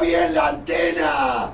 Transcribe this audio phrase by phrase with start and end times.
[0.00, 1.52] Bien la antena.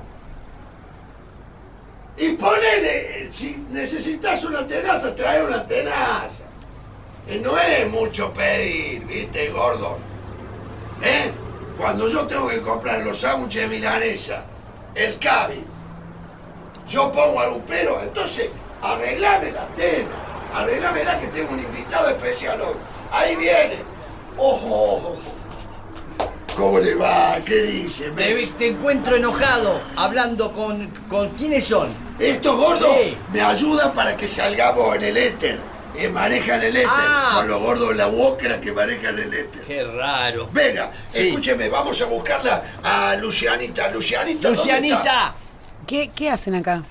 [2.17, 6.43] Y ponele, si necesitas una tenaza, trae una tenaza.
[7.41, 9.97] No es mucho pedir, viste, gordo.
[11.01, 11.31] ¿Eh?
[11.77, 14.43] Cuando yo tengo que comprar los sándwiches milanesa,
[14.93, 15.63] el cabi,
[16.87, 18.49] yo pongo algún pero, entonces
[18.81, 20.09] arreglame la antena,
[20.53, 22.75] arreglámela que tengo un invitado especial hoy.
[23.11, 23.77] Ahí viene.
[24.37, 25.17] Ojo.
[26.55, 27.37] ¿Cómo le va?
[27.45, 28.11] ¿Qué dice?
[28.57, 31.89] Te encuentro enojado hablando con, con quiénes son.
[32.19, 33.17] Estos gordos Sí.
[33.31, 35.59] me ayudan para que salgamos en el éter.
[35.95, 36.87] Eh, manejan el éter.
[36.89, 37.31] Ah.
[37.33, 39.61] Son los gordos de la Walker que manejan el éter.
[39.63, 40.49] Qué raro.
[40.51, 41.27] Venga, Sí.
[41.29, 43.89] escúcheme, vamos a buscarla a Lucianita.
[43.89, 44.49] Lucianita.
[44.49, 45.35] Lucianita.
[45.87, 46.83] ¿Qué, qué hacen acá?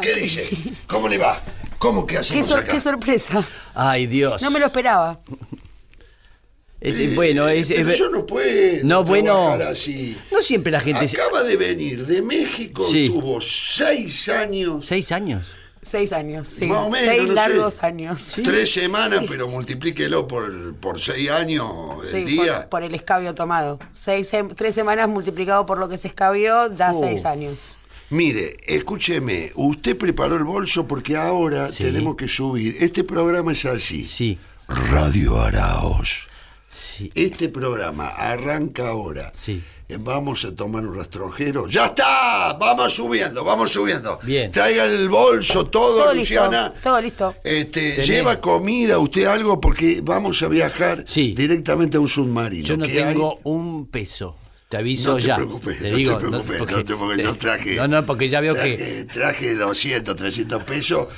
[0.00, 0.48] ¿Qué dice?
[0.86, 1.38] ¿Cómo le va?
[1.78, 2.72] ¿Cómo que ¿Qué, hacemos sor- acá?
[2.72, 3.42] qué sorpresa.
[3.74, 4.40] Ay, Dios.
[4.42, 5.18] No me lo esperaba.
[6.82, 8.46] Es- bueno, es, Pero es- yo no puedo
[8.84, 9.52] No, bueno.
[9.68, 10.16] así.
[10.30, 11.06] No siempre la gente...
[11.08, 13.08] se- Acaba de venir de México, Sí.
[13.08, 15.46] tuvo seis años, ¿Seis años?
[15.84, 16.66] Seis años, sí.
[16.66, 17.34] Más o menos, Seis no sé.
[17.34, 18.40] largos años.
[18.44, 21.66] tres semanas, pero multiplíquelo por, por seis años
[22.08, 22.70] Sí, el por, día.
[22.70, 23.80] por el escabio tomado.
[23.90, 27.72] Seis, tres semanas multiplicado por lo que se escabió da seis años.
[28.10, 31.82] Mire, escúcheme, usted preparó el bolso porque ahora Sí.
[31.84, 32.76] tenemos que subir.
[32.78, 34.06] Este programa es así.
[34.06, 34.38] Sí.
[34.68, 36.28] Radio Araos.
[36.72, 37.10] Sí.
[37.14, 39.30] Este programa arranca ahora.
[39.36, 39.62] Sí.
[39.88, 41.68] Eh, Vamos a tomar un rastrojero.
[41.68, 42.54] ¡Ya está!
[42.54, 44.18] Vamos subiendo, vamos subiendo.
[44.22, 44.50] Bien.
[44.50, 46.68] Traiga el bolso, todo, Todo Luciana.
[46.68, 47.34] listo, todo listo.
[47.44, 51.34] Este, Tenés- lleva comida, usted algo, porque vamos a viajar Sí.
[51.36, 52.66] directamente a un submarino.
[52.66, 54.38] Yo no tengo un peso.
[54.70, 55.36] Te aviso No te ya.
[55.36, 57.74] preocupes, te no digo, te preocupes, no, porque- te, porque yo traje.
[57.76, 61.08] No, no, porque ya veo traje, que Traje 200, 300 pesos.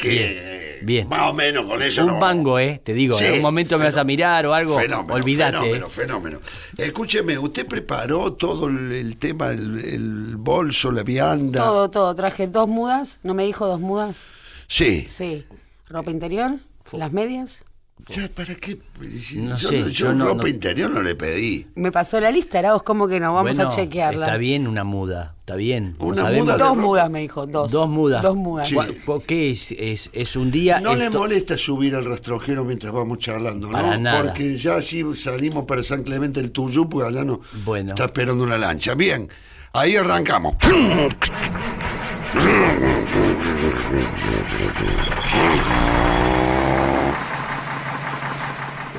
[0.00, 1.08] Que Bien, bien.
[1.08, 2.02] más o menos con eso.
[2.02, 2.80] un no- mango, ¿eh?
[2.82, 4.78] Te digo, Sí, en un momento me vas a mirar o algo.
[4.78, 5.52] Fenómeno, Olvídate.
[5.58, 5.90] Fenómeno, ¿eh?
[5.90, 6.40] fenómeno.
[6.78, 11.62] Escúcheme, ¿usted preparó todo el, el tema, el, el bolso, la vianda?
[11.62, 12.14] Todo, todo.
[12.14, 13.20] Traje dos mudas.
[13.22, 14.24] ¿No me dijo dos mudas?
[14.68, 15.06] Sí.
[15.10, 15.44] Sí.
[15.88, 16.52] Ropa interior,
[16.92, 17.62] las medias.
[18.08, 18.78] Ya, ¿para qué?
[19.16, 21.66] Si No yo, sé, yo yo no- ropa no- interior no le pedí.
[21.74, 23.34] Me pasó la lista, Arauz, ¿cómo que no?
[23.34, 24.26] Vamos Bueno, a chequearla.
[24.26, 25.96] Está bien una muda, está bien.
[25.98, 26.80] Una muda Dos ropa.
[26.80, 27.72] mudas, me dijo, dos.
[27.72, 28.22] Dos mudas.
[28.22, 28.68] Dos mudas.
[28.68, 28.74] Sí.
[28.74, 29.72] ¿Cuál- cuál- ¿Qué es?
[29.72, 30.10] es?
[30.12, 30.80] Es un día.
[30.80, 33.72] No le molesta subir al rastrojero mientras vamos charlando, ¿no?
[33.72, 34.22] Para nada.
[34.24, 37.90] Porque ya así salimos para San Clemente el Tuyú, porque allá no Bueno.
[37.90, 38.94] está esperando una lancha.
[38.94, 39.28] Bien,
[39.72, 40.54] ahí arrancamos.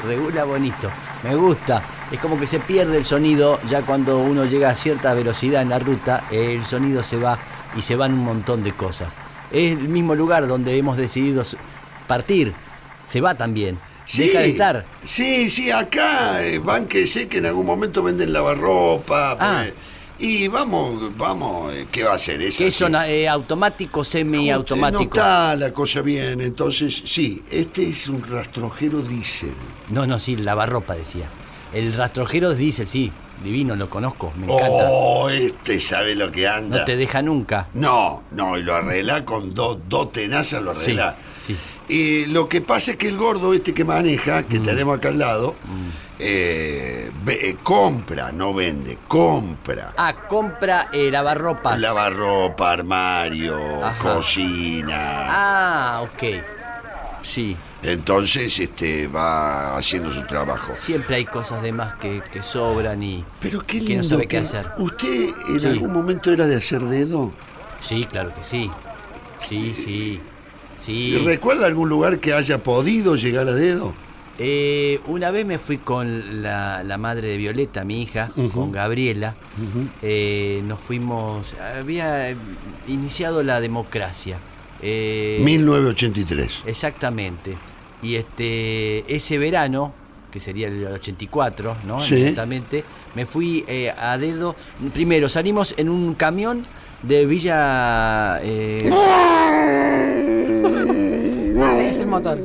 [0.03, 0.89] Regula bonito.
[1.23, 1.83] Me gusta.
[2.11, 5.69] Es como que se pierde el sonido ya cuando uno llega a cierta velocidad en
[5.69, 7.37] la ruta, el sonido se va
[7.75, 9.13] y se van un montón de cosas.
[9.51, 11.43] Es el mismo lugar donde hemos decidido
[12.07, 12.53] partir.
[13.05, 13.79] Se va también.
[14.17, 14.85] Deja de estar.
[15.03, 19.37] Sí, sí, acá, eh, bánquese que en algún momento venden lavarropa.
[19.39, 19.63] Ah.
[19.63, 19.73] pues,
[20.21, 22.41] y vamos, vamos, eh, ¿qué va a hacer?
[22.41, 22.77] Es ¿Qué así.
[22.77, 25.03] son eh, automático, No semiautomático?
[25.17, 29.53] está la cosa bien, entonces sí, este es un rastrojero diésel.
[29.89, 31.29] No, no, sí, lavarropa decía.
[31.73, 33.11] El rastrojero es diésel, sí.
[33.43, 34.85] Divino, lo conozco, me encanta.
[34.89, 36.77] Oh, este sabe lo que anda.
[36.79, 37.69] No te deja nunca.
[37.73, 41.15] No, no, y lo arregla con dos dos tenazas, lo arregla.
[41.45, 41.55] Sí,
[41.89, 44.45] Y lo que pasa es que el gordo este que maneja, Mm.
[44.45, 45.55] que tenemos acá al lado,
[46.19, 49.93] eh, ve- eh, compra, no vende, compra.
[49.97, 51.79] Ah, compra eh, lavarropas.
[51.79, 53.99] Lavarropa, armario, Ajá.
[54.15, 54.97] cocina.
[55.29, 56.23] Ah, ok.
[57.23, 60.73] Sí, Entonces este va haciendo su trabajo.
[60.75, 64.27] siempre hay cosas de más que, que sobran y Pero qué que no sabe que-
[64.29, 64.71] qué hacer.
[64.77, 65.67] ¿Usted en Sí.
[65.67, 67.31] algún momento era de hacer dedo?
[67.79, 68.71] Sí, claro que sí.
[69.47, 70.19] Sí, sí.
[70.21, 71.21] ¿Y Sí.
[71.23, 73.93] ¿Recuerda algún lugar que haya podido llegar a dedo?
[74.43, 79.35] Eh, una vez me fui con la, la madre de Violeta, mi hija, con Gabriela.
[80.01, 81.55] Eh, nos fuimos.
[81.77, 82.35] Había
[82.87, 84.39] iniciado la democracia.
[84.81, 86.63] Eh, 1983.
[86.65, 87.55] Exactamente.
[88.01, 89.93] Y este ese verano,
[90.31, 92.01] que sería el 84, ¿no?
[92.01, 92.15] Sí.
[92.15, 92.83] Exactamente.
[93.13, 94.55] Me fui eh, a dedo.
[94.91, 96.63] Primero salimos en un camión
[97.03, 98.39] de Villa.
[98.41, 98.89] eh,
[101.71, 102.39] Ese es el motor.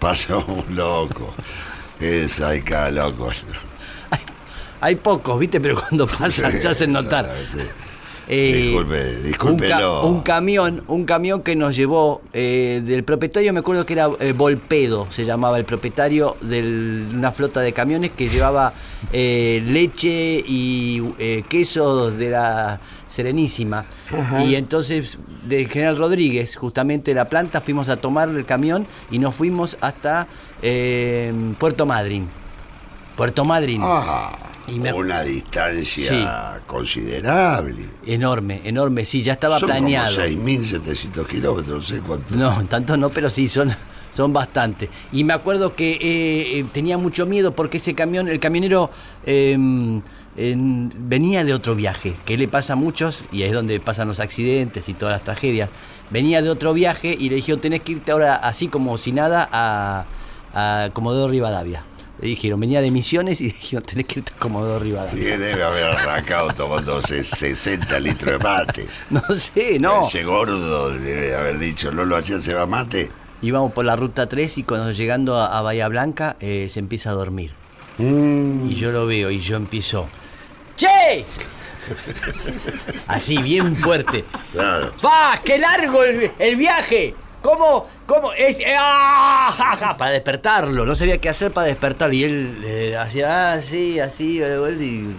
[0.00, 1.32] Pasó un loco.
[2.00, 3.30] Es ahí cada loco.
[4.80, 5.60] hay pocos, ¿viste?
[5.60, 7.30] Pero cuando pasan se hacen notar.
[7.50, 7.60] Sí.
[8.28, 10.00] Eh, Disculpe, un, discúlpelo.
[10.00, 14.10] ca- un camión, un camión que nos llevó eh, del propietario, me acuerdo que era
[14.18, 16.60] eh, Volpedo, se llamaba el propietario de
[17.14, 18.72] una flota de camiones que llevaba
[19.12, 21.00] eh, leche y
[21.48, 22.80] quesos de la
[23.16, 23.86] Serenísima.
[24.46, 29.34] Y entonces de General Rodríguez, justamente la planta, fuimos a tomar el camión y nos
[29.34, 30.26] fuimos hasta
[30.60, 32.28] eh, Puerto Madryn.
[33.16, 33.80] Puerto Madryn.
[33.82, 34.36] Ah,
[34.68, 37.86] Y me ac- una distancia considerable.
[38.04, 40.14] Enorme, enorme, sí, ya estaba Son planeado.
[40.14, 42.34] como 6.700 kilómetros, no sé cuánto.
[42.34, 43.70] No, tanto no, pero sí, son,
[44.12, 44.90] son bastante.
[45.12, 48.90] Y me acuerdo que eh, eh, tenía mucho miedo porque ese camión, el camionero
[49.24, 49.56] eh,
[50.36, 54.20] en- venía de otro viaje, que le pasa a muchos, y es donde pasan los
[54.20, 55.70] accidentes y todas las tragedias.
[56.10, 59.48] Venía de otro viaje y le dijeron, tenés que irte ahora así como si nada
[59.50, 60.04] a,
[60.54, 61.84] a Comodoro Rivadavia.
[62.20, 65.38] Le dijeron, venía de Misiones y dijeron, tenés que irte a Comodoro Y Rivadavia.
[65.38, 68.86] debe haber arrancado tomando 60 litros de mate.
[69.10, 70.06] No sé, no.
[70.06, 73.10] Ese gordo debe haber dicho, no lo hacía se va mate.
[73.42, 77.10] Íbamos por la ruta 3 y cuando llegando a, a Bahía Blanca eh, se empieza
[77.10, 77.52] a dormir.
[77.98, 80.06] Mm, Y yo lo veo y yo empiezo.
[80.76, 81.24] ¡Che!
[83.08, 84.24] Así, bien fuerte.
[84.52, 84.92] claro.
[85.04, 85.40] ¡Va!
[85.44, 87.14] ¡Qué largo el, el viaje!
[87.42, 87.86] ¿Cómo?
[88.06, 88.32] ¿Cómo?
[88.32, 89.52] Es- eh, ¡ah!
[89.56, 89.96] ja, ja!
[89.96, 90.84] Para despertarlo.
[90.84, 92.14] No sabía qué hacer para despertarlo.
[92.14, 95.14] Y él eh, hacía así, así, y.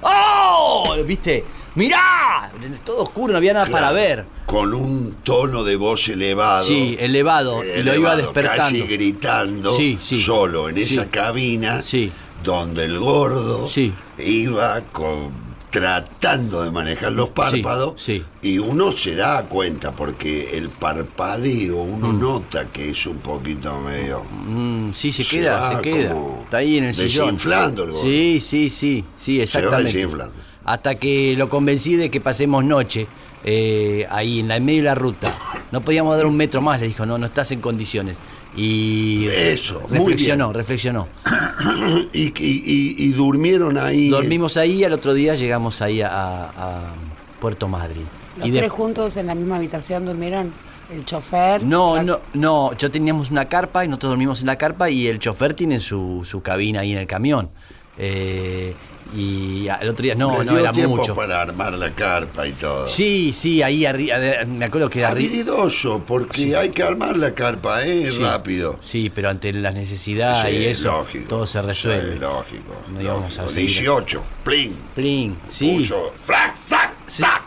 [0.00, 0.94] ¡Oh!
[1.06, 1.44] ¿Viste?
[1.74, 2.50] ¡Mirá!
[2.84, 4.24] Todo oscuro, no había nada para ver.
[4.46, 6.64] Con un tono de voz elevado.
[6.64, 7.62] Sí, elevado.
[7.62, 8.62] y lo iba despertando.
[8.62, 10.22] Casi gritando Sí, sí.
[10.22, 12.10] solo en esa cabina Sí.
[12.46, 13.92] Donde el gordo Sí.
[14.18, 18.24] iba con- tratando de manejar los párpados sí.
[18.40, 24.22] y uno se da cuenta porque el parpadeo uno nota que es un poquito medio
[24.46, 26.14] Mm, sí, se, Se queda, va se queda.
[26.44, 27.26] Está ahí en el sillón.
[27.34, 28.02] desinflando el gordo.
[28.04, 29.92] Sí, sí, sí, sí, exactamente.
[29.92, 30.32] desinflando.
[30.64, 33.06] Hasta que lo convencí de que pasemos noche
[33.44, 35.36] eh, ahí en la en medio de la ruta.
[35.72, 38.16] No podíamos dar un metro más, le dijo, no, no estás en condiciones.
[38.56, 41.08] Y Eso, muy reflexionó, reflexionó.
[42.12, 46.10] y, y- y- y durmieron ahí Dormimos ahí y al otro día llegamos ahí a,
[46.10, 46.94] a
[47.40, 48.06] Puerto Madryn.
[48.38, 50.52] Los y de- tres juntos en la misma habitación durmieron.
[50.88, 51.64] El chofer.
[51.64, 55.08] No, la- no, no, yo teníamos una carpa y nosotros dormimos en la carpa y
[55.08, 57.50] el chofer tiene su, su cabina ahí en el camión.
[57.98, 58.72] Eh,
[59.14, 61.14] y el otro día, no, Les no dio era tiempo mucho.
[61.14, 62.88] para armar la carpa y todo.
[62.88, 64.16] Sí, sí, ahí arriba,
[64.46, 65.28] me acuerdo que era arriba.
[65.30, 68.10] Habilidoso, porque hay que armar la carpa, ¿eh?
[68.10, 68.22] Sí.
[68.22, 68.78] Rápido.
[68.82, 71.28] Sí, pero ante las necesidades Sí, y eso, lógico.
[71.28, 72.14] todo se resuelve.
[72.14, 72.76] Sí, lógico.
[72.92, 73.68] No íbamos a seguir.
[73.70, 74.76] 18, plin.
[74.94, 75.76] Plin, sí.
[75.78, 77.42] Puso, flac, sac, sac,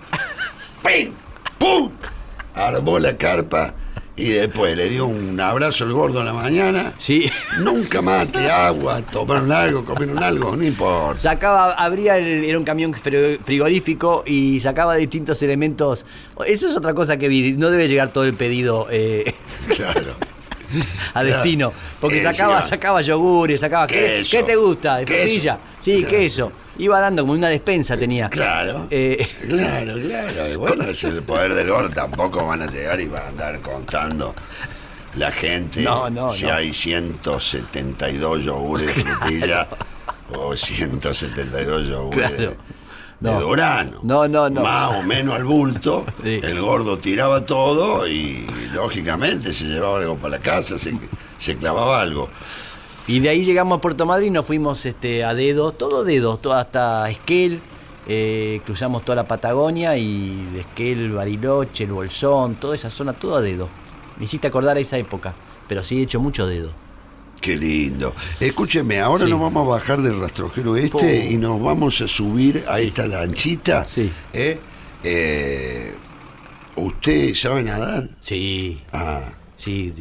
[0.83, 1.13] pin,
[1.57, 1.91] pum.
[2.55, 3.73] Armó la carpa
[4.19, 6.93] y después le dio un abrazo al gordo en la mañana.
[6.97, 7.29] Sí.
[7.59, 11.15] Nunca mate, agua, tomaron algo, comieron algo, no importa.
[11.19, 16.05] Sacaba, abría el, era un camión fri- frigorífico y sacaba distintos elementos.
[16.45, 19.33] Eso es otra cosa que vi, no debe llegar todo el pedido eh,
[19.75, 20.15] Claro.
[21.13, 21.73] a destino.
[21.99, 23.87] Porque Eh, sacaba, sacaba yogures, sacaba.
[23.87, 24.97] ¿Qué, te gusta?
[24.97, 25.57] ¿De frutilla?
[25.77, 26.09] Sí, Claro.
[26.17, 26.51] queso.
[26.77, 28.29] Iba dando como una despensa tenía.
[28.29, 28.87] Claro.
[28.89, 30.29] Eh, Claro, claro.
[30.53, 31.89] Y bueno, es el poder del gordo.
[31.89, 34.33] Tampoco van a llegar y van a andar contando
[35.15, 36.53] la gente No, no, si no.
[36.53, 39.67] hay 172 yogures de frutilla
[40.35, 42.53] o 172 yogures Claro.
[43.19, 43.37] De, No.
[43.39, 43.99] de Durano.
[44.03, 44.61] No, no, no.
[44.61, 46.05] Más o menos al bulto.
[46.23, 46.39] Sí.
[46.43, 50.97] El gordo tiraba todo y lógicamente se llevaba algo para la casa, se,
[51.37, 52.29] se clavaba algo.
[53.07, 56.53] Y de ahí llegamos a Puerto Madryn, nos fuimos este, a dedo, todo dedo, todo
[56.53, 57.59] hasta Esquel,
[58.07, 63.37] eh, cruzamos toda la Patagonia y de Esquel, Bariloche, el Bolsón, toda esa zona, todo
[63.37, 63.67] a dedo.
[64.17, 65.33] Me hiciste acordar a esa época,
[65.67, 66.69] pero sí he hecho mucho dedo.
[67.41, 68.13] Qué lindo.
[68.39, 69.31] Escúcheme, ahora Sí.
[69.31, 71.31] nos vamos a bajar del rastrojero este Oh.
[71.31, 72.83] y nos vamos a subir a Sí.
[72.87, 73.87] esta lanchita.
[73.87, 74.11] Sí.
[74.33, 74.59] ¿eh?
[75.03, 75.95] Eh,
[76.75, 78.09] ¿Usted sabe nadar?
[78.19, 79.21] Sí, Ah,
[79.55, 79.93] sí,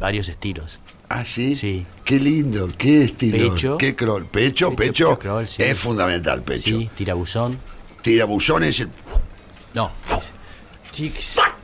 [0.00, 0.80] varios estilos.
[1.08, 1.56] ¿Ah, sí?
[1.56, 1.86] Sí.
[2.04, 3.50] Qué lindo, qué estilo.
[3.54, 3.78] Pecho.
[3.78, 4.26] Qué crawl.
[4.26, 5.62] Pecho, Pecho, crawl, sí.
[5.62, 6.78] Es fundamental, pecho.
[6.78, 7.58] Sí, tirabuzón.
[8.02, 8.90] Tirabuzones, el.
[9.74, 9.90] No.
[10.92, 11.54] Chicks, ¡Sac!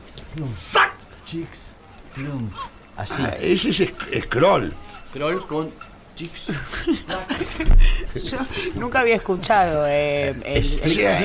[0.57, 0.93] ¡Sac!
[2.15, 2.49] plum.
[2.97, 3.21] Así.
[3.25, 4.73] Ah, ese es scroll.
[5.15, 5.71] Crawl con
[6.15, 6.47] chicks.
[8.23, 8.37] Yo
[8.75, 9.85] nunca había escuchado.
[9.87, 10.79] eh, el- Es-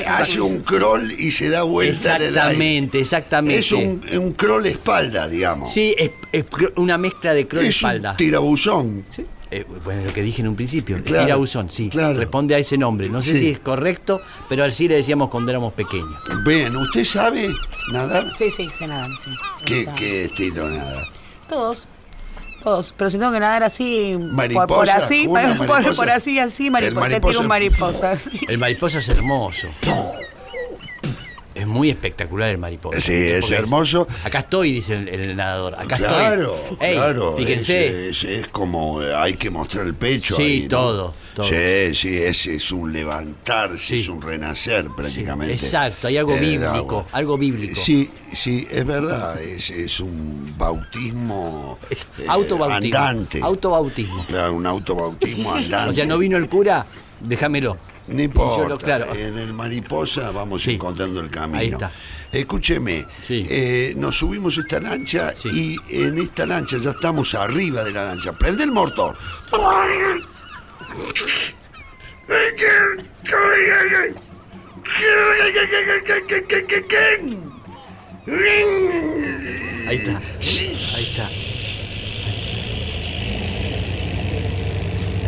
[0.07, 2.15] hace un crawl y se da vuelta.
[2.17, 3.59] Exactamente, exactamente.
[3.59, 5.71] Es un, un crawl espalda, digamos.
[5.73, 6.11] Sí, es,
[6.77, 8.11] una mezcla de crawl y es espalda.
[8.11, 9.05] un tirabuzón.
[9.09, 9.25] Sí.
[9.53, 12.17] Eh, bueno, lo que dije en un principio, Claro, tirabuzón, sí, claro.
[12.17, 13.09] responde a ese nombre.
[13.09, 13.39] No sé Sí.
[13.39, 16.17] si es correcto, pero así le decíamos cuando éramos pequeños.
[16.45, 17.49] Bien, ¿usted sabe
[17.91, 18.31] nadar?
[18.33, 19.29] Sí, sí, sé nadar, sí.
[19.65, 21.03] ¿Qué, qué estilo nada?
[21.49, 21.85] Todos.
[22.63, 22.93] Todos.
[22.95, 24.13] Pero si tengo que nadar así.
[24.17, 25.95] por- Mariposa, Por, así, una por, por- mariposa.
[25.97, 27.09] por así, así, El mariposa.
[27.09, 28.17] Te tiro un mariposa.
[28.47, 29.67] El mariposa es hermoso.
[31.53, 33.01] Es muy espectacular el mariposa.
[33.01, 34.07] Sí, es hermoso.
[34.23, 35.75] Acá estoy, dice el, el nadador.
[35.75, 36.87] Acá claro, estoy.
[36.87, 37.35] Ey, claro.
[37.37, 38.09] Fíjense.
[38.09, 40.35] Es, es- es como eh, hay que mostrar el pecho.
[40.35, 40.67] Sí, ahí, ¿no?
[40.69, 41.45] todo, todo.
[41.45, 43.99] Sí, sí, es, es un levantarse, Sí.
[43.99, 45.53] es un renacer prácticamente.
[45.53, 47.79] exacto, hay algo el bíblico, algo bíblico.
[47.79, 49.39] Sí, sí, es verdad.
[49.41, 51.77] Es, es un bautismo.
[51.89, 51.95] Eh,
[52.27, 52.97] autobautismo.
[52.97, 53.39] Andante.
[53.41, 54.25] Autobautismo.
[54.27, 55.89] Claro, un autobautismo andante.
[55.89, 56.85] O sea, no vino el cura,
[57.19, 57.77] déjamelo.
[58.11, 59.13] No importa, lo- claro.
[59.15, 60.73] en el mariposa vamos Sí.
[60.75, 61.59] encontrando el camino.
[61.59, 61.91] Ahí está.
[62.31, 63.43] Escúcheme, Sí.
[63.49, 65.77] eh, nos subimos a esta lancha Sí.
[65.89, 68.31] y en esta lancha ya estamos arriba de la lancha.
[68.33, 69.17] Prende el motor.
[79.87, 80.21] Ahí está.
[80.95, 81.29] Ahí está.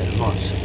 [0.02, 0.56] Hermoso.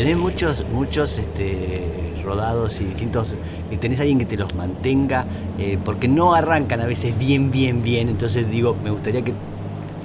[0.00, 3.34] Tenés muchos, muchos este, rodados y distintos.
[3.82, 5.26] Tenés alguien que te los mantenga,
[5.58, 8.08] eh, porque no arrancan a veces bien, bien, bien.
[8.08, 9.34] Entonces digo, me gustaría que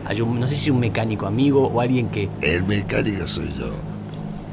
[0.05, 2.27] haya un, no sé si un mecánico amigo o alguien que.
[2.41, 3.69] El mecánico soy yo.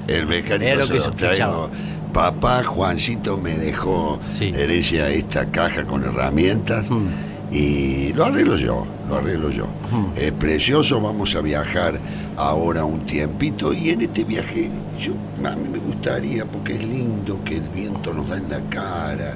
[0.06, 1.68] El mecánico Era lo que sospechaba.
[2.12, 4.52] Papá Juancito me dejó Sí.
[4.54, 7.08] herencia esta caja con herramientas Hmm.
[7.50, 9.64] y lo arreglo yo, lo arreglo yo.
[9.90, 10.12] Hmm.
[10.14, 11.94] Es precioso, vamos a viajar
[12.36, 14.70] ahora un tiempito y en este viaje
[15.02, 15.12] yo
[15.44, 19.34] a mí me gustaría porque es lindo que el viento nos da en la cara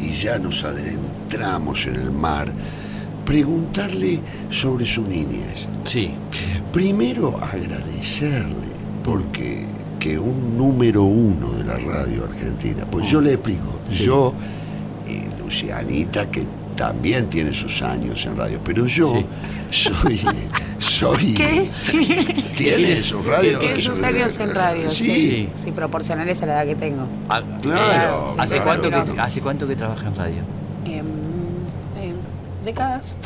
[0.00, 2.52] y ya nos adentramos en el mar.
[3.24, 4.20] Preguntarle
[4.50, 5.66] sobre su niñez.
[5.84, 6.12] Sí.
[6.72, 8.66] Primero agradecerle
[9.02, 9.64] porque
[9.98, 14.04] que un número uno de la radio argentina, pues yo le explico, Sí.
[14.04, 14.32] yo
[15.08, 16.44] y Lucianita que
[16.76, 19.12] también tiene sus años en radio, pero yo
[19.70, 19.90] Sí.
[19.98, 20.20] soy
[20.78, 21.68] soy ¿Qué?
[22.56, 23.58] tiene sus radios.
[23.60, 25.04] Tiene sus años en radio, sí.
[25.04, 25.48] Sí.
[25.64, 27.06] Sí, proporcionales a la edad que tengo.
[27.28, 28.64] Ah, Claro, ¿Hace, claro.
[28.64, 29.20] cuánto que.
[29.20, 30.42] ¿Hace cuánto que trabaja en radio?
[30.84, 31.00] Em,
[32.00, 32.14] em,
[32.64, 33.16] décadas.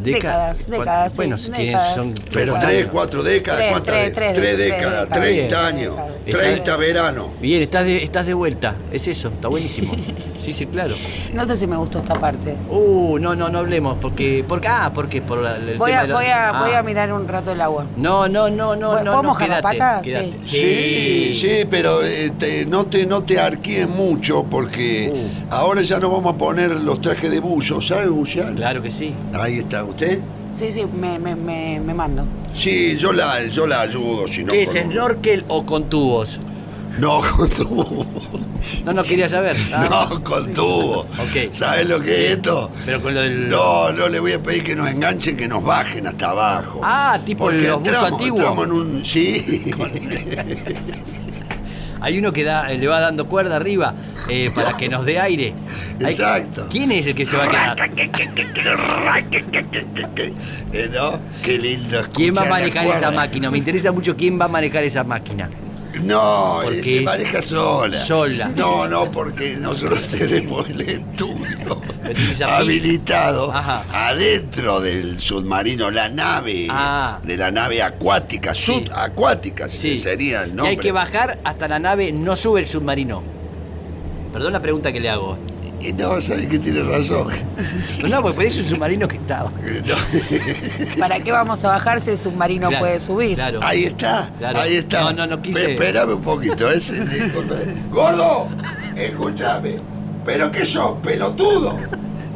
[0.00, 1.94] Décadas, décadas, sí, Bueno, décadas.
[1.94, 3.94] son Pero tres, cuatro décadas, Tres, ¿cuántas?
[3.94, 5.10] tres, de- tres, tres tres décadas, décadas.
[5.10, 5.22] 30
[5.70, 5.96] Bien, años,
[6.26, 6.46] décadas.
[6.52, 7.28] 30 verano.
[7.40, 8.74] Bien, estás de, estás de vuelta.
[8.92, 9.94] Es eso, está buenísimo.
[10.44, 10.94] Sí, sí, claro.
[11.32, 12.54] No sé si me gustó esta parte.
[12.68, 13.96] Uh, no, no, no hablemos.
[13.98, 16.62] Porque, porque ah, porque por la- el Voy tema a, de la- voy, a, ah.
[16.66, 17.86] voy a mirar un rato el agua.
[17.96, 20.02] No, no, no, no, ¿Puedo no, no, mojar la quédate, pata?
[20.02, 20.34] quédate.
[20.42, 25.54] Sí, sí, pero eh, te- no te no te arquíes mucho porque Uh.
[25.54, 28.52] ahora ya no vamos a poner los trajes de buzo, ¿sabe bucear?
[28.52, 29.14] Claro que sí.
[29.32, 30.20] Ahí está, ¿usted?
[30.52, 32.24] Sí, sí, me, me, me, me mando.
[32.52, 34.52] Sí, yo la, yo la ayudo, si no.
[34.52, 36.38] ¿Qué es, con- snorkel o con tubos?
[36.98, 38.06] No, con tubo.
[38.84, 39.56] No, no quería saber.
[39.72, 41.00] Ah, No, con tubo.
[41.00, 41.50] Ok.
[41.50, 42.70] ¿Sabes lo que es esto?
[42.86, 43.48] Pero con lo del.
[43.48, 46.80] No, no le voy a pedir que nos enganchen, que nos bajen hasta abajo.
[46.84, 48.38] Ah, tipo Porque los buzos antiguos.
[48.40, 49.04] entramos en un.
[49.04, 49.64] Sí.
[52.04, 53.94] Hay uno que da, le va dando cuerda arriba
[54.28, 55.54] eh, para que nos dé aire.
[56.00, 56.66] Hay- Exacto.
[56.70, 57.76] ¿Quién es el que se va a quedar?
[60.72, 61.18] Eh, ¿No?
[61.42, 62.06] Qué lindo.
[62.12, 63.50] ¿Quién va a manejar esa máquina?
[63.50, 65.48] Me interesa mucho quién va a manejar esa máquina.
[66.02, 67.96] No, Porque se maneja sola.
[68.04, 68.48] sola.
[68.56, 71.80] No, no, porque nosotros tenemos el estudio
[72.46, 73.84] habilitado Ajá.
[73.92, 77.18] adentro del submarino, la nave, Ah.
[77.22, 78.84] de la nave acuática, Sí.
[78.86, 79.96] subacuática Sí.
[79.98, 80.70] sería el Y nombre.
[80.70, 83.22] hay que bajar hasta la nave, no sube el submarino.
[84.32, 85.38] Perdón la pregunta que le hago.
[85.84, 87.28] Y no, sabes que tiene razón.
[88.00, 89.44] No, no, porque es un submarino que está.
[89.44, 89.94] No.
[90.98, 93.34] ¿Para qué vamos a bajar si el submarino Claro, puede subir?
[93.34, 93.60] Claro.
[93.62, 94.60] Ahí está, Claro.
[94.60, 95.02] ahí está.
[95.02, 97.04] No, no, no quise- Espérame un poquito, ese.
[97.90, 98.48] Gordo,
[98.96, 99.76] escúchame.
[100.24, 101.76] ¿Pero qué sos, pelotudo?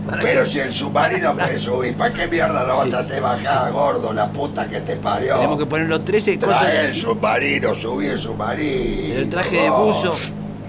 [0.06, 0.50] ¿Para Pero qué?
[0.50, 4.12] si el submarino puede subir, ¿para qué mierda lo vas Sí, a hacer bajar, gordo?
[4.12, 5.36] La puta que te parió.
[5.36, 6.60] Tenemos que poner los 13 cosas.
[6.60, 9.14] Trae el submarino, subí el submarino.
[9.16, 10.16] El traje de buzo.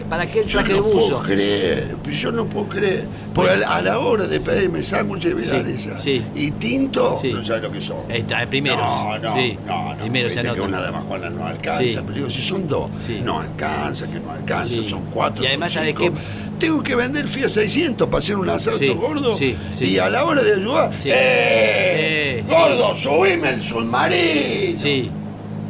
[0.09, 1.07] ¿Para qué el Yo traje no de buzo?
[1.19, 3.05] puedo creer, yo no puedo creer.
[3.33, 6.23] Porque a la- a la hora de pedirme sándwiches de milanesa sí.
[6.35, 7.31] y tinto, Sí.
[7.31, 7.97] no sabes lo que son.
[8.09, 8.79] Está, primeros.
[8.79, 9.35] No, no,
[9.67, 9.97] no, no.
[10.01, 12.89] primeros se que una de Majuana no alcanza, pero digo, si son dos,
[13.23, 15.43] no alcanza, que no alcanza, son cuatro.
[15.43, 16.01] Y además, son ¿sabe cinco.
[16.15, 16.19] qué?
[16.57, 19.33] Tengo que vender Fiat 600 para hacer un asalto Sí, gordo.
[19.79, 20.91] Y a la hora de ayudar.
[21.05, 22.39] ¡eh!
[22.39, 22.43] Eh.
[22.49, 24.77] ¡Gordo, subime el submarino!
[24.79, 25.09] Sí.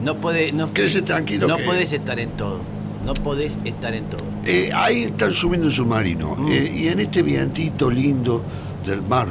[0.02, 2.62] No puede, no, Quédese tranquilo no que- podés estar en todo.
[3.06, 4.24] No podés estar en todo.
[4.46, 6.36] Eh, ahí están subiendo el submarino.
[6.36, 6.48] Mm.
[6.50, 8.44] eh, y en este vientito lindo
[8.86, 9.28] del mar.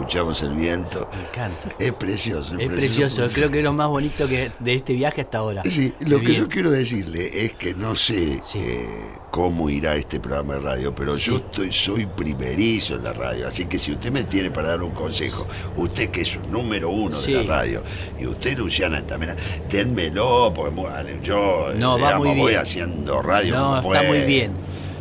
[0.00, 1.08] Escuchamos el viento.
[1.12, 1.68] Me encanta.
[1.78, 2.56] Es precioso.
[2.58, 5.62] Es precioso, creo que es lo más bonito que de este viaje hasta ahora.
[5.64, 8.58] Sí, lo El que yo quiero decirle es que no sé Sí.
[8.58, 8.86] eh,
[9.30, 13.66] cómo irá este programa de radio, pero yo estoy, soy primerizo en la radio, así
[13.66, 17.20] que si usted me tiene para dar un consejo, usted que es un número uno
[17.20, 17.32] Sí.
[17.34, 17.82] de la radio,
[18.18, 19.34] y usted, Luciana, también,
[19.68, 23.54] dénmelo, porque yo No, va muy voy haciendo radio.
[23.56, 24.52] No, como está muy bien.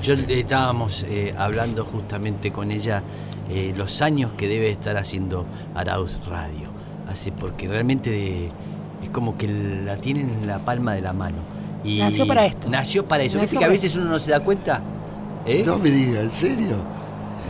[0.03, 3.03] Yo eh, estábamos eh, hablando justamente con ella
[3.49, 6.69] eh, los años que debe estar haciendo Arauz Radio.
[7.09, 8.51] Hace porque realmente de-
[9.03, 11.37] es como que la tiene en la palma de la mano.
[11.83, 12.69] Y Nació para esto.
[12.69, 13.39] Nació para eso.
[13.39, 14.81] ¿Viste que a veces uno no se da cuenta?
[15.45, 15.63] ¿Eh?
[15.65, 16.75] No me diga, ¿en serio?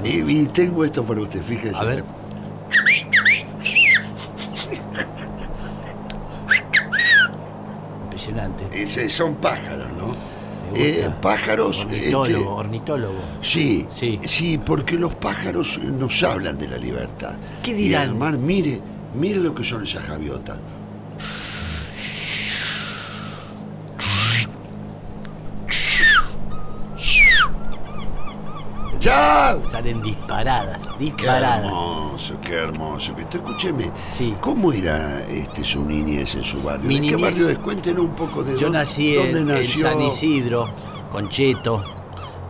[0.04, 1.76] Y, y tengo esto para usted, fíjese.
[1.78, 2.04] A ver.
[8.04, 8.66] Impresionante.
[8.74, 10.39] Ese- son pájaros, ¿no?
[10.76, 11.86] Eh, pájaros.
[11.86, 13.20] Ornitólogo, este, ornitólogo.
[13.42, 14.20] Sí, Sí.
[14.24, 17.34] sí, porque los pájaros nos hablan de la libertad.
[17.64, 18.02] ¿Qué dirán?
[18.04, 18.80] Y además, mire,
[19.16, 20.58] mire lo que son esas gaviotas.
[29.00, 29.58] ¡Ya!
[29.72, 31.66] Salen disparadas, Qué disparadas.
[31.66, 33.14] hermoso, qué hermoso.
[33.18, 34.36] Escúcheme, Sí.
[34.42, 36.88] ¿cómo era este su niñez en su barrio?
[36.88, 37.58] Mi ¿De qué barrio es?
[37.60, 39.82] Cuéntenos un poco de Yo dónde, nací dónde en, en nació.
[39.88, 40.68] San Isidro,
[41.12, 41.82] Concheto.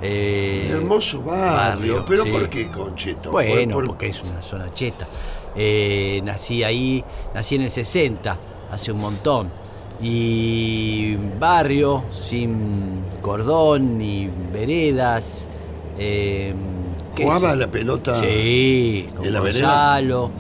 [0.02, 2.32] eh, Hermoso barrio, pero sí.
[2.32, 3.32] ¿por qué Concheto?
[3.32, 5.08] Bueno, Por- por- porque es una zona cheta.
[5.56, 7.04] Eh, nací ahí,
[7.36, 8.38] nací en el 60,
[8.72, 9.52] hace un montón.
[10.02, 15.48] Y barrio, sin cordón ni veredas.
[16.00, 16.54] Eh,
[17.16, 19.68] qué ¿Jugaba la pelota Sí, con la vereda?
[19.68, 20.32] Gonzalo,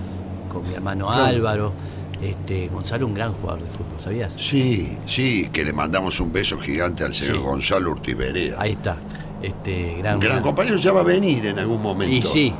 [0.51, 1.23] con mi hermano Claro.
[1.25, 1.73] Álvaro.
[2.21, 4.33] Este, Gonzalo, un gran jugador de fútbol, ¿sabías?
[4.37, 7.41] Sí, sí, que le mandamos un beso gigante al señor Sí.
[7.43, 8.55] Gonzalo Urtiberea.
[8.59, 8.97] Ahí está.
[9.41, 12.13] Este, gran, gran gran- compañero ya va a venir en algún momento.
[12.13, 12.53] Y sí.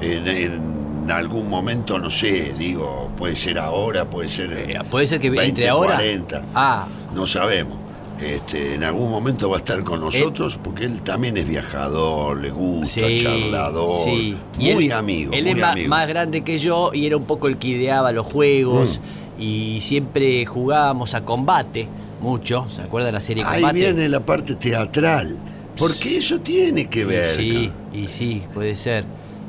[0.00, 4.52] En, en algún momento, no sé, digo, puede ser ahora, puede ser.
[4.52, 5.96] Eh, puede ser que 20, entre ahora.
[5.96, 7.78] 40, Ah, no sabemos.
[8.22, 12.50] Este, en algún momento va a estar con nosotros porque él también es viajador, le
[12.50, 13.22] gusta, sí.
[13.22, 14.36] charlador, sí.
[14.56, 15.32] muy Y él- amigo.
[15.32, 15.88] Él muy es amigo.
[15.88, 18.98] más grande que yo y era un poco el que ideaba los juegos.
[19.38, 19.42] Mm.
[19.42, 21.88] Y siempre jugábamos a combate,
[22.20, 22.66] mucho.
[22.68, 23.78] ¿Se acuerda de la serie Ahí Combate?
[23.78, 25.38] viene la parte teatral,
[25.78, 27.34] porque eso tiene que ver.
[27.34, 29.04] Sí, y sí, puede ser.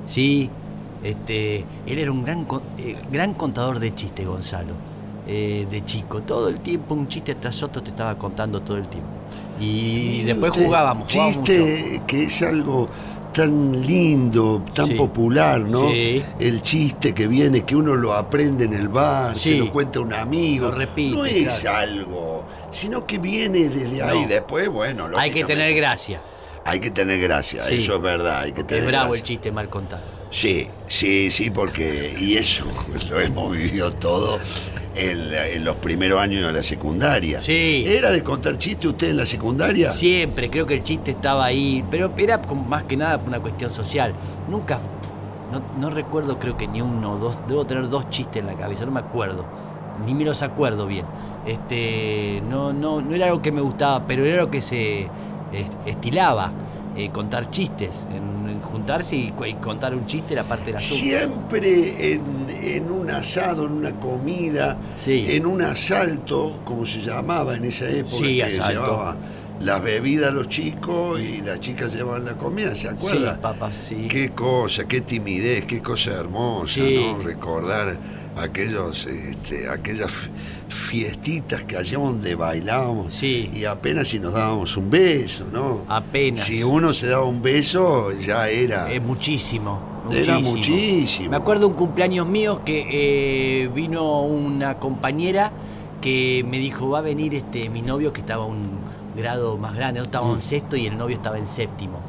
[0.05, 0.49] Sí,
[1.03, 2.47] este, él era un gran,
[2.77, 4.75] eh, gran contador de chistes, Gonzalo,
[5.33, 6.21] eh, de chico.
[6.23, 9.09] Todo el tiempo, un chiste tras otro te estaba contando todo el tiempo.
[9.61, 11.19] Y después Usted, jugábamos, mucho.
[11.27, 12.89] Chiste que es algo
[13.31, 14.93] tan lindo, tan Sí.
[14.95, 15.89] popular, ¿no?
[15.89, 16.21] Sí.
[16.37, 19.53] El chiste que viene, que uno lo aprende en el bar, Sí.
[19.53, 20.65] se lo cuenta un amigo.
[20.65, 21.77] Lo repite, No es claro.
[21.77, 24.21] algo, sino que viene desde ahí.
[24.23, 24.27] No.
[24.27, 26.19] Después, bueno, Hay que tener gracia.
[26.65, 28.41] Hay que tener gracia, eso es verdad.
[28.41, 30.03] Hay que tener Es bravo el chiste mal contado.
[30.29, 32.15] Sí, sí, sí, porque.
[32.19, 32.63] Y eso
[33.09, 34.39] lo hemos vivido todo
[34.95, 37.39] en, la- en los primeros años de la secundaria.
[37.41, 37.83] Sí.
[37.87, 39.91] ¿Era de contar chiste usted en la secundaria?
[39.93, 43.71] Siempre, creo que el chiste estaba ahí, pero era como más que nada una cuestión
[43.71, 44.13] social.
[44.49, 44.79] Nunca,
[45.51, 48.55] no, no recuerdo creo que ni uno o dos, debo tener dos chistes en la
[48.55, 49.45] cabeza, no me acuerdo,
[50.05, 51.05] ni me los acuerdo bien.
[51.45, 55.01] Este, no, no, no era algo que me gustaba, pero era lo que se
[55.51, 56.51] est- estilaba,
[56.95, 62.13] eh, contar chistes, en, en juntarse y, contar un chiste era parte de la Siempre
[62.13, 62.21] en,
[62.63, 65.25] en un asado, en una comida, Sí.
[65.29, 68.81] en un asalto, como se llamaba en esa época, Sí, que asalto.
[68.81, 69.17] llevaba
[69.61, 73.35] las bebidas a los chicos y las chicas llevaban la comida, ¿se acuerda?
[73.35, 74.07] Sí, papá, sí.
[74.09, 76.95] Qué cosa, qué timidez, qué cosa hermosa, Sí.
[76.99, 77.19] ¿no?
[77.19, 77.95] Recordar
[78.37, 80.11] aquellos, este, aquellas
[80.73, 83.49] fiestitas que hacíamos donde bailábamos Sí.
[83.53, 85.81] y apenas si nos dábamos un beso, ¿no?
[85.87, 86.45] Apenas.
[86.45, 88.91] Si uno se daba un beso, ya era.
[88.91, 89.79] Es muchísimo,
[90.11, 91.29] Era muchísimo.
[91.29, 92.87] Me acuerdo un cumpleaños mío que
[93.63, 95.51] eh, vino una compañera
[96.01, 98.63] que me dijo, va a venir este mi novio que estaba un
[99.15, 100.33] grado más grande, yo estaba Mm.
[100.35, 101.99] en sexto y el novio estaba en séptimo.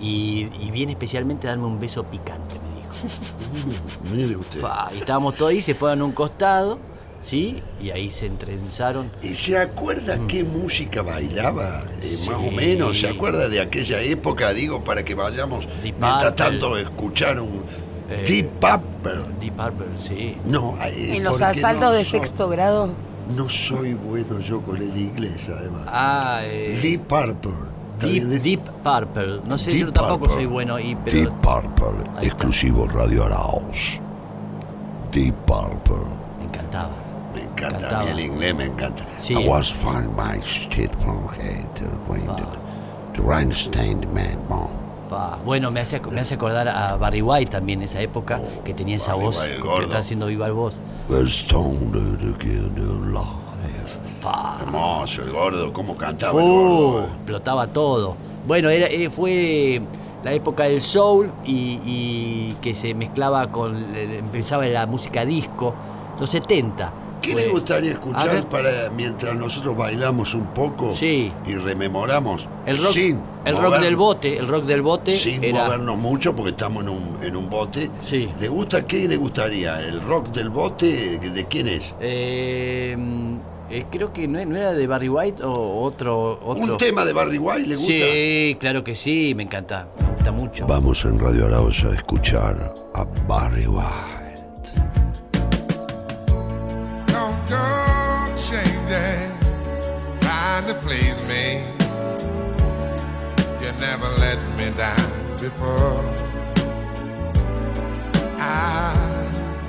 [0.00, 2.92] y, y viene especialmente a darme un beso picante, me dijo.
[4.14, 4.60] Mire usted.
[4.94, 6.78] Y estábamos todos ahí, se fueron a un costado,
[7.20, 7.62] ¿sí?
[7.80, 9.10] Y ahí se entrenzaron.
[9.22, 11.82] ¿Y se acuerda qué música bailaba?
[12.02, 12.18] eh, Mm.
[12.24, 12.30] Sí.
[12.30, 12.98] Más o menos.
[13.00, 14.52] ¿Se acuerda de aquella época?
[14.52, 16.44] Digo, para que vayamos, Deep mientras Purple.
[16.44, 17.64] tanto, a escuchar un
[18.10, 19.34] Eh, Deep Purple.
[19.38, 20.36] Deep Purple, sí.
[20.46, 22.88] No, eh, En los asaltos no de soy- sexto grado.
[23.36, 25.82] No soy bueno yo con el inglés, además.
[25.86, 27.52] Ah, eh, Deep Purple.
[28.00, 28.06] ¿Está
[28.38, 29.40] Deep, Purple.
[29.44, 30.34] No sé, yo tampoco Purple.
[30.36, 34.00] soy bueno, y, pero Deep Purple, exclusivo Radio Arauz.
[35.12, 36.06] Deep Purple.
[36.38, 36.90] me encantaba.
[37.66, 39.02] Encanta, a mí el inglés me encanta.
[39.20, 39.34] Sí.
[39.34, 41.26] I was find my state from
[42.28, 42.36] Ah.
[43.14, 44.68] the Rhinestein man, bomb.
[45.10, 48.96] Pa, Bueno, me hace, me hace acordar a Barry White también, esa época, que tenía
[48.96, 50.74] esa Barry voz que está haciendo viva el voz.
[54.22, 54.58] Pa.
[54.60, 57.00] Hermoso, el gordo, cómo cantaba el gordo.
[57.00, 57.04] eh.
[57.16, 58.16] explotaba todo.
[58.46, 59.80] Bueno, era, eh, fue
[60.24, 63.76] la época del soul y, y que se mezclaba con.
[63.96, 65.74] empezaba la música disco,
[66.18, 66.92] los 70.
[67.20, 71.32] ¿Qué le gustaría escuchar ver, para mientras nosotros bailamos un poco Sí.
[71.46, 72.48] y rememoramos?
[72.66, 75.64] El rock, sin el rock mover- del bote, el rock del bote Sin era.
[75.64, 77.90] movernos mucho porque estamos en un, en un bote.
[78.02, 78.28] Sí.
[78.40, 79.80] ¿Le gusta qué le gustaría?
[79.80, 81.18] ¿El rock del bote?
[81.18, 81.94] ¿De quién es?
[82.00, 82.96] eh,
[83.70, 86.38] eh, creo que no, no era de Barry White o otro.
[86.42, 86.72] otro.
[86.72, 87.92] ¿Un tema de Barry White le gusta?
[87.92, 90.66] Sí, claro que sí, me encanta, me gusta mucho.
[90.66, 94.17] Vamos en Radio Arauz a escuchar a Barry White.
[98.38, 99.32] Changing,
[100.20, 101.64] trying to please me.
[103.60, 106.02] You never let me down before.
[108.38, 108.94] I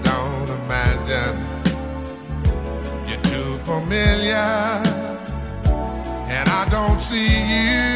[0.03, 1.37] don't imagine
[3.07, 4.49] you're too familiar,
[6.35, 7.89] and I don't see you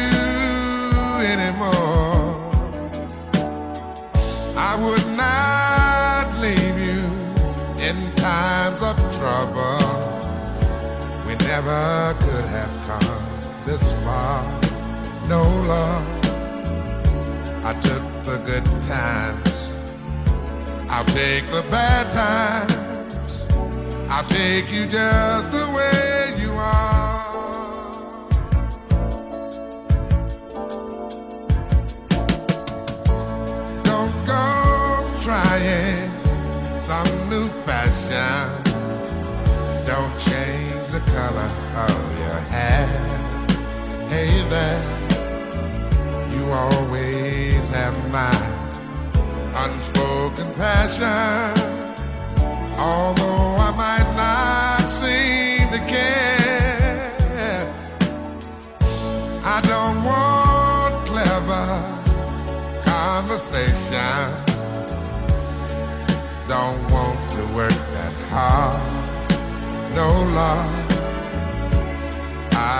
[1.34, 2.34] anymore.
[4.56, 7.02] I would not leave you
[7.80, 9.83] in times of trouble.
[11.54, 14.42] Never could have come this far.
[15.28, 16.04] No love.
[17.62, 19.52] I took the good times.
[20.90, 23.46] I'll take the bad times.
[24.10, 27.22] I'll take you just the way you are.
[33.84, 34.44] Don't go
[35.22, 36.10] trying
[36.80, 38.42] some new fashion.
[39.86, 40.63] Don't change
[41.76, 42.86] of your hair.
[44.08, 44.82] Hey there,
[46.32, 48.34] you always have my
[49.64, 51.52] unspoken passion.
[52.78, 57.12] Although I might not seem to care,
[59.44, 61.66] I don't want clever
[62.84, 64.44] conversation.
[66.46, 68.92] Don't want to work that hard.
[69.94, 70.83] No love.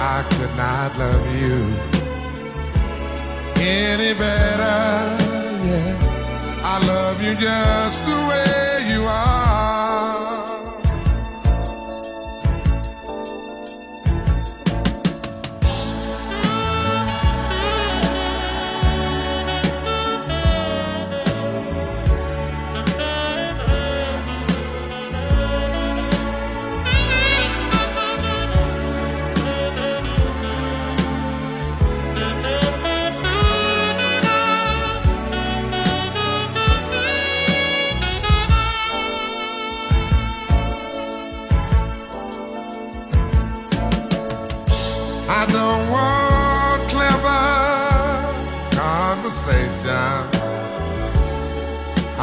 [0.00, 1.58] I could not love you
[3.60, 4.78] any better.
[5.66, 10.37] Yeah, I love you just the way you are.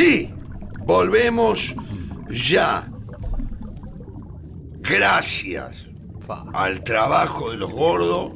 [0.00, 0.30] Sí,
[0.86, 1.74] volvemos
[2.30, 2.88] ya.
[4.80, 5.90] Gracias
[6.54, 8.32] al trabajo de los gordos,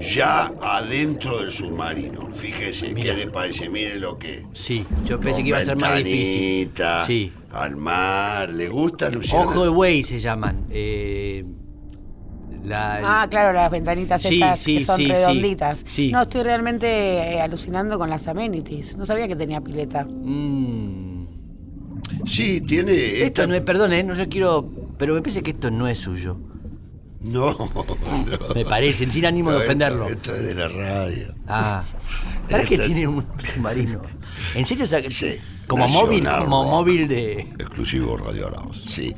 [0.00, 2.30] ya adentro del submarino.
[2.32, 3.14] Fíjese, Mira.
[3.14, 3.68] ¿qué le parece?
[3.68, 4.46] Mire lo que.
[4.54, 6.72] Sí, yo pensé que iba a ser más difícil.
[7.06, 7.30] Sí.
[7.52, 9.44] Al mar, ¿le gusta, Luciana?
[9.44, 10.64] Ojo de buey se llaman.
[10.70, 11.44] eh,
[12.66, 15.84] la, Ah, claro, las ventanitas Sí, estas sí, que son sí, redonditas.
[15.86, 16.10] Sí.
[16.12, 18.96] No, estoy realmente eh, alucinando con las amenities.
[18.96, 20.04] No sabía que tenía pileta.
[20.04, 21.26] Mm,
[22.26, 22.92] Sí, tiene.
[23.22, 25.98] esto no es, perdón, eh, no yo quiero, pero me parece que esto no es
[25.98, 26.38] suyo.
[27.20, 27.86] No, no.
[28.54, 30.08] Me parece, sin ánimo de No, esto- ofenderlo.
[30.08, 31.34] Esto, es de la radio.
[31.48, 31.82] Ah,
[32.48, 34.00] ¿para es- tiene un submarino?
[34.54, 34.84] ¿En serio?
[34.84, 37.40] O sea, Sí, como Nacional móvil, como móvil de.
[37.58, 39.12] Exclusivo Radio Arauz, sí.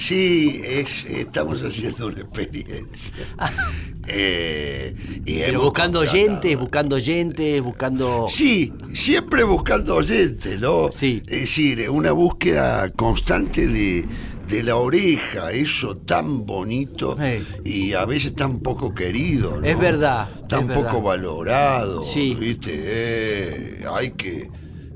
[0.00, 3.12] Sí, es, estamos haciendo una experiencia.
[4.12, 8.26] Eh, y Pero buscando contratado- oyentes, buscando oyentes, buscando.
[8.28, 10.90] Sí, siempre buscando oyentes, ¿no?
[10.90, 11.22] Sí.
[11.28, 14.04] Es decir, una búsqueda constante de,
[14.48, 17.16] de la oreja, eso tan bonito
[17.64, 19.66] y a veces tan poco querido, ¿no?
[19.66, 21.02] Es verdad, Tan es poco verdad.
[21.02, 22.34] valorado, Sí.
[22.40, 22.72] ¿viste?
[22.74, 24.48] Eh, hay que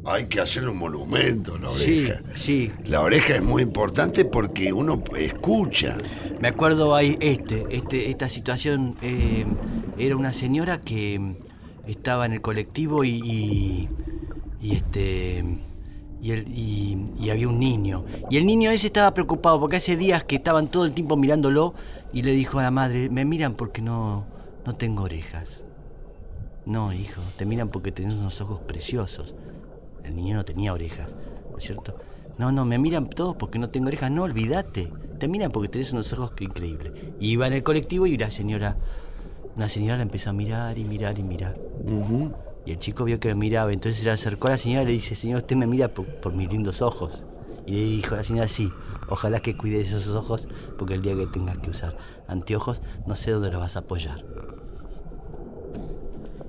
[0.07, 2.23] hay que hacerle un monumento a la Sí, oreja.
[2.35, 2.73] sí.
[2.87, 5.97] La oreja es muy importante porque uno escucha.
[6.41, 9.47] Me acuerdo ahí este, este, esta situación eh,
[9.97, 11.37] era una señora que
[11.87, 13.89] estaba en el colectivo y, y,
[14.61, 15.45] y, este
[16.23, 19.97] y, el- y- y había un niño y el niño ese estaba preocupado porque hace
[19.97, 21.75] días que estaban todo el tiempo mirándolo
[22.15, 24.25] y le dijo a la madre me miran porque no
[24.65, 25.61] no tengo orejas
[26.65, 29.35] no hijo te miran porque tenés unos ojos preciosos
[30.05, 31.15] el niño no tenía orejas,
[31.51, 31.97] ¿no es cierto?
[32.39, 34.11] No, no, me miran todos porque no tengo orejas.
[34.11, 34.91] No, olvídate.
[35.19, 36.93] Te miran porque tenés unos ojos increíbles.
[37.21, 38.77] Y iba en el colectivo y la señora,
[39.55, 41.57] una señora la empezó a mirar y mirar y mirar.
[42.67, 44.87] Y el chico vio que me miraba, entonces se le acercó a la señora y
[44.87, 47.25] le dice, señor, usted me mira por, por mis lindos ojos.
[47.67, 48.73] Y le dijo a la señora, sí,
[49.09, 53.31] ojalá que cuide esos ojos, porque el día que tengas que usar anteojos, no sé
[53.31, 54.25] dónde los vas a apoyar.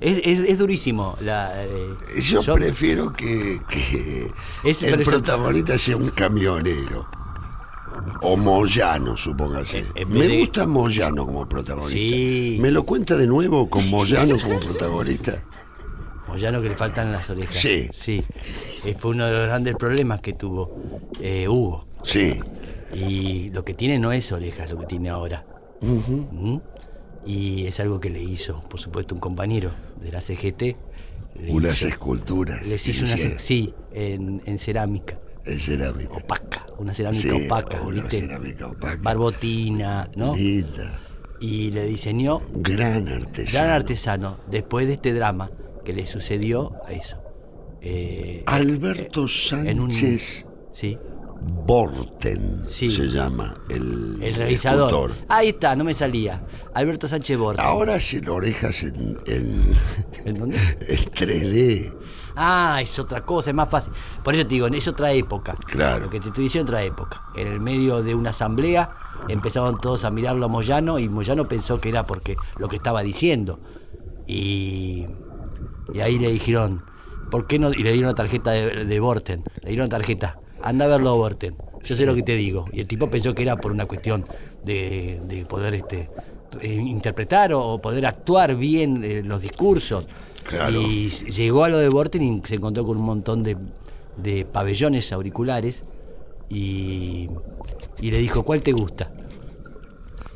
[0.02, 1.16] Es, es- es durísimo.
[1.22, 3.60] La, eh, Yo, yo- prefiero que,
[4.64, 7.08] el protagonista sea un camionero.
[8.22, 9.86] O Moyano, supóngase.
[9.96, 11.94] En Me de- gusta Moyano como protagonista.
[11.98, 12.58] Sí.
[12.62, 15.42] ¿Me lo cuenta de nuevo con Moyano como protagonista?
[16.28, 17.56] Moyano que le faltan las orejas.
[17.58, 17.88] Sí.
[17.94, 18.24] Sí.
[18.86, 20.76] Eh, fue uno de los grandes problemas que tuvo
[21.22, 21.88] eh, Hugo.
[22.04, 22.40] Sí.
[22.94, 25.46] Y lo que tiene no es orejas, lo que tiene ahora.
[25.82, 26.58] ¿Mm?
[27.26, 30.78] Y es algo que le hizo, por supuesto, un compañero de la CGT.
[31.50, 32.66] Unas hizo- esculturas.
[32.66, 33.40] Les hizo una.
[33.40, 35.20] Sí, en, en cerámica.
[35.46, 36.14] En cerámica.
[36.14, 36.66] Opaca.
[36.78, 37.82] Una cerámica Sí, opaca.
[37.82, 38.22] una ¿viste?
[38.22, 38.98] cerámica opaca.
[39.02, 40.36] Barbotina, ¿no?
[40.36, 41.00] Linda.
[41.42, 43.52] Y le diseñó Gran artesano.
[43.66, 45.52] gran artesano después de este drama
[45.84, 47.18] que le sucedió a eso.
[47.82, 49.26] Eh, Alberto
[49.66, 50.98] en un- Sánchez Sí.
[51.48, 52.90] Borten Sí.
[52.92, 54.90] se llama el, El realizador.
[54.90, 55.26] escultor.
[55.30, 56.44] Ahí está, no me salía.
[56.74, 57.64] Alberto Sánchez Borja.
[57.64, 59.74] Ahora hacen orejas en, en,
[60.26, 60.58] ¿En dónde?
[60.88, 61.94] en 3D.
[62.36, 63.94] Ah, es otra cosa, es más fácil.
[64.24, 65.54] Por eso te digo, es otra época.
[65.68, 66.06] Claro.
[66.06, 67.24] Lo que te estoy diciendo, otra época.
[67.36, 68.94] En el medio de una asamblea
[69.30, 73.04] empezaron todos a mirarlo a Moyano y Moyano pensó que era porque lo que estaba
[73.04, 73.60] diciendo.
[74.28, 75.06] Y,
[75.94, 76.84] y ahí le dijeron,
[77.32, 77.72] ¿por qué no?
[77.72, 79.44] Y le dieron una tarjeta de, de Borten.
[79.62, 81.56] Le dieron una tarjeta, anda a verlo a Borten.
[81.84, 82.66] Yo sé lo que te digo.
[82.74, 84.26] Y el tipo pensó que era por una cuestión
[84.64, 86.10] de, de poder este
[86.62, 90.08] eh, interpretar o, poder actuar bien eh, los discursos.
[90.44, 90.82] Claro.
[90.82, 93.56] Y llegó a lo de Borten y se encontró con un montón de,
[94.18, 95.84] de pabellones auriculares
[96.50, 97.30] y,
[98.02, 99.12] y le dijo, ¿cuál te gusta?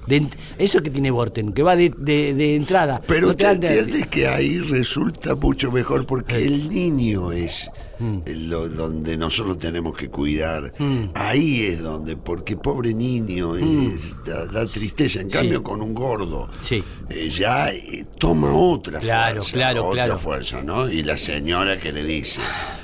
[0.09, 2.99] De eso que tiene Borten, que va de, de- de entrada.
[3.07, 7.69] Pero no te usted entiende que ahí resulta mucho mejor porque el niño es
[8.01, 8.19] Mm.
[8.47, 10.71] lo donde nosotros tenemos que cuidar.
[11.15, 15.19] Ahí es donde, porque pobre niño es- da, da tristeza.
[15.19, 15.61] En cambio, Mm.
[15.61, 15.63] Sí.
[15.63, 16.81] con un gordo, Sí.
[17.09, 19.51] eh, ya eh, toma otra Claro, fuerza.
[19.51, 20.17] claro, otra claro.
[20.17, 20.89] fuerza, ¿no?
[20.89, 22.39] Y la señora que le dice,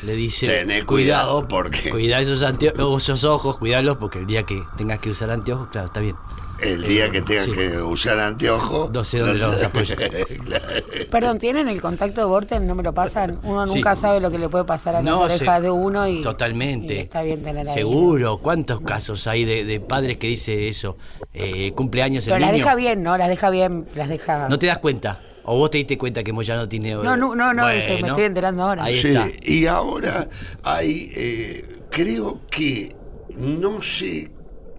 [0.05, 4.99] Le dice, Tené cuidado porque- Cuidá esos, esos ojos, cuidalos porque el día que tengas
[4.99, 6.15] que usar anteojos, claro, está bien.
[6.61, 7.51] El día que tenga sí.
[7.51, 9.97] que usar anteojos, No sé dónde lo vas a apoyar.
[9.97, 10.65] Claro.
[11.11, 12.65] Perdón, ¿tienen el contacto de Borten?
[12.67, 13.39] ¿No me lo pasan?
[13.43, 13.75] Uno Sí.
[13.75, 16.21] nunca sabe lo que le puede pasar a las No, se- orejas de uno y.
[16.21, 16.95] Totalmente.
[16.95, 17.73] y está bien tener ahí.
[17.73, 18.37] Seguro.
[18.39, 20.97] ¿Cuántos casos hay de, de padres que dice eso?
[21.33, 22.63] Eh, cumpleaños Pero el las niño.
[22.63, 23.17] deja bien, ¿no?
[23.17, 24.47] Las deja bien, las deja.
[24.49, 25.21] ¿No te das cuenta?
[25.47, 26.95] ¿O vos te diste cuenta que Moyano tiene...
[26.95, 28.85] No, no, no, no, ese, me estoy enterando ahora.
[28.85, 29.27] Ahí Sí, está.
[29.43, 30.27] y ahora
[30.63, 32.95] hay, eh, creo que,
[33.35, 34.31] no sé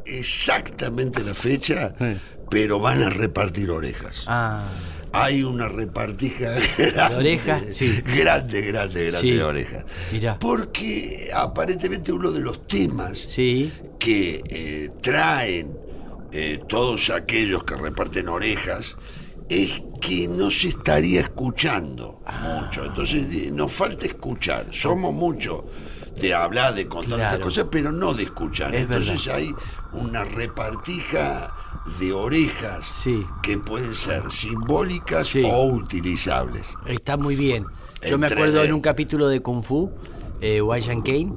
[0.07, 2.17] exactamente la fecha, Sí.
[2.51, 4.25] pero van a repartir orejas.
[4.27, 4.65] Ah,
[5.13, 7.17] Hay una repartija grande.
[7.17, 7.63] orejas?
[7.71, 8.03] Sí.
[8.03, 9.31] Grande, grande, grande Sí.
[9.33, 9.85] de orejas.
[10.13, 10.39] Mirá.
[10.39, 13.73] Porque aparentemente uno de los temas sí.
[13.99, 15.79] que eh, traen
[16.33, 18.97] eh, todos aquellos que reparten orejas
[19.49, 22.61] es que no se estaría escuchando Ah.
[22.67, 22.85] mucho.
[22.85, 24.67] Entonces nos falta escuchar.
[24.73, 25.63] Somos muchos
[26.21, 27.25] de hablar, de contar Claro.
[27.25, 28.75] estas cosas, pero no de escuchar.
[28.75, 29.55] Es Entonces hay
[29.93, 31.55] una repartija
[32.01, 33.25] de orejas Sí.
[33.43, 35.43] que pueden ser simbólicas Sí.
[35.45, 36.67] o utilizables.
[36.87, 37.65] Está muy bien.
[38.09, 38.67] Yo me acuerdo 3D.
[38.69, 39.91] en un capítulo de Kung Fu,
[40.41, 41.35] eh, Wai Kane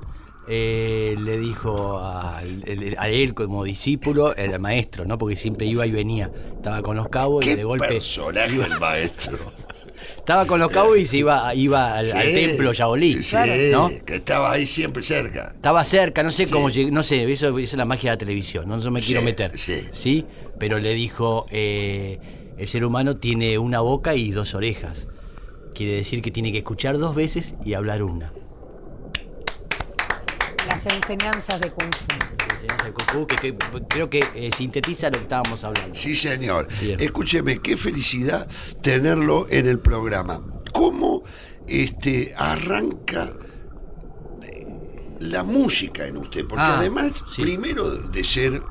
[0.51, 5.17] eh, le dijo a, a él como discípulo, el maestro, ¿no?
[5.19, 6.31] Porque siempre iba y venía.
[6.55, 7.87] Estaba con los cabos y ¿Qué de golpe.
[7.87, 9.37] personaje el maestro?
[10.17, 12.81] Estaba con los cabos y se iba, iba al, templo sí,
[13.71, 13.89] ¿no?
[14.05, 15.53] que estaba ahí siempre cerca.
[15.55, 16.51] Estaba cerca, no sé Sí.
[16.51, 19.01] cómo llegué, no sé, eso, esa es la magia de la televisión, no, No me
[19.01, 19.51] quiero Sí, meter.
[19.91, 20.25] sí.
[20.59, 22.19] Pero le dijo, eh,
[22.57, 25.07] el ser humano tiene una boca y dos orejas.
[25.73, 28.31] Quiere decir que tiene que escuchar dos veces y hablar una.
[30.85, 32.53] Las enseñanzas de Kung Fu.
[32.53, 33.57] Enseñanza de Kung Fu, que, que-
[33.89, 35.93] creo que eh, sintetiza lo que estábamos hablando.
[35.93, 36.69] Sí, señor.
[36.79, 36.97] Bien.
[37.01, 38.47] Escúcheme, qué felicidad
[38.81, 40.41] tenerlo en el programa.
[40.71, 41.23] ¿Cómo
[41.67, 43.33] este, arranca
[44.43, 44.67] eh,
[45.19, 46.45] la música en usted?
[46.47, 47.41] Porque Ah, además, sí.
[47.41, 48.61] primero de ser,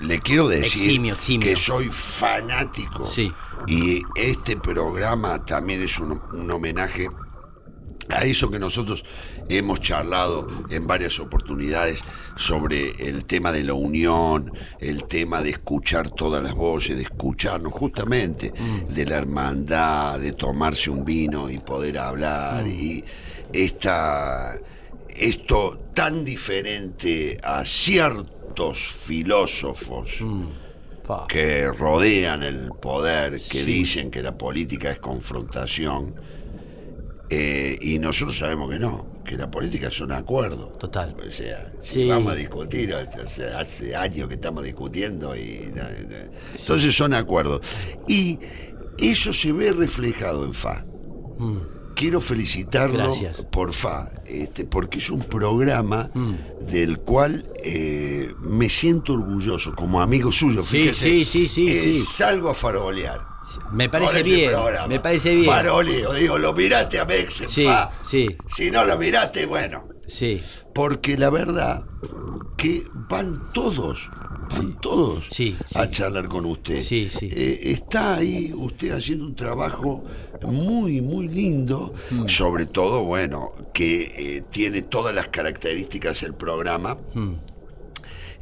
[0.00, 1.46] le quiero decir Eximio, eximio.
[1.46, 3.04] que soy fanático.
[3.04, 3.30] Sí.
[3.66, 7.08] Y este programa también es un, un homenaje
[8.10, 9.04] a eso que nosotros
[9.48, 12.00] hemos charlado en varias oportunidades
[12.36, 17.72] sobre el tema de la unión, el tema de escuchar todas las voces, de escucharnos
[17.72, 18.52] justamente,
[18.88, 23.04] de la hermandad, de tomarse un vino y poder hablar, y
[23.52, 24.58] esta,
[25.16, 30.10] esto tan diferente a ciertos filósofos
[31.06, 31.26] Fa.
[31.28, 33.64] que rodean el poder, que Sí.
[33.64, 36.14] dicen que la política es confrontación,
[37.30, 40.66] eh, y nosotros sabemos que no, que la política es un acuerdo.
[40.78, 41.16] Total.
[41.26, 42.08] O sea, si Sí.
[42.08, 45.70] vamos a discutir, o sea, hace años que estamos discutiendo y...
[45.74, 46.16] no, no.
[46.58, 47.60] Entonces son acuerdos.
[48.08, 48.38] Y
[48.98, 50.84] eso se ve reflejado en FA.
[51.96, 53.06] Quiero felicitarlo Mm.
[53.20, 53.42] Gracias.
[53.50, 56.10] por FA, este, porque es un programa
[56.60, 60.64] del cual eh, me siento orgulloso como amigo suyo.
[60.64, 62.02] Sí, Fíjese, sí, sí, sí, eh, sí.
[62.04, 63.20] Salgo a farolear.
[63.72, 64.86] Me parece bien, programa.
[64.88, 65.46] me parece bien.
[65.46, 67.66] Faroleo, digo, lo miraste a Mex Sí,
[68.06, 68.36] sí.
[68.48, 69.88] Si no lo miraste, bueno.
[70.06, 70.40] Sí,
[70.74, 71.84] Porque la verdad
[72.58, 74.10] que van todos,
[74.50, 75.78] van todos Sí, sí.
[75.78, 76.82] a charlar con usted.
[76.82, 77.28] Sí, sí.
[77.32, 80.04] Eh, está ahí usted haciendo un trabajo
[80.42, 82.28] muy, muy lindo, Mm.
[82.28, 84.02] sobre todo, bueno, que
[84.36, 86.98] eh, tiene todas las características el programa.
[87.14, 87.32] Mm.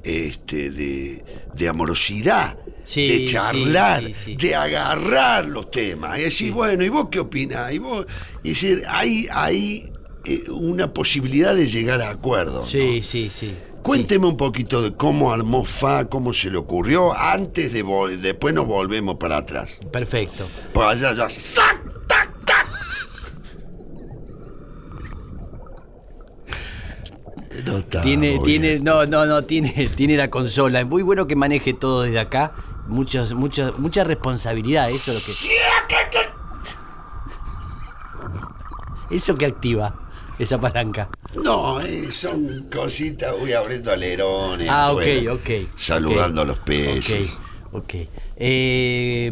[0.03, 4.36] Este, de, de amorosidad, Sí, de charlar, sí, sí.
[4.36, 7.72] de agarrar los temas y decir, bueno, ¿y vos qué opinás?
[7.72, 8.06] Y vos,
[8.42, 9.92] y decir, hay, hay
[10.24, 12.70] eh, una posibilidad de llegar a acuerdos.
[12.70, 13.02] sí, ¿no?
[13.02, 13.54] sí, sí.
[13.82, 17.82] Cuénteme un poquito de cómo armó FA, cómo se le ocurrió, antes de
[18.20, 19.78] después nos volvemos para atrás.
[19.90, 20.46] Perfecto.
[20.72, 22.68] Pues allá ya, ¡sac, tac, tac!
[27.64, 30.80] No está Tiene, tiene, no, no, no, tiene, tiene la consola.
[30.80, 32.52] Es muy bueno que maneje todo desde acá.
[32.88, 34.88] Muchas, muchas, mucha responsabilidad.
[34.90, 35.34] Eso es lo
[39.10, 39.94] que- eso que activa
[40.38, 41.08] esa palanca.
[41.44, 44.68] No, eh, son cositas, voy abriendo alerones.
[44.70, 45.50] Ah, ok, afuera, ok.
[45.76, 47.34] Saludando a los peces.
[47.72, 47.94] Ok, ok.
[48.36, 49.30] Eh,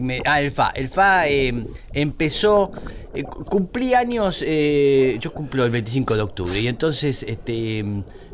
[0.00, 0.70] me- ah, el FA.
[0.74, 2.70] El FA eh, empezó.
[3.14, 4.40] eh, cu- cumplí años.
[4.40, 6.58] yo cumplo el 25 de octubre.
[6.60, 7.84] Y entonces, este.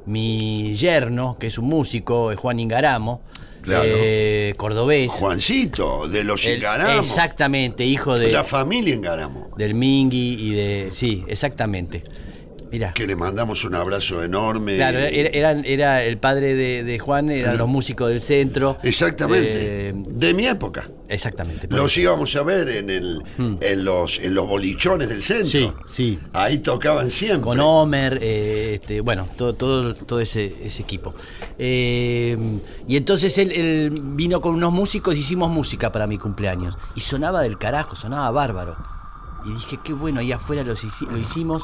[0.07, 3.23] Mi yerno, que es un músico, es Juan Ingaramo,
[3.67, 3.85] Claro.
[3.85, 5.11] eh, cordobés.
[5.11, 6.65] Juancito, de los El-.
[6.99, 9.51] Exactamente, hijo de, La familia Engaramo.
[9.57, 10.89] del Mingui y de.
[10.93, 12.03] Sí, exactamente.
[12.95, 14.77] Que le mandamos un abrazo enorme.
[14.77, 18.79] Claro, era, era el padre de, de Juan, eran los músicos del centro.
[18.83, 19.89] Exactamente.
[19.89, 20.89] Eh, de mi época.
[21.09, 21.69] exactamente.
[21.71, 23.23] Los íbamos a ver en el
[23.61, 25.69] en los en los bolichones del centro.
[25.69, 25.87] Hmm.
[25.89, 26.19] Sí, sí.
[26.33, 27.43] Ahí tocaban siempre.
[27.43, 31.15] Con Homer, eh, este, bueno, todo, todo, todo ese, ese equipo.
[31.59, 32.37] Eh,
[32.89, 36.77] y entonces él, él vino con unos músicos, hicimos música para mi cumpleaños.
[36.95, 38.77] Y sonaba del carajo, sonaba bárbaro.
[39.45, 41.63] Y dije, qué bueno, ahí afuera los lo hicimos.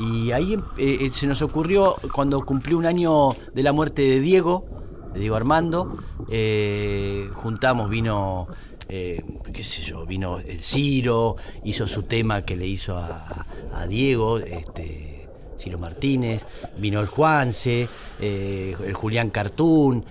[0.00, 4.20] Y ahí eh, eh, se nos ocurrió, cuando cumplió un año de la muerte de
[4.20, 4.64] Diego,
[5.12, 5.98] de Diego Armando,
[6.30, 8.48] eh, juntamos, vino,
[8.88, 13.46] qué sé yo, vino el Ciro, hizo su tema que le hizo a,
[13.88, 16.46] Diego, este, Ciro Martínez,
[16.78, 17.86] vino el Juanse,
[18.20, 20.04] el Julián Cartún,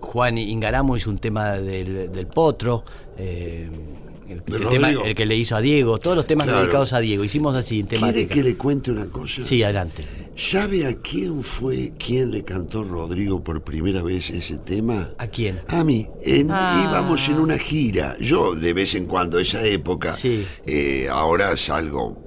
[0.00, 2.84] Juan Ingaramo hizo un tema del, Potro,
[4.32, 6.60] el, tema- el que le hizo a Diego, todos los temas Claro.
[6.62, 8.34] dedicados a Diego, hicimos así en ¿Quiere temática.
[8.34, 9.42] que le cuente una cosa?
[9.42, 10.04] Sí, adelante.
[10.36, 15.10] ¿Sabe a quién fue quien le cantó Rodrigo por primera vez ese tema?
[15.18, 15.60] ¿A quién?
[15.68, 16.08] A mí.
[16.22, 16.86] En- Ah.
[16.90, 18.16] Íbamos en una gira.
[18.18, 20.44] Yo de vez en cuando, esa época, Sí.
[20.66, 22.24] eh, ahora salgo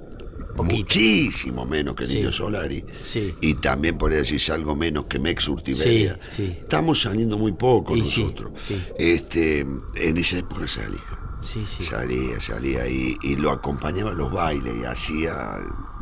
[0.56, 0.76] Poquito.
[0.76, 2.16] muchísimo menos que Sí.
[2.16, 2.84] Niño Solari.
[3.02, 3.34] Sí.
[3.40, 6.18] Y también podría decir salgo menos que Mex Urtiberia.
[6.30, 6.56] Sí, sí.
[6.60, 8.52] Estamos saliendo muy poco Y sí, nosotros.
[8.64, 8.76] sí.
[8.98, 11.00] Este, en esa época salía.
[11.44, 11.84] Sí, sí.
[11.84, 15.58] Salía, salía y, y lo acompañaba a los bailes y hacía,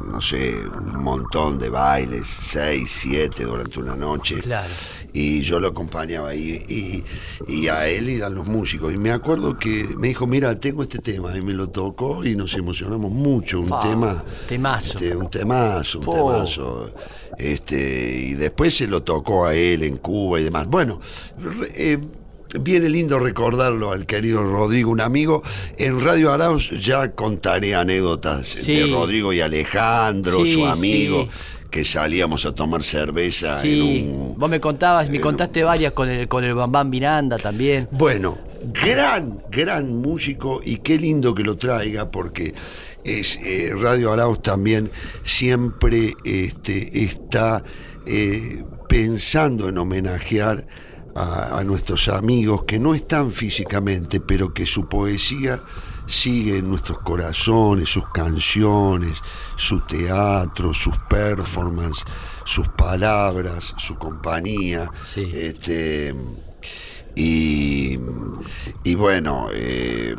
[0.07, 4.37] no sé, un montón de bailes, seis, siete durante una noche.
[4.41, 4.69] Claro.
[5.13, 7.05] Y yo lo acompañaba ahí y,
[7.53, 8.95] y a él y a los músicos.
[8.95, 11.37] Y me acuerdo que me dijo, mira, tengo este tema.
[11.37, 13.61] Y me lo tocó y nos emocionamos mucho.
[13.61, 14.25] Un tema.
[14.49, 14.95] temazo.
[14.95, 16.95] este, un temazo, un temazo.
[17.37, 20.67] Este, y después se lo tocó a él en Cuba y demás.
[20.69, 21.01] Bueno,
[21.75, 21.99] eh,
[22.61, 25.43] viene lindo recordarlo al querido Rodrigo, un amigo.
[25.79, 28.77] En Radio Arauz ya contaré anécdotas Sí.
[28.77, 31.31] de Rodrigo y Alejandro, Sí, su amigo, sí.
[31.71, 34.35] que salíamos a tomar cerveza Sí, en un.
[34.39, 37.89] vos me contabas, me contaste varias con el, con el Bambán Miranda también.
[37.91, 38.39] Bueno,
[38.73, 42.53] gran, gran músico y qué lindo que lo traiga porque
[43.05, 44.91] es eh, Radio Arauz también
[45.25, 47.65] siempre este, está
[48.07, 50.67] eh, pensando en homenajear
[51.15, 55.61] a, a nuestros amigos que no están físicamente, pero que su poesía
[56.07, 59.19] sigue en nuestros corazones, sus canciones,
[59.57, 62.05] su teatro, sus performances,
[62.45, 64.91] sus palabras, su compañía.
[65.07, 65.31] Sí.
[65.33, 66.15] Este,
[67.15, 67.99] y,
[68.85, 70.17] y bueno, eh,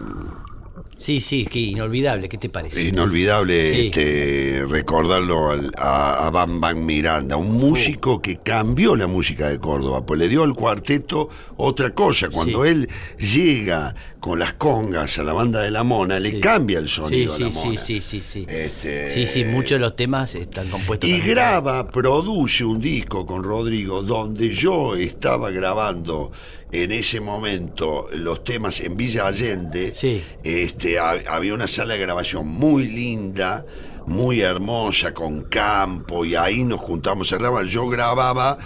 [0.95, 2.83] Sí, sí, que inolvidable, ¿qué te parece?
[2.83, 3.85] inolvidable Sí.
[3.87, 9.59] este, recordarlo al- a, a Bam Bam Miranda, un músico que cambió la música de
[9.59, 12.29] Córdoba, pues le dio al cuarteto otra cosa.
[12.29, 12.69] Cuando Sí.
[12.69, 17.35] él llega con las congas a la banda de la mona, le cambia el sonido
[17.35, 17.77] sí, a la sí, mona.
[17.81, 18.45] sí, sí, sí.
[18.47, 23.43] Este, Sí, sí, muchos de los temas están compuestos Y graba, produce un disco con
[23.43, 26.31] Rodrigo donde yo estaba grabando
[26.71, 29.93] en ese momento los temas en Villa Allende.
[29.93, 30.23] Sí.
[30.41, 33.65] Este, ha- había una sala de grabación muy linda,
[34.07, 37.65] muy hermosa, con campo, y ahí nos juntamos a grabar.
[37.65, 38.57] Yo grababa,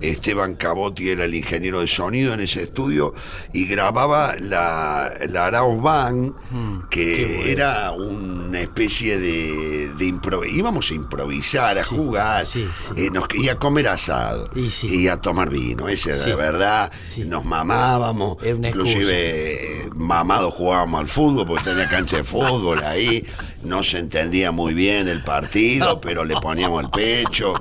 [0.00, 3.14] Esteban Cabotti era el ingeniero de sonido en ese estudio,
[3.52, 10.04] y grababa la, la Arauz Band, Mm, que era una especie de, de
[10.46, 13.06] íbamos a improvisar, a jugar, sí, sí.
[13.06, 14.50] eh, nos- y a comer asado,
[14.94, 16.92] Y a tomar vino, ese de verdad,
[17.24, 18.36] nos mamábamos,
[18.68, 23.24] inclusive eh, mamados jugábamos al fútbol porque tenía cancha de fútbol ahí,
[23.66, 27.54] no se entendía muy bien el partido, pero le poníamos el pecho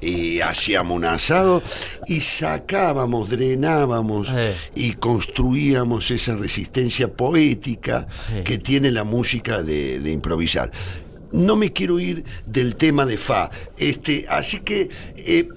[0.00, 1.62] y hacíamos un asado
[2.06, 4.54] y sacábamos, drenábamos Eh.
[4.74, 8.42] y construíamos esa resistencia poética Sí.
[8.44, 10.70] que tiene la música de, de improvisar.
[11.32, 15.48] No me quiero ir del tema de Fa, este, así que eh,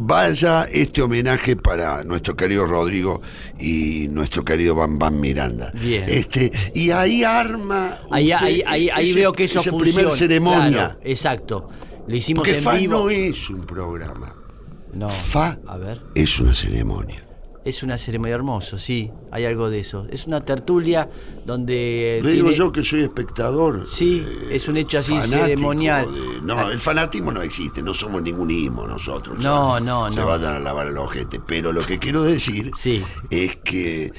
[0.00, 3.20] vaya este homenaje para nuestro querido Rodrigo
[3.58, 5.70] y nuestro querido Bam Bam Miranda.
[5.74, 6.04] Bien.
[6.08, 7.98] Este, y ahí arma.
[8.10, 9.82] Ahí, usted ahí, ahí, ahí ese- veo que eso funciona.
[9.96, 10.70] primer ceremonia.
[10.70, 11.68] Claro, exacto.
[12.06, 12.98] Lo hicimos porque en Fa vivo.
[13.00, 14.34] no es un programa.
[14.94, 15.08] No.
[15.10, 16.00] Fa A ver.
[16.14, 17.24] es una ceremonia.
[17.68, 20.06] Es una ceremonia hermosa, sí, hay algo de eso.
[20.10, 21.06] Es una tertulia
[21.44, 22.18] donde.
[22.24, 23.86] Le digo yo que soy espectador.
[23.86, 26.06] Sí, eh, es un hecho así ceremonial.
[26.10, 29.38] de- no, el fanatismo no existe, no somos ningún ismo nosotros.
[29.44, 29.84] No, ya.
[29.84, 30.26] no, Se no.
[30.28, 31.40] vayan a lavar el ojete.
[31.46, 33.02] Pero lo que quiero decir Sí.
[33.28, 34.12] es que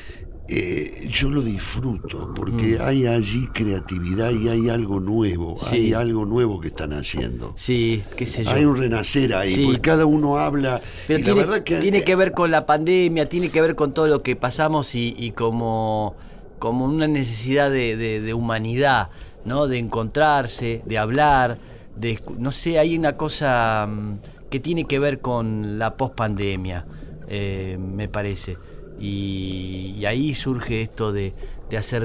[0.52, 2.82] eh, yo lo disfruto porque Mm.
[2.82, 5.58] hay allí creatividad y hay algo nuevo.
[5.60, 5.76] Sí.
[5.76, 7.54] Hay algo nuevo que están haciendo.
[7.56, 8.52] Sí, qué sé yo.
[8.52, 9.66] Hay un renacer ahí, Sí.
[9.66, 10.82] porque cada uno habla.
[11.08, 13.76] Pero y tiene, la verdad que, tiene que ver con la pandemia, tiene que ver
[13.76, 16.16] con todo lo que pasamos y, y como,
[16.58, 19.10] como una necesidad de, de- de humanidad,
[19.46, 19.68] ¿no?
[19.68, 21.58] De encontrarse, de hablar,
[21.96, 24.14] de no sé, hay una cosa mm,
[24.50, 26.86] que tiene que ver con la pospandemia,
[27.28, 28.58] eh, me parece.
[29.00, 31.34] Y, y ahí surge esto de,
[31.70, 32.04] de hacer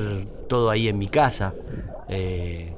[0.49, 1.55] todo ahí en mi casa.
[2.09, 2.71] Eh,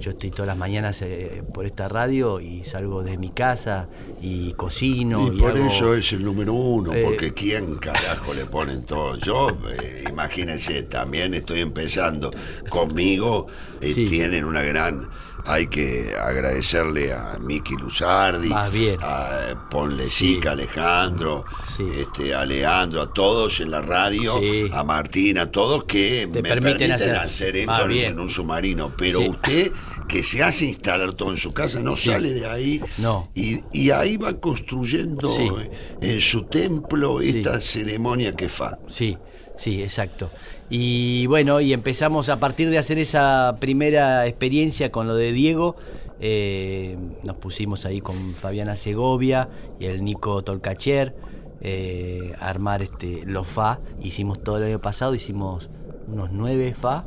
[0.00, 3.86] yo estoy todas las mañanas eh, por esta radio y salgo de mi casa
[4.22, 5.26] y cocino.
[5.26, 9.16] Y por hago- eso es el número uno, Eh, porque ¿quién carajo le ponen todo?
[9.16, 12.30] Yo, eh, imagínense, también estoy empezando
[12.70, 13.46] conmigo,
[13.82, 14.06] Sí.
[14.06, 15.06] tienen una gran...
[15.46, 20.34] Hay que agradecerle a Miki Luzardi, a Ponle Sí.
[20.34, 21.44] Sica, Alejandro,
[21.76, 21.84] Sí.
[21.98, 24.68] este, a Leandro, a todos en la radio, Sí.
[24.72, 28.12] a Martín, a todos que Te me permiten permiten, hacer- hacer, esto en, bien.
[28.12, 28.92] en un submarino.
[28.96, 29.28] Pero Sí.
[29.28, 29.72] usted,
[30.08, 32.10] que se hace instalar todo en su casa, no Sí.
[32.10, 33.30] sale de ahí No.
[33.34, 35.48] y, y ahí va construyendo Sí.
[35.60, 35.70] eh,
[36.02, 37.38] en su templo Sí.
[37.38, 38.78] esta ceremonia que fa.
[38.88, 39.16] Sí,
[39.60, 40.30] Sí, exacto.
[40.70, 45.76] Y bueno, y empezamos a partir de hacer esa primera experiencia con lo de Diego,
[46.18, 51.14] eh, nos pusimos ahí con Fabiana Segovia y el Nico Tolcacher
[51.60, 53.80] eh, a armar este, los FA.
[54.00, 55.68] Hicimos todo el año pasado, hicimos
[56.08, 57.04] unos nueve FA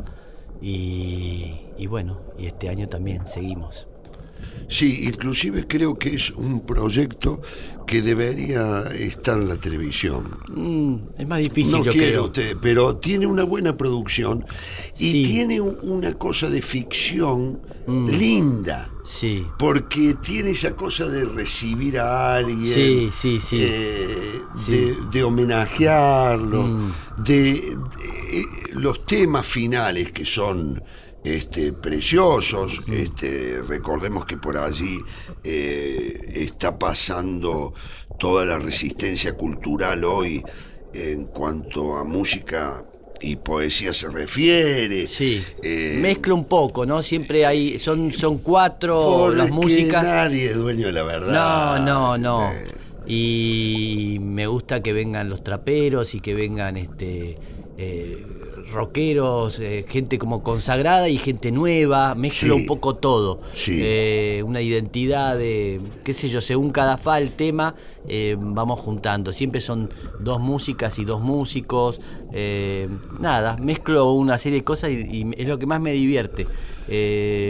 [0.62, 3.88] y, y bueno, y este año también seguimos.
[4.70, 7.42] Sí, inclusive creo que es un proyecto
[7.86, 10.36] que debería estar en la televisión.
[10.50, 12.24] Mm, es más difícil, no yo quiere creo.
[12.26, 14.46] usted, pero tiene una buena producción
[14.98, 15.24] y Sí.
[15.28, 18.10] tiene un- una cosa de ficción Mm.
[18.10, 18.90] linda.
[19.06, 23.58] Sí, Porque tiene esa cosa de recibir a alguien, Sí, sí, sí.
[23.62, 24.18] eh,
[24.56, 24.72] Sí.
[24.72, 26.92] De, de homenajearlo, Mm.
[27.18, 30.82] de, de- los temas finales que son
[31.24, 32.82] este, preciosos.
[32.92, 34.98] Este, recordemos que por allí
[35.44, 37.74] eh, está pasando
[38.20, 40.44] toda la resistencia cultural hoy
[40.94, 42.84] en cuanto a música
[43.22, 45.08] y poesía se refiere.
[45.08, 45.42] sí.
[45.64, 47.02] Eh, Mezcla un poco, ¿no?
[47.02, 50.04] Siempre hay, son, son cuatro las músicas.
[50.04, 51.80] Nadie es dueño de la No, verdad.
[51.86, 52.52] no, no.
[52.52, 52.68] Eh,
[53.06, 57.38] Y me gusta que vengan los traperos y que vengan este
[57.78, 58.26] eh,
[58.74, 62.62] rockeros, eh, gente como consagrada y gente nueva, mezclo Sí.
[62.62, 63.40] un poco todo.
[63.54, 63.80] Sí.
[63.82, 67.76] Eh, una identidad de, qué sé yo, según cada fa el tema,
[68.08, 69.32] eh, vamos juntando.
[69.32, 72.02] Siempre son dos músicas y dos músicos.
[73.20, 76.48] nada, mezclo una serie de cosas y, y es lo que más me divierte.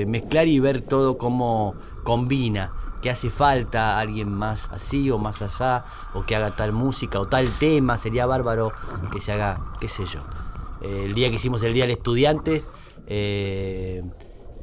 [0.07, 2.71] mezclar y ver todo cómo combina
[3.01, 7.27] que hace falta alguien más así o más asá, o que haga tal música o
[7.27, 8.71] tal tema, sería bárbaro
[9.11, 10.21] que se haga, qué sé yo.
[10.83, 12.61] El día que hicimos el Día del Estudiante,
[13.07, 14.03] eh,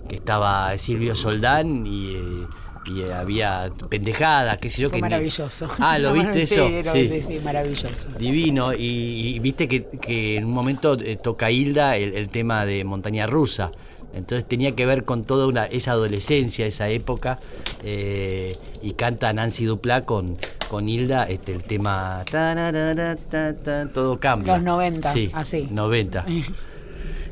[0.08, 2.46] que estaba Silvio Soldán y, eh,
[2.86, 4.88] y, había pendejadas, qué sé yo.
[4.90, 5.68] Fue que ni- maravilloso.
[5.78, 6.92] Ah, ¿lo viste sí, eso?
[6.92, 8.08] sí, sí, maravilloso.
[8.18, 12.64] Divino, y, y viste que, que en un momento eh, toca Hilda el, el tema
[12.66, 13.70] de Montaña Rusa.
[14.14, 17.38] Entonces tenía que ver con toda una, esa adolescencia, esa época,
[17.84, 20.36] eh, y canta Nancy Duplá con,
[20.68, 24.54] con Hilda este, el tema tararara, ta, ta, todo cambia.
[24.56, 25.68] Los 90, sí, así.
[25.70, 26.26] 90.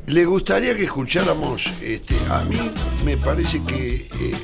[0.09, 2.57] Le gustaría que escucháramos, este, a mí
[3.05, 4.35] me parece que eh,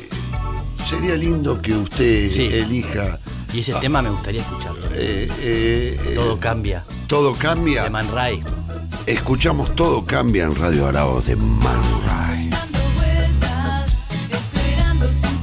[0.87, 2.45] sería lindo que usted Sí.
[2.51, 3.19] elija.
[3.51, 4.85] Y ese tema me gustaría escucharlo.
[4.93, 7.83] eh, eh, eh, Todo cambia, todo cambia.
[7.85, 8.43] de Man Ray.
[9.07, 12.49] Escuchamos Todo cambia en Radio Arao de Man Ray.
[12.49, 13.97] dando vueltas,
[14.31, 15.37] esperando sin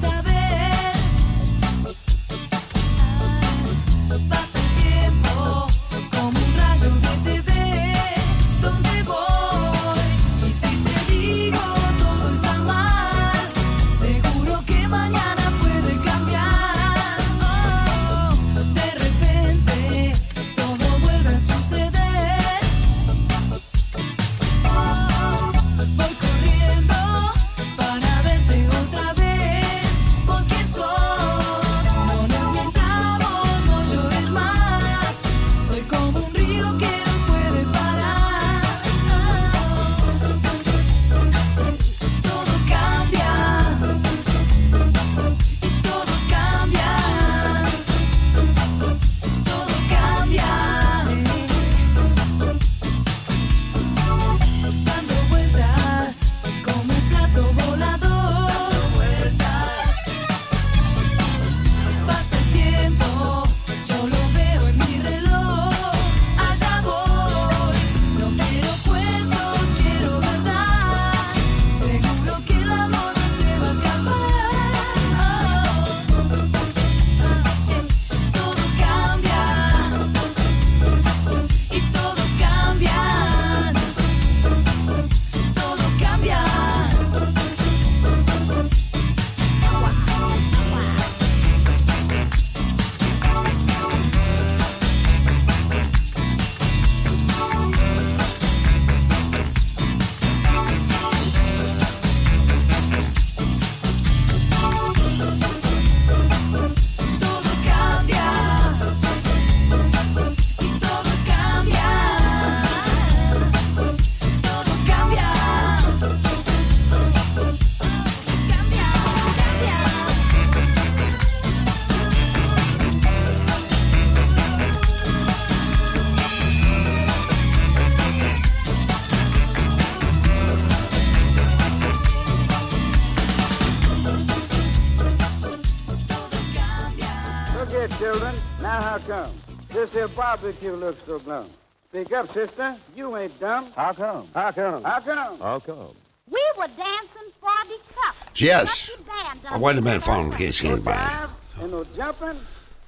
[140.43, 140.73] Look here, children.
[140.73, 140.73] Now how come?
[140.73, 141.51] This here barbecue looks so glum.
[141.89, 142.77] Speak up, sister.
[142.97, 143.73] You ain't dumb.
[143.77, 144.29] How come?
[144.35, 144.83] How come?
[144.83, 145.39] How come?
[145.39, 145.95] How come?
[146.29, 148.15] We were dancing for the cup.
[148.37, 148.89] Yes.
[148.89, 149.61] Not too bad, Oh, done.
[149.61, 150.85] wait a minute, phone gets here, man.
[150.85, 151.31] Dive
[151.61, 152.41] and no jumping.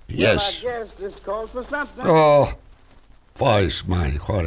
[0.09, 0.65] Yes.
[0.65, 2.05] Well, I guess this calls for something.
[2.07, 2.53] Oh,
[3.37, 4.47] voice, my, what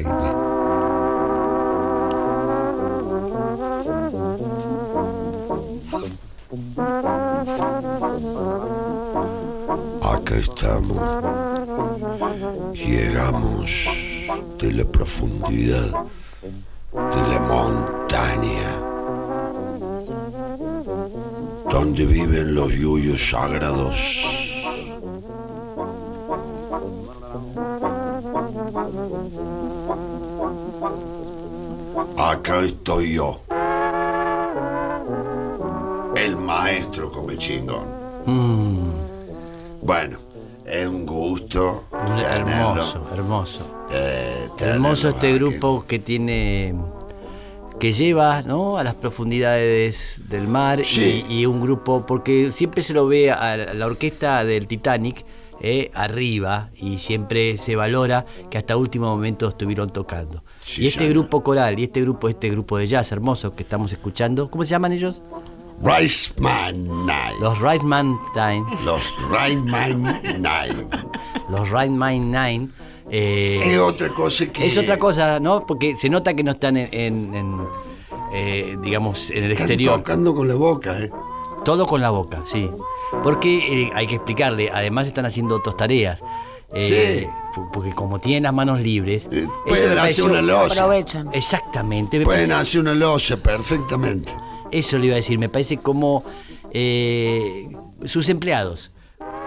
[14.77, 16.05] la profundidad
[16.93, 18.69] de la montaña.
[21.67, 23.95] Donde viven los yuyos sagrados.
[32.19, 33.39] Acá estoy yo.
[36.15, 37.85] El maestro come chingón.
[39.81, 40.17] Bueno,
[40.65, 41.85] es un gusto.
[42.19, 43.76] Hermoso, hermoso.
[44.67, 46.75] Hermoso este grupo que tiene
[47.79, 48.77] que lleva ¿no?
[48.77, 51.23] a las profundidades del mar Sí.
[51.29, 55.23] y, y un grupo porque siempre se lo ve a la orquesta del Titanic
[55.61, 61.07] eh, arriba y siempre se valora que hasta último momento estuvieron tocando Sí, y este
[61.09, 64.71] grupo coral y este grupo este grupo de jazz hermoso que estamos escuchando ¿cómo se
[64.71, 65.21] llaman ellos?
[65.83, 67.35] Riceman Night.
[67.41, 70.01] los Rightman Nine Los Riceman
[70.41, 70.75] Night.
[71.49, 72.69] los Rightman Nine
[73.09, 74.65] eh, Es otra cosa que.
[74.65, 75.61] Es otra cosa, ¿no?
[75.65, 77.67] Porque se nota que no están en, en- en,
[78.33, 79.97] eh, digamos, en el Están exterior.
[79.97, 81.09] tocando con la boca, ¿eh?
[81.63, 82.69] Todo con la boca, sí.
[83.23, 86.21] Porque eh, hay que explicarle, además están haciendo otras tareas.
[86.73, 87.61] Eh, Sí.
[87.73, 89.27] Porque como tienen las manos libres.
[89.31, 90.83] Eh, pueden hacer pareció- una losa.
[90.83, 91.29] Aprovechan.
[91.33, 94.31] Exactamente, me Pueden parece- hacer una losa perfectamente.
[94.71, 96.23] eso le iba a decir, me parece como
[96.73, 97.69] eh,
[98.05, 98.91] sus empleados,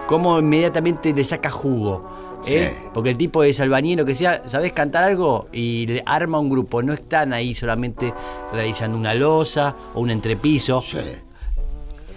[0.07, 2.09] como inmediatamente le saca jugo.
[2.47, 2.73] ¿Eh?
[2.75, 2.87] Sí.
[2.93, 5.47] Porque el tipo es albañil, lo que sea, ¿sabes cantar algo?
[5.51, 8.13] Y le arma un grupo, no están ahí solamente
[8.53, 10.97] realizando una losa o un entrepiso, Sí.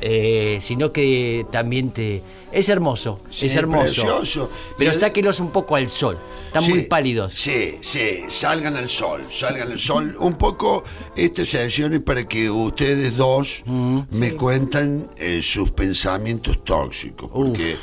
[0.01, 2.22] eh, sino que también te...
[2.53, 3.83] Es hermoso, Sí, es hermoso.
[4.03, 4.51] precioso.
[4.79, 6.16] Pero el- sáquelos un poco al sol,
[6.47, 7.33] están Sí, muy pálidos.
[7.35, 10.16] Sí, sí, salgan al sol, salgan al sol.
[10.20, 10.85] Un poco
[11.16, 17.29] estas sesiones para que ustedes dos Mm, me cuentan eh, sus pensamientos tóxicos.
[17.33, 17.75] Porque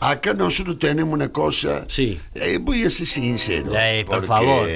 [0.00, 1.84] acá nosotros tenemos una cosa.
[1.88, 2.18] Sí.
[2.34, 3.72] eh, voy a ser sincero.
[3.76, 4.68] Eh, por porque favor.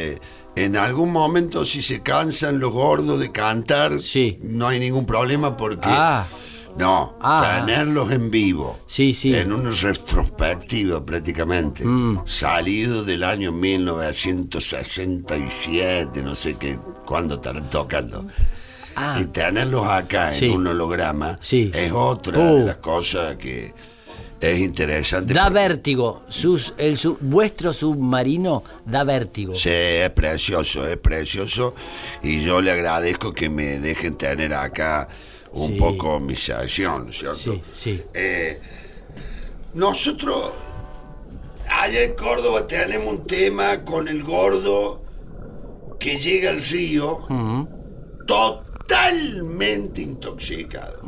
[0.57, 4.39] En algún momento, si se cansan los gordos de cantar, Sí.
[4.43, 5.89] no hay ningún problema porque.
[5.91, 6.27] Ah.
[6.77, 7.61] No, Ah.
[7.64, 8.81] tenerlos en vivo.
[8.87, 9.33] Sí, sí.
[9.35, 11.85] En una retrospectiva prácticamente.
[11.85, 12.22] Mm.
[12.27, 18.27] Salido del año 1967, no sé qué, cuándo estarán tocando.
[18.97, 19.16] Ah.
[19.20, 20.47] Y tenerlos acá Sí.
[20.47, 21.70] en un holograma Sí.
[21.75, 22.59] es otra Uh.
[22.59, 23.72] de las cosas que
[24.53, 25.33] es interesante.
[25.35, 29.55] Da porque- vértigo, sus, el, su- vuestro submarino da vértigo.
[29.57, 31.75] Sí, es precioso, es precioso.
[32.23, 35.09] Y yo le agradezco que me dejen tener acá
[35.53, 35.79] un Sí.
[35.79, 37.37] poco mi sesión, ¿cierto?
[37.55, 38.03] Sí, sí.
[38.13, 38.61] Eh,
[39.75, 40.51] nosotros,
[41.69, 45.03] allá en Córdoba, tenemos un tema con el gordo
[45.99, 47.19] que llega al río
[48.27, 51.01] totalmente intoxicado.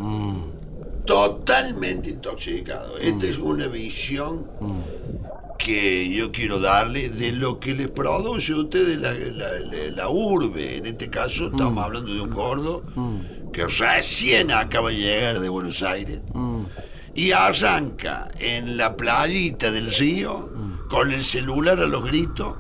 [1.07, 2.99] Totalmente intoxicado.
[2.99, 4.47] Esta es una visión
[5.59, 10.79] que yo quiero darle de lo que les produce a ustedes la, urbe.
[10.79, 12.83] En este caso estamos hablando de un gordo
[13.53, 16.21] que recién acaba de llegar de Buenos Aires
[17.15, 20.51] y arranca en la playita del río
[20.91, 22.55] con el celular a los gritos.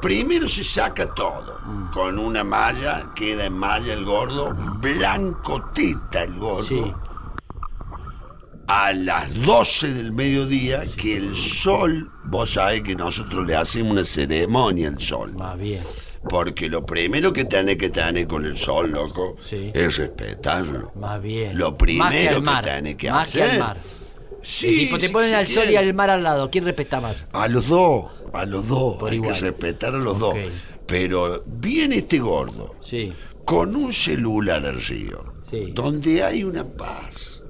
[0.00, 1.58] Primero se saca todo,
[1.92, 7.09] con una malla, queda en malla el gordo, blanco teta el gordo.
[8.72, 14.04] A las 12 del mediodía que el sol, vos sabés que nosotros le hacemos una
[14.04, 15.32] ceremonia al sol.
[15.36, 15.82] Más bien.
[16.28, 19.72] Porque lo primero que tenés que tener con el sol, loco, Sí.
[19.74, 20.92] es respetarlo.
[20.94, 21.58] Más bien.
[21.58, 23.50] Lo primero que mar, tenés que más hacer.
[23.50, 23.76] al mar.
[24.40, 27.26] Sí, Si te ponen al sol y al mar al lado, ¿quién respeta más?
[27.32, 28.98] A los dos, a los dos.
[28.98, 29.34] Por Hay igual.
[29.34, 30.36] que respetar a los dos.
[30.86, 33.12] Pero viene este gordo Sí.
[33.44, 35.66] con un celular al río, Sí.
[35.70, 35.74] Mm.
[35.74, 37.42] donde hay una paz.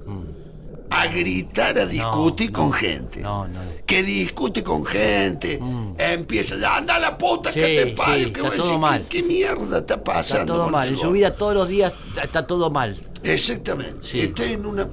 [0.93, 3.21] A gritar, a discutir no, con gente.
[3.21, 3.59] no, no.
[3.85, 5.57] Que discute con gente.
[5.97, 8.77] Empieza ya, anda a la puta que te sí, que está voy a todo decir,
[8.79, 9.05] mal.
[9.07, 10.41] ¿qué, qué mierda está pasando?
[10.43, 10.87] Está todo mal.
[10.89, 12.97] este En su vida todos los días está, todo mal.
[13.23, 14.05] Exactamente.
[14.07, 14.19] Sí.
[14.21, 14.87] Está en una,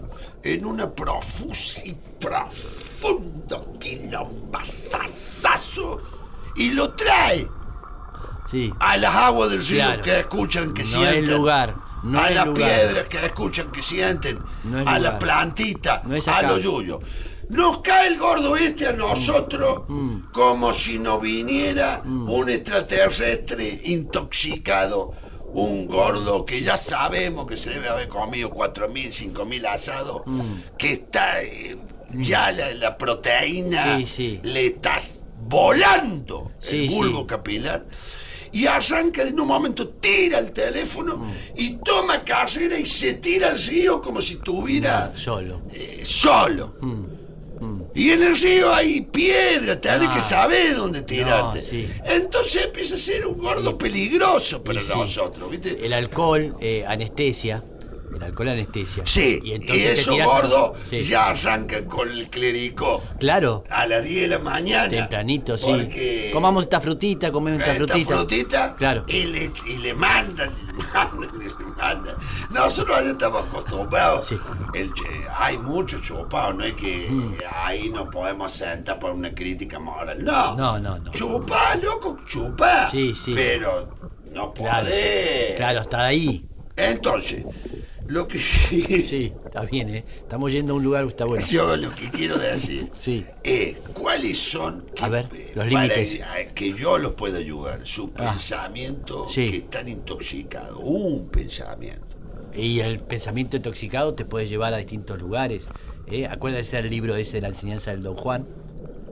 [0.45, 6.01] en una profusi, profundo quilombazazazo
[6.57, 7.47] y lo trae
[8.47, 8.73] Sí.
[8.81, 10.03] a las aguas del río Claro.
[10.03, 11.25] que escuchan, que No sienten.
[11.25, 12.55] es lugar, no a las lugar.
[12.71, 14.39] piedras que escuchan, que sienten.
[14.65, 17.01] No a las plantitas, No a los yuyos.
[17.49, 19.85] Nos cae el gordo este a nosotros
[20.33, 25.13] como si nos viniera un extraterrestre intoxicado.
[25.51, 30.23] Un gordo que ya sabemos que se debe haber comido 4.000, 5.000 asados.
[30.77, 31.79] Que está eh,
[32.13, 34.41] ya la, la proteína Sí, sí.
[34.43, 34.99] le está
[35.49, 37.85] volando Sí, el bulbo capilar.
[38.53, 41.23] Y arranca en un momento, tira el teléfono
[41.57, 45.63] y toma carrera y se tira al río como si estuviera Solo.
[45.73, 46.75] eh, solo.
[47.95, 50.15] Y en el río hay piedra, tenés Ah.
[50.15, 51.59] que saber dónde tirarte.
[51.59, 51.89] No, sí.
[52.07, 54.93] Entonces empieza a ser un gordo peligroso para Y sí.
[54.97, 55.85] nosotros, ¿viste?
[55.85, 57.63] El alcohol, eh, anestesia.
[58.19, 59.05] El alcohol anestesia.
[59.07, 61.05] Sí, Y y, entonces te a- gordos Sí.
[61.05, 63.65] ya arrancan con el clérico Claro.
[63.71, 64.89] a las 10 de la mañana.
[64.89, 65.67] Tempranito, sí.
[65.71, 68.17] Porque Comamos esta frutita, comemos esta, esta frutita.
[68.17, 69.05] frutita Claro.
[69.09, 72.15] y, le, y le mandan, y le mandan, y le mandan.
[72.51, 74.27] Nosotros ya estamos acostumbrados.
[74.27, 74.39] Sí.
[74.75, 74.93] El
[75.39, 77.09] hay mucho chupado, no es que
[77.63, 80.25] ahí nos podemos sentar por una crítica moral.
[80.25, 80.57] No.
[80.57, 81.11] No, no, no.
[81.13, 82.91] Chupá, loco, chupá.
[82.91, 83.33] Sí, sí.
[83.35, 83.95] Pero
[84.33, 84.87] no Claro.
[84.87, 85.55] podés.
[85.57, 86.45] Claro, hasta ahí.
[86.77, 87.45] Entonces,
[88.09, 90.05] lo que sí, Sí, está bien, ¿eh?
[90.19, 91.45] Estamos yendo a un lugar que está bueno.
[91.47, 93.25] yo lo que quiero decir Sí.
[93.45, 96.21] es cuáles son A ver, los para límites.
[96.55, 98.33] que yo los pueda ayudar, sus Ah.
[98.33, 99.51] pensamientos Sí.
[99.51, 102.03] que están intoxicados, un pensamiento.
[102.55, 105.69] Y el pensamiento intoxicado te puede llevar a distintos lugares.
[106.11, 106.27] ¿eh?
[106.27, 108.47] Acuérdese del libro ese de la enseñanza del Don Juan,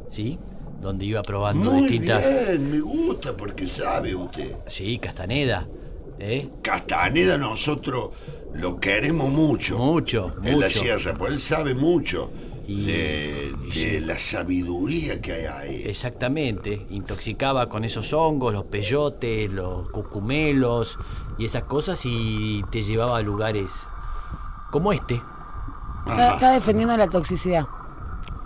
[0.08, 0.38] ¿sí?
[0.80, 2.24] Donde iba probando Muy distintas.
[2.48, 4.54] bien, me gusta porque sabe usted.
[4.66, 5.68] Sí, Castaneda.
[6.18, 6.48] ¿eh?
[6.62, 8.10] Castaneda nosotros
[8.58, 9.78] lo queremos mucho.
[9.78, 10.80] Mucho, En la mucho.
[10.80, 12.30] sierra, porque él sabe mucho
[12.66, 14.00] Y- de, y de sí.
[14.00, 15.82] la sabiduría que hay ahí.
[15.86, 16.86] Exactamente.
[16.90, 20.98] Intoxicaba con esos hongos, los peyotes, los cucumelos
[21.38, 23.88] y esas cosas y te llevaba a lugares
[24.70, 25.20] como este.
[26.08, 27.66] Está, está defendiendo la toxicidad.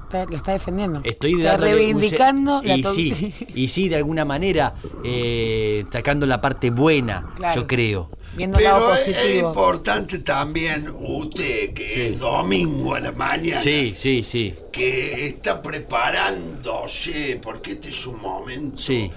[0.05, 1.01] Está- lo está defendiendo.
[1.05, 6.71] Estoy está reivindicando la y sí, y sí, de alguna manera eh, sacando la parte
[6.71, 7.61] buena, Claro.
[7.61, 8.11] yo creo.
[8.41, 13.93] Viendo el lado Pero es, importante también usted, que es domingo a la mañana, Sí,
[13.95, 14.55] sí, sí.
[14.72, 19.11] que está preparándose, porque este es un momento Sí.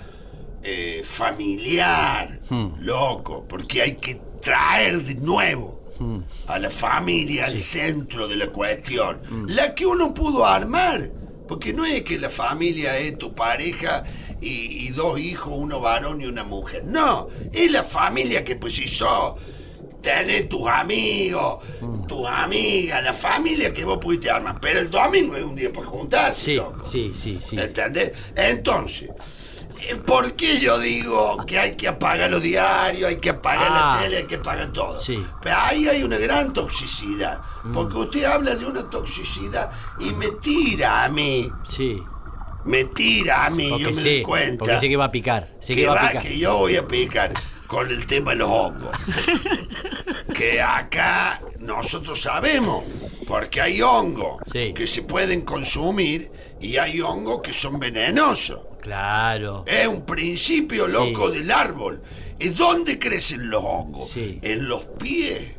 [0.63, 2.39] eh, familiar,
[2.79, 5.81] loco, porque hay que traer de nuevo
[6.47, 11.01] a la familia al centro de la cuestión, la que uno pudo armar,
[11.47, 14.03] porque no es que la familia es tu pareja
[14.43, 18.77] y, y dos hijos, uno varón y una mujer, no, es la familia que pues
[18.79, 19.37] hizo.
[20.01, 21.63] Tenés tus amigos,
[22.09, 24.59] tus amigas, la familia que vos pudiste armar.
[24.59, 26.85] Pero el domingo es un día para juntarse, Sí, loco.
[26.85, 27.57] sí, sí, sí.
[27.57, 28.33] ¿Entendés?
[28.35, 29.09] Entonces,
[29.87, 33.95] eh, ¿por qué yo digo que hay que apagar los diarios, hay que apagar Ah.
[33.95, 35.01] la tele, hay que apagar todo?
[35.01, 35.15] Sí.
[35.15, 35.27] Mm.
[35.41, 37.39] Pero ahí hay una gran toxicidad.
[37.73, 39.71] Porque usted habla de una toxicidad
[40.01, 41.49] y me tira a mí.
[41.69, 42.03] Sí.
[42.65, 44.59] Me tira a mí, yo me doy cuenta.
[44.59, 45.47] porque sé que va a picar.
[45.59, 46.23] Sé que, que va a picar.
[46.23, 47.33] que yo voy a picar
[47.67, 48.97] con el tema de los hongos.
[50.33, 52.83] que acá nosotros sabemos,
[53.27, 54.73] porque hay hongos Sí.
[54.73, 58.59] que se pueden consumir y hay hongos que son venenosos.
[58.81, 59.63] Claro.
[59.67, 62.01] Es un principio loco del árbol.
[62.39, 64.17] ¿Y dónde crecen los hongos?
[64.17, 65.57] En los pies.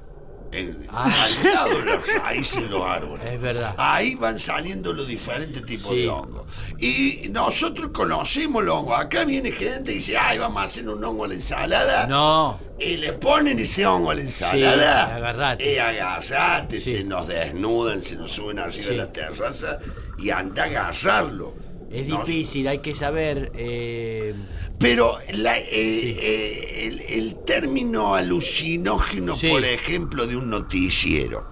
[0.55, 1.25] En, Ah.
[1.25, 3.25] al lado de las raíces de los árboles.
[3.27, 3.75] Es verdad.
[3.79, 6.03] Ahí van saliendo los diferentes tipos Sí.
[6.03, 6.45] de hongos.
[6.79, 8.99] Y nosotros conocemos los hongos.
[9.01, 12.07] Acá viene gente y dice, ay, vamos a hacer un hongo a la ensalada.
[12.07, 12.59] No.
[12.79, 15.07] Y le ponen ese hongo a la ensalada.
[15.09, 15.73] Sí, agarrate.
[15.75, 16.93] Y agarrate, Sí.
[16.99, 19.79] se nos desnudan, se nos suben arriba de la terraza
[20.19, 21.55] y anda a agarrarlo.
[21.91, 23.53] Es difícil, hay que saber.
[23.55, 24.35] eh,
[24.79, 29.49] pero la- eh, eh, el, el término alucinógeno, Sí.
[29.49, 31.49] por ejemplo, de un noticiero.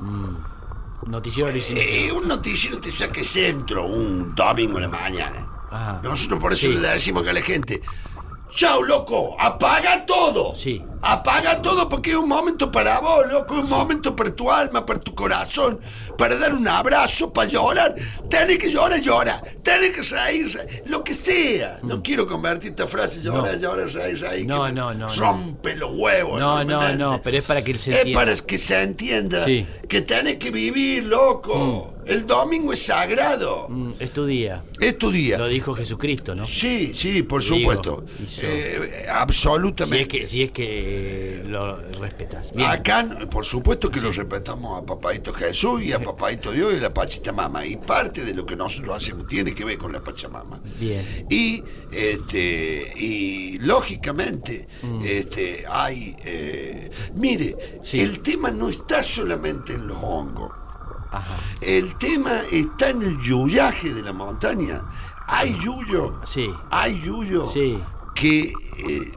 [1.07, 1.83] noticiero original.
[1.85, 5.49] Eh, un noticiero te saque centro un domingo en la mañana.
[5.71, 6.01] Ajá.
[6.03, 6.75] Nosotros por eso Sí.
[6.75, 7.81] le decimos acá a la gente,
[8.55, 10.55] chao loco, apaga todo.
[10.55, 10.83] Sí.
[11.05, 14.87] Apaga todo porque es un momento para vos, loco, es un momento para tu alma,
[14.87, 15.81] para tu corazón,
[16.17, 17.97] para dar un abrazo, para llorar.
[18.31, 19.43] Tenés que llorar, llora.
[19.65, 21.81] Tenés que reír, lo que sea.
[21.83, 23.55] No quiero convertir esta frase, llora, Mm.
[23.57, 23.61] No.
[23.61, 24.47] llora, reír, reír.
[24.47, 25.15] No, no, no, no.
[25.17, 26.39] Rompe los huevos.
[26.39, 28.21] No, no, no, pero es para que se Es entienda.
[28.21, 29.67] para que se entienda Sí.
[29.89, 31.89] que tenés que vivir, loco.
[32.05, 33.67] El domingo es sagrado.
[33.69, 34.61] Mm, Es tu día.
[34.81, 35.39] Es tu día.
[35.39, 36.45] Lo dijo Jesucristo, ¿no?
[36.47, 38.05] Sí, sí, por supuesto.
[38.21, 38.47] Eh, Si
[39.03, 40.09] es absolutamente.
[40.09, 40.92] que, si es que
[41.47, 42.53] lo respetas.
[42.53, 42.69] Bien.
[42.71, 46.81] Acá, por supuesto que lo respetamos a Papadito Jesús y a Papadito Dios y a
[46.83, 47.65] la Pachamama.
[47.67, 50.61] Y parte de lo que nosotros hacemos tiene que ver con la Pachamama.
[50.81, 51.27] Bien.
[51.31, 54.67] Y, este, y lógicamente,
[55.05, 56.17] este, hay.
[56.25, 58.01] eh, mire, Sí.
[58.01, 60.51] el tema no está solamente en los hongos.
[61.11, 61.37] Ajá.
[61.61, 64.83] El tema está en el yuyaje de la montaña.
[65.27, 66.21] Hay yuyo.
[66.25, 66.51] Sí.
[66.71, 67.49] Hay yuyo.
[67.51, 67.79] Sí.
[68.15, 69.13] Que eh,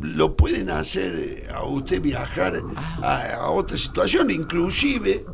[0.00, 2.60] lo pueden hacer eh, a usted viajar
[3.02, 5.24] a, a otra situación, inclusive.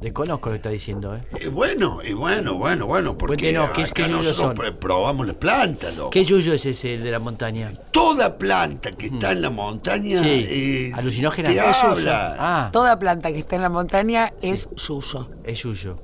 [0.00, 1.22] Desconozco lo que está diciendo, ¿eh?
[1.40, 4.56] eh, bueno, y bueno, bueno, bueno, porque Cuéntenos, ¿qué es- acá qué nosotros son?
[4.56, 6.10] pr- probamos las plantas, loco.
[6.10, 7.72] ¿Qué yuyo es ese el de la montaña?
[7.90, 10.24] Toda planta que está en la montaña Mm.
[10.24, 10.46] Sí.
[10.48, 11.48] eh, ¿Alucinógena?
[11.48, 11.88] te Es yuyo.
[11.90, 12.36] habla.
[12.38, 15.28] Ah, Toda planta que está en la montaña es yuyo.
[15.42, 15.96] es yuyo.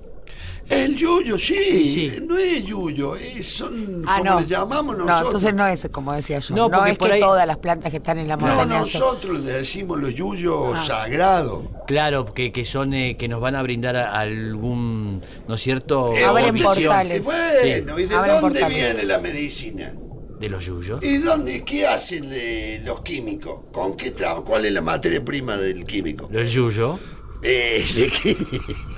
[0.71, 1.85] El yuyo, sí.
[1.87, 2.13] Sí.
[2.27, 4.41] No es yuyo, es, son Ah, como no.
[4.41, 5.27] le llamamos No, nosotros.
[5.27, 6.55] entonces no es como decía yo.
[6.55, 8.47] No, No, porque es por que ahí- todas las plantas que están en la No,
[8.47, 10.85] montaña son- nosotros le decimos los yuyos Ah.
[10.85, 11.65] sagrados.
[11.87, 16.15] Claro, que, que son eh, que nos van a brindar a- algún, ¿no es cierto?
[16.15, 17.25] Eh, Abren portales.
[17.25, 18.77] Bueno, ¿y de Abren dónde portales.
[18.77, 19.93] viene la medicina?
[20.41, 21.03] De los yuyos.
[21.03, 23.65] ¿Y dónde, qué hacen eh, los químicos?
[23.73, 24.13] ¿Con qué
[24.45, 26.29] ¿Cuál es la materia prima del químico?
[26.31, 26.99] Los yuyos.
[27.43, 28.37] Eh, ¿de qué?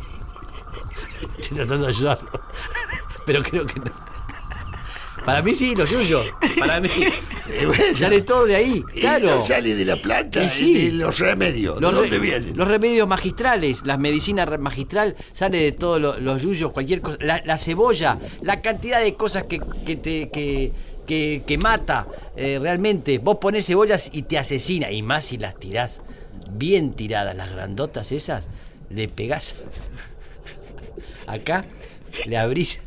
[1.38, 2.30] Estoy tratando de ayudarlo.
[3.24, 4.06] Pero creo que no.
[5.24, 6.24] Para mí sí, los yuyos.
[6.58, 6.88] Para mí.
[6.88, 7.82] Eh, bueno.
[7.98, 9.26] Sale todo de ahí, claro.
[9.26, 10.90] no sale de la planta, Y sí.
[10.90, 11.80] de los remedios.
[11.80, 12.56] Los, ¿De dónde vienen?
[12.56, 17.18] los remedios magistrales, la medicina re- magistral sale de todos lo- los yuyos, cualquier cosa.
[17.20, 20.70] La, la cebolla, la cantidad de cosas que, que te que,
[21.08, 22.06] que, que mata
[22.36, 23.18] eh, realmente.
[23.18, 24.92] Vos ponés cebollas y te asesina.
[24.92, 26.02] Y más si las tirás
[26.52, 28.46] bien tiradas, las grandotas esas,
[28.90, 29.56] le pegás
[31.26, 31.64] acá,
[32.26, 32.80] le abrís.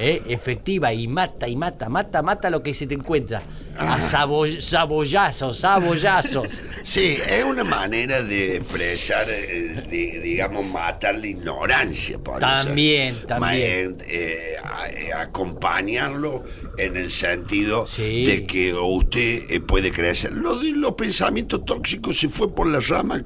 [0.00, 3.42] eh, efectiva y mata y mata, mata, mata lo que se te encuentra.
[3.78, 6.60] A sabo- sabollazos, sabollazos.
[6.82, 12.18] Sí, es una manera de expresar, eh, di- digamos, matar la ignorancia.
[12.18, 12.40] por eso.
[12.40, 13.96] También, también.
[13.96, 14.56] Ma- eh,
[15.14, 16.44] a- acompañarlo
[16.78, 18.24] en el sentido Sí.
[18.26, 20.32] de que usted puede crecer.
[20.32, 23.24] Lo de los pensamientos tóxicos se fue por la rama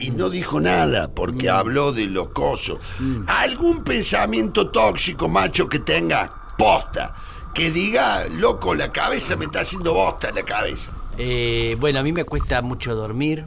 [0.00, 2.78] y no dijo nada porque habló de los cosos.
[3.26, 7.14] ¿Algún pensamiento tóxico, macho, que tenga posta?
[7.54, 10.92] Que diga, loco, la cabeza me está haciendo bosta la cabeza.
[11.18, 13.46] Eh, bueno, a mí me cuesta mucho dormir.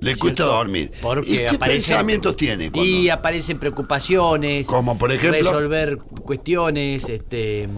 [0.00, 0.92] Le cuesta dormir.
[1.02, 2.70] Porque ¿Y qué aparecen- pensamientos tiene?
[2.70, 4.66] cuando- Y aparecen preocupaciones.
[4.66, 5.38] Como, por ejemplo?
[5.40, 7.68] Resolver cuestiones, este.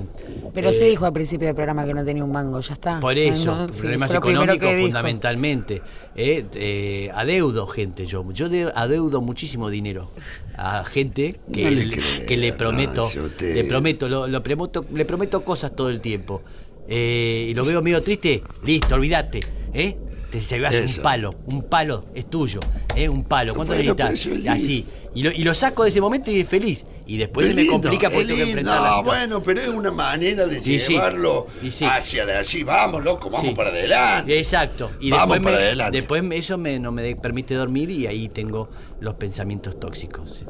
[0.52, 3.00] Pero eh, se dijo al principio del programa que no tenía un mango, ya está.
[3.00, 5.82] Por eso, no, sí, problemas económicos fundamentalmente.
[6.16, 8.24] Eh, eh, adeudo gente, yo.
[8.32, 10.10] Yo de- adeudo muchísimo dinero
[10.56, 14.08] a gente que, No le le, creo, que le prometo, no, yo te- le prometo,
[14.08, 16.42] lo, lo prometo, le prometo cosas todo el tiempo.
[16.88, 19.40] Eh, y lo veo medio triste, listo, olvídate,
[19.72, 19.96] ¿eh?
[20.30, 20.98] Te llevas Eso.
[20.98, 22.60] un palo, un palo es tuyo,
[22.94, 23.08] ¿eh?
[23.08, 24.46] Un palo, ¿cuánto Bueno, necesitas?
[24.54, 24.86] Así.
[25.12, 26.84] Y lo, y lo saco de ese momento y es feliz.
[27.06, 29.28] Y después Es se me complica porque tengo que enfrentar la No, situación.
[29.30, 31.84] bueno, pero es una manera de Sí, llevarlo sí.
[31.84, 32.62] hacia de allí.
[32.62, 33.54] Vamos, loco, vamos Sí.
[33.56, 34.38] para adelante.
[34.38, 34.92] Exacto.
[35.00, 35.98] Y Vamos después, para me- adelante.
[35.98, 38.70] después eso me, no me permite dormir y ahí tengo
[39.00, 40.44] los pensamientos tóxicos.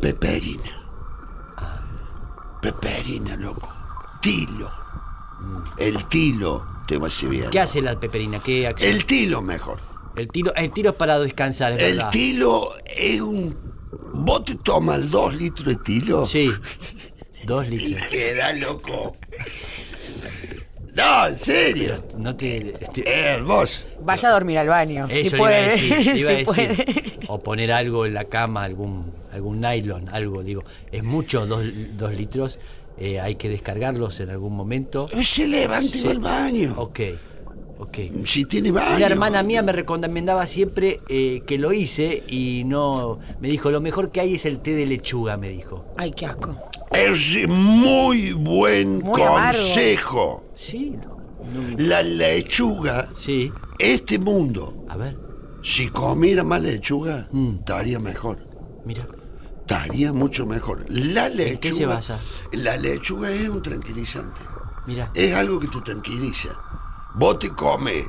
[0.00, 0.82] Peperina.
[2.60, 3.68] Peperina, loco.
[4.20, 4.70] Tilo.
[5.78, 7.50] El tilo te va a hacer bien.
[7.50, 8.40] ¿Qué hace la peperina?
[8.42, 8.90] ¿Qué acción?
[8.90, 9.78] El tilo mejor.
[10.16, 12.10] El tiro, el tiro es para descansar, es El verdad.
[12.10, 13.56] tilo es un...
[14.14, 16.50] Vos te tomas dos litros de tilo Sí.
[17.44, 18.06] Dos y litros.
[18.10, 19.14] queda loco.
[20.94, 21.94] No, en serio.
[22.08, 22.60] Pero no te.
[22.92, 23.82] te- Es hermoso.
[24.00, 25.62] Vaya a dormir al baño, eso si le iba a puede.
[25.70, 26.44] decir, le iba a si decir.
[26.46, 27.18] puede.
[27.28, 30.64] O poner algo en la cama, algún, algún nylon, algo, digo.
[30.90, 31.62] Es mucho, dos,
[31.96, 32.58] dos litros.
[32.98, 35.08] Eh, hay que descargarlos en algún momento.
[35.22, 36.74] Se levante va al baño.
[36.76, 37.00] Ok,
[37.78, 37.98] ok.
[38.24, 38.96] Si tiene baño.
[38.96, 43.18] Una hermana mía me recomendaba siempre eh, que lo hice y no.
[43.40, 45.84] Me dijo, lo mejor que hay es el té de lechuga, me dijo.
[45.96, 46.56] Ay, qué asco.
[46.92, 49.60] Es muy buen Muy amargo.
[49.60, 50.44] consejo.
[50.54, 51.16] Sí, no,
[51.78, 53.52] La lechuga, sí.
[53.78, 55.16] este mundo, A ver,
[55.62, 57.56] si comiera más lechuga, Mm.
[57.58, 58.38] estaría mejor.
[58.84, 59.06] mira.
[59.68, 60.84] Estaría mucho mejor.
[60.88, 61.60] La lechuga.
[61.60, 62.16] qué se basa?
[62.52, 64.40] La lechuga es un tranquilizante.
[64.86, 65.10] Mira.
[65.12, 66.50] Es algo que te tranquiliza.
[67.16, 68.06] Vos te comes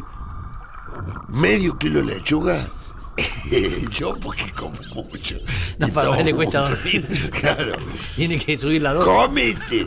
[1.30, 2.70] medio kilo de lechuga.
[3.90, 5.38] Yo porque como mucho.
[5.80, 6.76] No, para tomo le cuesta mucho.
[6.76, 7.32] dormir.
[7.42, 7.74] Claro.
[8.16, 9.12] Tiene que subir la dosis.
[9.12, 9.86] Cómete.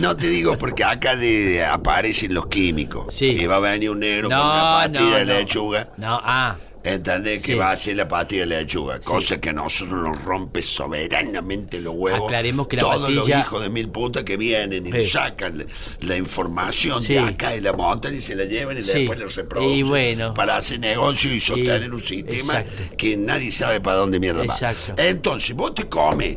[0.00, 3.14] No te digo porque acá de, aparecen los químicos.
[3.14, 3.26] Sí.
[3.26, 5.32] Y va a venir un negro con No, una pastilla no, de no.
[5.34, 5.92] lechuga.
[5.96, 6.56] No, ah.
[6.84, 7.40] ¿Entendés?
[7.42, 7.58] Que Sí.
[7.58, 9.00] va a hacer la pastilla de lechuga.
[9.00, 12.24] Cosa que a nosotros nos rompe soberanamente los huevos.
[12.26, 15.10] Aclaremos que la Todos los hijos de mil putas que vienen y Sí.
[15.10, 15.64] sacan la,
[16.00, 17.14] la información Sí.
[17.14, 18.98] de acá de la montaña y se la llevan y Sí.
[18.98, 19.74] después la reproducen.
[19.78, 20.34] Y bueno.
[20.34, 22.96] Para hacer negocio y sostener un sistema exacto.
[22.98, 24.44] que nadie sabe para dónde mierda va.
[24.44, 24.94] Exacto.
[25.02, 26.36] Entonces, vos te comes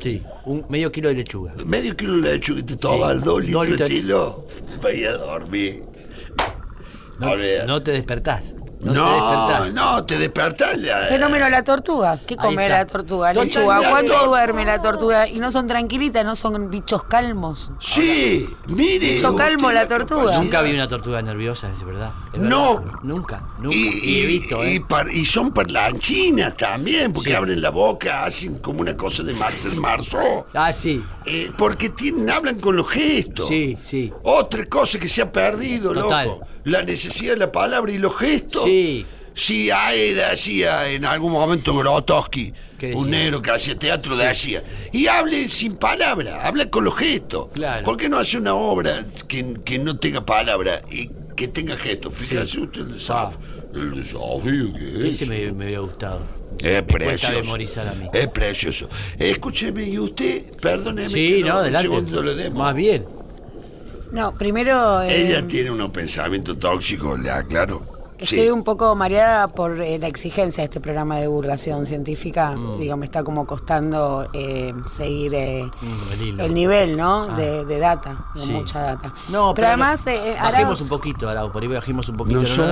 [0.00, 1.54] Sí, un medio kilo de lechuga.
[1.66, 3.24] medio kilo de lechuga y te tomas Sí.
[3.24, 4.46] dos litros de tilo,
[4.80, 5.82] vaya a dormir.
[7.18, 7.30] No,
[7.66, 8.54] no te despertás.
[8.80, 9.72] No, te No, despertás.
[9.74, 10.78] no, te despertás.
[10.78, 12.18] la- Fenómeno de la tortuga.
[12.26, 13.32] ¿Qué come la tortuga?
[13.32, 13.80] Lechuga.
[13.90, 15.26] ¿Cuánto duerme la tortuga?
[15.28, 17.72] Y no son tranquilitas, no son bichos calmos.
[17.80, 19.14] Sí, mire.
[19.14, 20.38] Bicho calmo la tortuga.
[20.38, 22.10] Nunca vi una tortuga nerviosa, es verdad.
[22.32, 22.76] es No.
[22.80, 22.92] verdad.
[23.02, 23.74] Nunca, nunca.
[23.76, 24.84] Y, Y, he visto, y ¿eh?
[24.88, 27.36] par- y son parlanchinas también, porque Sí.
[27.36, 30.46] abren la boca, hacen como una cosa de Marcel Marceau.
[30.54, 31.02] Ah, sí.
[31.26, 33.48] Eh, porque tienen, hablan con los gestos.
[33.48, 34.12] Sí, sí.
[34.22, 36.26] Otra cosa que se ha perdido, Total.
[36.28, 36.46] loco.
[36.68, 38.64] La necesidad de la palabra y los gestos.
[38.64, 39.06] Sí.
[39.34, 42.52] Sí, ahí decía en algún momento Grotowski,
[42.96, 47.46] un negro que hacía teatro, decía, y hable sin palabra, habla con los gestos.
[47.54, 47.84] Claro.
[47.84, 52.14] ¿Por qué no hace una obra que, que no tenga palabra y que tenga gestos?
[52.14, 53.38] Fíjese usted el desafío,
[53.74, 55.14] el desafío que es.
[55.14, 56.20] Ese me, me hubiera gustado.
[56.58, 57.34] Es Me precioso.
[57.40, 58.08] memorizar a mí.
[58.12, 58.88] Es precioso.
[59.20, 61.08] Escúcheme, y usted, perdóneme.
[61.10, 62.22] Sí, que no, un adelante.
[62.24, 62.58] le demos.
[62.58, 63.04] Más bien.
[64.12, 65.02] No, primero.
[65.02, 67.82] eh, Ella tiene unos pensamientos tóxicos, le aclaro.
[68.18, 68.50] Estoy Sí.
[68.50, 72.50] un poco mareada por eh, la exigencia de este programa de divulgación científica.
[72.56, 72.80] Mm.
[72.80, 76.44] Digo, me está como costando eh, seguir eh, Mm, el hilo.
[76.44, 77.28] el nivel, ¿no?
[77.36, 78.50] De, de data, de Sí.
[78.50, 79.14] mucha data.
[79.28, 82.38] No, pero, además, eh, bajemos Arauz- un poquito, Arau, por ahí bajemos un poquito.
[82.38, 82.66] No No, soy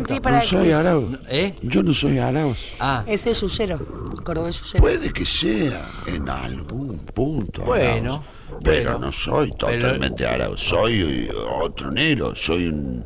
[0.00, 1.16] no, que para No soy Arauz.
[1.28, 1.54] ¿Eh?
[1.62, 2.72] Yo no soy Arauz.
[2.80, 3.78] Ah, Ese es Yuyero,
[4.24, 4.80] cordobés Yuyero.
[4.80, 7.62] Puede que sea en algún punto.
[7.62, 8.20] Bueno,
[8.62, 10.60] Pero no soy Pero- totalmente Arauz.
[10.60, 11.28] Soy
[11.60, 12.34] otro negro.
[12.34, 13.04] Soy un,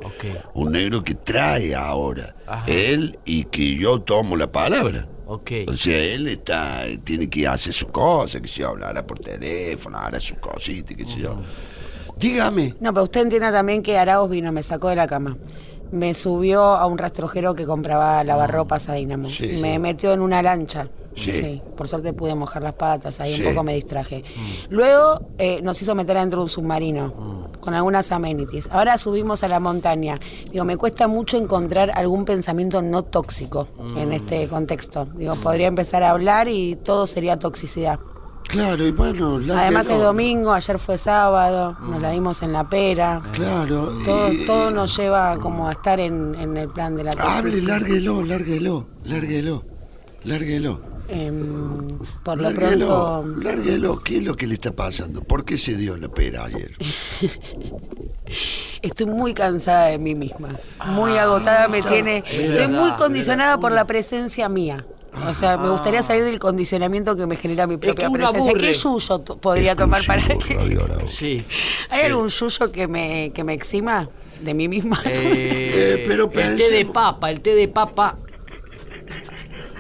[0.71, 2.65] negro que trae ahora Ajá.
[2.67, 5.09] él y que yo tomo la palabra.
[5.29, 5.41] O
[5.77, 10.37] sea, él está, tiene que hacer su cosa, que se hablará por teléfono, hará su
[10.37, 11.37] cosita, qué sé yo.
[12.17, 12.75] Dígame.
[12.81, 15.37] No, pero usted entienda también que Arauz vino, me sacó de la cama.
[15.91, 19.29] Me subió a un rastrojero que compraba lavarropas a Dinamo.
[19.31, 19.79] Sí, me sí.
[19.79, 20.89] metió en una lancha.
[21.17, 21.63] Sí.
[21.77, 23.43] Por suerte pude mojar las patas, ahí Sí.
[23.43, 24.23] un poco me distraje.
[24.69, 28.69] Luego eh, nos hizo meter adentro de un submarino con algunas amenities.
[28.71, 30.21] Ahora subimos a la montaña.
[30.53, 35.07] Digo, me cuesta mucho encontrar algún pensamiento no tóxico en este contexto.
[35.17, 37.99] Digo, podría empezar a hablar y todo sería toxicidad.
[38.49, 42.69] Claro, y bueno, la Además es domingo, ayer fue sábado, nos la dimos en la
[42.69, 43.21] pera.
[43.33, 43.93] Claro.
[44.05, 47.51] Todo, y- todo nos lleva como a estar en, en el plan de la Hable,
[47.51, 47.81] toxicidad.
[47.81, 49.65] lárguelo, lárguelo, lárguelo,
[50.23, 50.81] lárguelo.
[51.09, 52.87] Em, por lo Lárguelo,
[53.23, 54.03] pronto, lárguelo.
[54.03, 55.23] ¿Qué es lo que le está pasando?
[55.23, 56.73] ¿Por qué se dio la pera ayer?
[58.83, 60.51] estoy muy cansada de mí misma.
[60.87, 62.19] Muy agotada me tiene.
[62.19, 64.85] Estoy verdad, muy es condicionada por la presencia mía.
[65.31, 68.51] O sea, me gustaría salir del condicionamiento que me genera mi propia que uno presencia.
[68.51, 68.67] aburre.
[68.67, 70.37] ¿Qué yuyo t- podría tomar para que.?
[71.11, 71.43] Sí.
[71.89, 74.11] ¿Hay algún yuyo que me, que me exima
[74.43, 75.01] de mí misma?
[75.07, 78.17] Eh, Eh, pero el té de papa, el té de papa.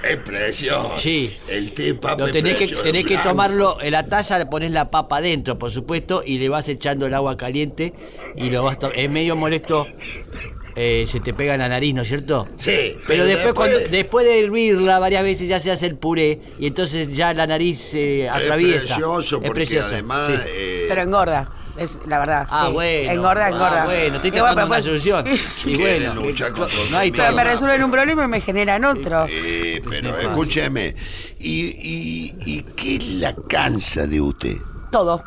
[0.08, 0.92] Es precioso.
[0.98, 1.34] Sí.
[1.50, 4.70] El té papa Lo es tenés que, tenés que tomarlo en la taza, le pones
[4.70, 7.92] la papa adentro, por supuesto, y le vas echando el agua caliente
[8.36, 9.86] y lo vas Es medio molesto,
[10.76, 12.46] eh, se te pega en la nariz, ¿no es cierto?
[12.56, 12.96] Sí.
[13.06, 17.16] Pero después, cuando, después de hervirla varias veces ya se hace el puré y entonces
[17.16, 18.78] ya la nariz se atraviesa.
[18.78, 20.26] Es precioso porque precioso, además...
[20.28, 20.50] sí.
[20.50, 21.48] eh, Pero engorda,
[21.78, 22.46] es la verdad.
[22.50, 22.72] Ah, sí.
[22.72, 23.12] bueno.
[23.12, 23.84] Engorda, Ah, engorda.
[23.84, 25.24] bueno, estoy bueno, tratando pero una pues- solución.
[25.56, 28.40] Si Y bueno, luchar que- contra no hay Pero me resuelven un problema y me
[28.40, 29.26] generan otro.
[29.28, 30.94] eh, pero escúcheme,
[31.38, 34.56] ¿y, y, ¿y qué la cansa de usted?
[34.90, 35.22] Todo.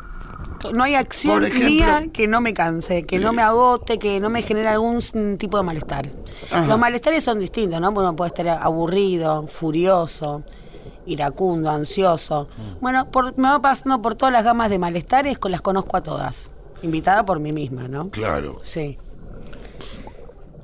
[0.74, 4.42] No hay acción mía que no me canse, que no me agote, que no me
[4.42, 5.00] genere algún
[5.38, 6.10] tipo de malestar.
[6.50, 6.66] Ajá.
[6.66, 7.94] Los malestares son distintos, ¿no?
[7.94, 10.44] Porque uno puede estar aburrido, furioso,
[11.06, 12.48] iracundo, ansioso.
[12.56, 12.80] Mm.
[12.80, 16.02] Bueno, por- me va pasando por todas las gamas de malestares, con las conozco a
[16.02, 16.50] todas.
[16.82, 18.10] Invitada por mí misma, ¿no?
[18.10, 18.56] Claro.
[18.62, 18.98] Sí.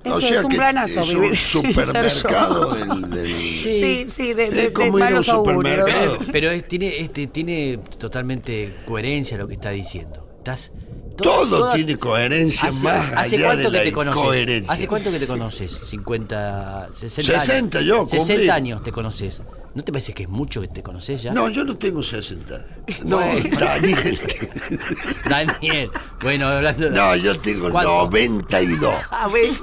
[0.04, 1.30] O Eso sea es un planazo es vivir.
[1.30, 5.62] un supermercado del, del- Sí, sí, de, de- de malos augurios.
[5.64, 6.16] supermercado.
[6.20, 10.24] Pero, pero es- tiene, este, tiene totalmente coherencia lo que está diciendo.
[10.38, 10.70] Estás.
[11.16, 14.68] To- Todo toda- tiene coherencia ¿Hace, más ¿hace allá cuánto de que la te conoces?
[14.70, 15.80] ¿Hace cuánto que te conoces?
[15.84, 17.44] 50, 60 años.
[17.46, 18.20] 60 yo, cumplí.
[18.20, 19.42] 60 años te conoces.
[19.74, 21.34] ¿No te parece que es mucho que te conoces ya?
[21.34, 22.64] No, yo no tengo 60.
[23.04, 24.18] No, Daniel.
[25.28, 25.90] Daniel.
[26.22, 26.96] Bueno, hablando de...
[26.96, 27.90] No, yo tengo ¿Cuánto?
[28.04, 28.94] 92.
[29.10, 29.60] Ah, ¿ves?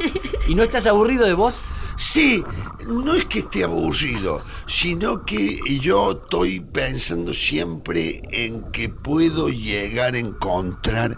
[0.47, 1.61] ¿Y no estás aburrido de vos?
[2.03, 2.43] Sí,
[2.85, 10.15] no es que esté aburrido, sino que yo estoy pensando siempre en que puedo llegar
[10.15, 11.17] a encontrar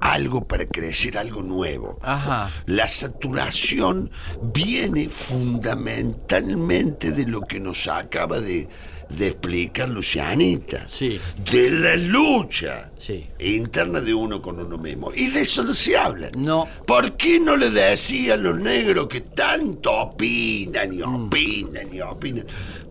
[0.00, 1.98] algo para crecer, algo nuevo.
[2.02, 2.50] Ajá.
[2.66, 4.10] La saturación
[4.42, 8.68] viene fundamentalmente de lo que nos acaba de,
[9.08, 10.86] de explicar Lucianita.
[10.86, 11.18] Sí.
[11.50, 13.26] De la lucha Sí.
[13.38, 15.12] interna de uno con uno mismo.
[15.14, 16.30] Y de eso no se habla.
[16.38, 16.66] No.
[16.86, 21.26] ¿Por qué no le decían los negros que tanto opinan y Mm.
[21.26, 22.46] opinan y opinan?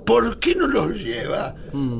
[0.05, 1.55] ¿Por qué no los lleva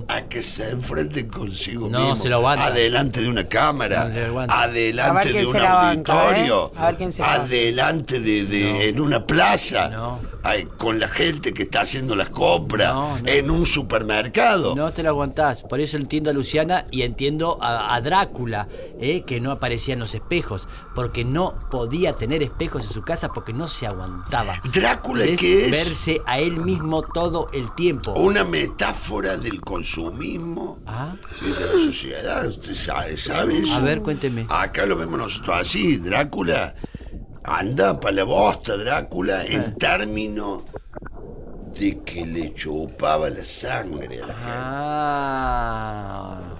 [0.09, 1.91] a que se enfrenten consigo Mm.
[1.91, 2.20] No, mismos?
[2.20, 2.47] se lo.
[2.47, 6.78] Adelante de una cámara, No adelante de un banca, auditorio, ¿eh?
[6.78, 7.43] A ver quién se la banca.
[7.43, 10.20] adelante de, de- en una plaza, No.
[10.43, 13.26] ay, con la gente que está haciendo las compras, No, no.
[13.28, 14.76] en un supermercado.
[14.76, 15.61] No te lo aguantás.
[15.61, 18.68] Por eso entiendo a Luciana y entiendo a, a Drácula,
[18.99, 20.68] eh, que no aparecía en los espejos.
[20.93, 24.62] Porque no podía tener espejos en su casa porque no se aguantaba.
[24.72, 25.72] Drácula, ¿qué es?
[25.72, 28.14] Verse a él mismo todo el tiempo.
[28.14, 31.16] Una metáfora del consumismo Ah.
[31.41, 32.47] y de la sociedad.
[32.47, 33.76] ¿Usted sabe, sabe eso?
[33.76, 34.45] A ver, cuénteme.
[34.49, 35.97] Acá lo vemos nosotros así.
[35.97, 36.76] Drácula
[37.45, 40.64] anda para la bosta, Drácula, en términos
[41.78, 44.34] de que le chupaba la sangre a la
[46.43, 46.53] gente.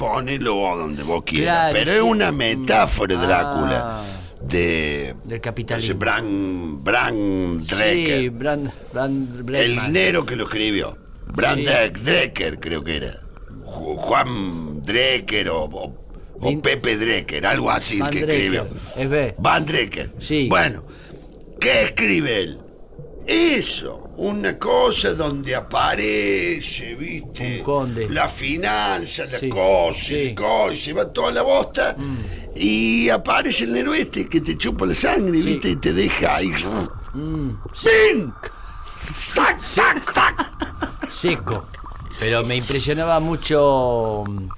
[0.00, 1.72] Ponelo vos donde vos quieras.
[1.72, 1.96] Claro, pero sí.
[1.98, 3.26] es una metáfora, Ah.
[3.26, 4.04] Drácula,
[4.48, 5.14] de...
[5.24, 5.98] Del capitalismo.
[5.98, 8.20] Bran, Bran Drecker.
[8.20, 10.96] Sí, Brand, Brand El dinero que lo escribió.
[11.34, 12.00] Brand Sí.
[12.02, 13.20] Drecker, creo que era.
[13.62, 18.66] Ju- Juan Drecker o, o- Pepe Drecker, algo así Van que escribió.
[18.96, 19.34] Es B.
[19.38, 20.10] Van Drecker.
[20.18, 20.46] Sí.
[20.48, 20.82] Bueno,
[21.60, 22.58] ¿qué escribe él?
[23.26, 27.62] Eso, una cosa donde aparece, viste,
[28.08, 30.30] la finanza, la Sí, cosa, sí.
[30.32, 30.34] Mm.
[30.34, 31.96] cosa, y se va toda la bosta,
[32.56, 35.48] y aparece el negro este que te chupa la sangre, Sí.
[35.48, 36.50] viste, y te deja ahí.
[37.14, 38.32] Mm, ¡Sin!
[39.14, 41.08] ¡Sac, sac, sac!
[41.08, 41.66] seco.
[42.18, 44.48] Pero me impresionaba mucho mm,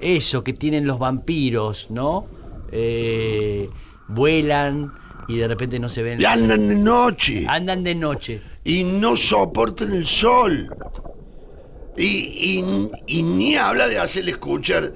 [0.00, 2.26] eso que tienen los vampiros, ¿no?
[2.72, 3.68] Eh,
[4.08, 4.92] vuelan
[5.34, 6.20] y de repente no se ven.
[6.20, 7.44] Y andan de noche.
[7.48, 8.40] Andan de noche.
[8.64, 10.68] y no soportan el sol.
[11.96, 14.92] Y, y- y ni habla de hacerle escuchar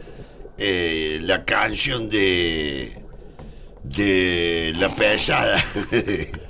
[0.58, 2.92] eh, la canción de.
[3.82, 5.62] de la pesada.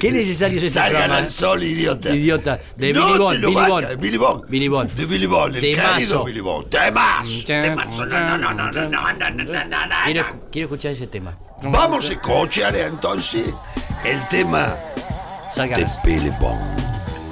[0.00, 1.66] Qué necesario es este Salgan programa, al sol, eh.
[1.66, 2.10] idiota.
[2.14, 2.60] Idiota.
[2.76, 3.40] De no Billy Bond.
[3.40, 3.98] Billy Bond.
[3.98, 4.44] Billy Bond.
[4.48, 4.90] Billy Bond.
[4.92, 5.54] De Billy Bond.
[5.56, 6.66] El querido Billy Bond.
[6.66, 7.44] Mm, temazo.
[7.46, 8.06] Temazo.
[8.06, 11.34] No, no, no, no, no, no, no, no, Quiero, quiero escuchar ese tema.
[11.62, 13.54] Vamos a escuchar entonces
[14.04, 14.74] el tema
[15.50, 15.80] Salgan.
[15.80, 16.80] de Billy Bond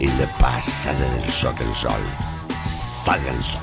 [0.01, 2.64] y de pasada del rock and roll.
[2.64, 3.62] Salgan al sol.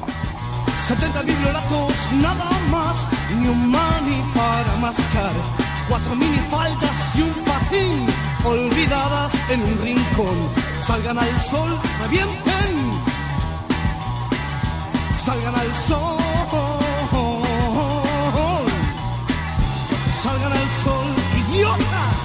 [0.88, 5.32] 70 mil blancos nada más, ni un mani para mascar,
[5.90, 8.08] cuatro mini faldas y un patín
[8.48, 10.38] olvidadas en un rincón.
[10.80, 12.72] Salgan al sol, revienten.
[15.14, 16.18] Salgan al sol.
[20.24, 21.08] Salgan al sol,
[21.42, 22.16] idiotas.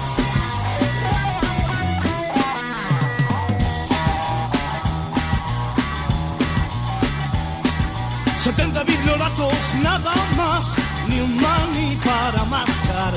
[8.43, 10.65] Setenta biblioratos, nada más,
[11.07, 13.13] ni un mani para mascar.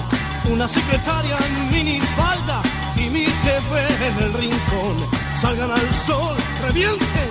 [0.53, 2.63] Una secretaria en minifalda
[3.07, 4.97] y mi jefe en el rincón.
[5.41, 6.37] Salgan al sol,
[6.67, 7.31] revienten.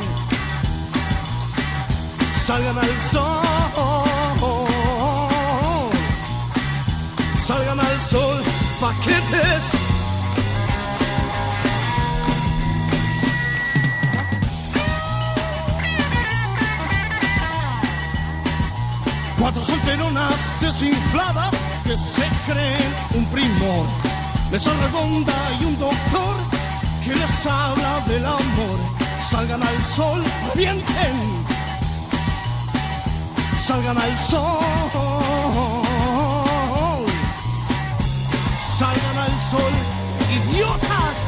[2.34, 4.66] Salgan al sol.
[7.38, 8.44] Salgan al sol,
[8.80, 9.64] paquetes.
[19.40, 21.52] Cuatro solteronas desinfladas
[21.84, 24.05] que se creen un primor.
[24.52, 26.36] Mesa redonda y un doctor
[27.04, 28.80] que les habla del amor.
[29.18, 30.24] Salgan al sol,
[30.54, 31.46] revienten.
[33.58, 34.60] Salgan al sol.
[38.62, 39.74] Salgan al sol,
[40.38, 41.25] idiotas.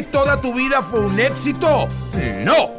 [0.00, 1.86] Que toda tu vida fue un éxito?
[2.44, 2.70] No.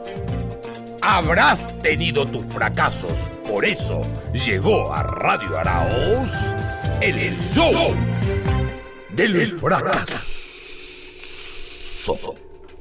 [1.02, 3.30] Habrás tenido tus fracasos.
[3.48, 4.02] Por eso
[4.34, 6.56] llegó a Radio Arauz
[7.00, 7.96] el, el show
[9.12, 10.18] del fracaso.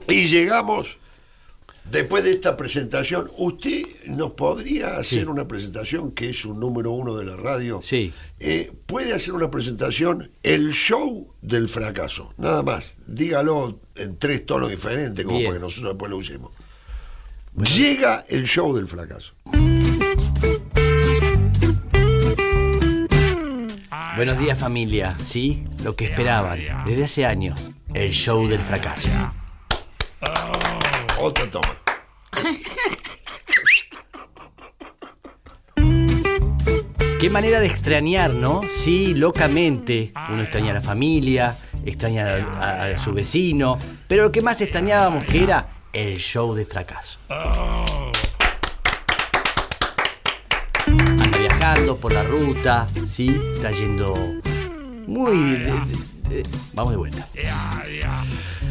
[0.08, 0.98] Y llegamos,
[1.90, 7.16] después de esta presentación, ¿usted nos podría hacer una presentación que es un número uno
[7.16, 7.80] de la radio?
[7.82, 8.12] Sí.
[8.38, 12.32] Eh, ¿Puede hacer una presentación, el show del fracaso?
[12.36, 15.50] Nada más, dígalo en tres tonos diferentes, como Bien.
[15.50, 16.52] para que nosotros después lo usemos.
[17.76, 19.32] Llega el show del fracaso.
[24.16, 29.08] Buenos días familia, sí, lo que esperaban desde hace años, el show del fracaso.
[31.18, 31.79] Otra toma.
[37.18, 38.62] Qué manera de extrañar, ¿no?
[38.68, 40.12] Sí, locamente.
[40.30, 45.42] Uno extraña a la familia, extraña a, su vecino, pero lo que más extrañábamos que
[45.44, 47.18] era el show de fracaso.
[50.86, 53.38] Anda viajando por la ruta, ¿sí?
[53.54, 54.14] Está yendo
[55.06, 55.36] muy...
[55.56, 55.72] de-
[56.28, 57.28] de- de- vamos de vuelta.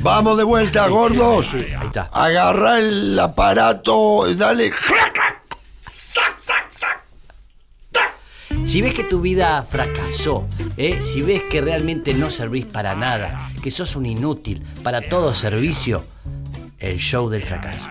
[0.01, 1.53] Vamos de vuelta, gordos.
[1.53, 2.09] Ahí está.
[2.13, 4.71] Agarra el aparato, dale.
[8.65, 10.47] Si ves que tu vida fracasó,
[10.77, 11.01] ¿eh?
[11.01, 16.03] si ves que realmente no servís para nada, que sos un inútil para todo servicio,
[16.77, 17.89] el show del fracaso.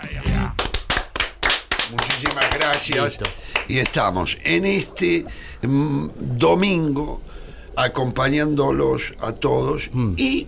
[1.91, 3.05] Muchísimas gracias.
[3.05, 3.25] Listo.
[3.67, 5.25] Y estamos en este
[5.63, 7.23] mm, domingo
[7.77, 10.15] acompañándolos a todos Mm.
[10.17, 10.47] y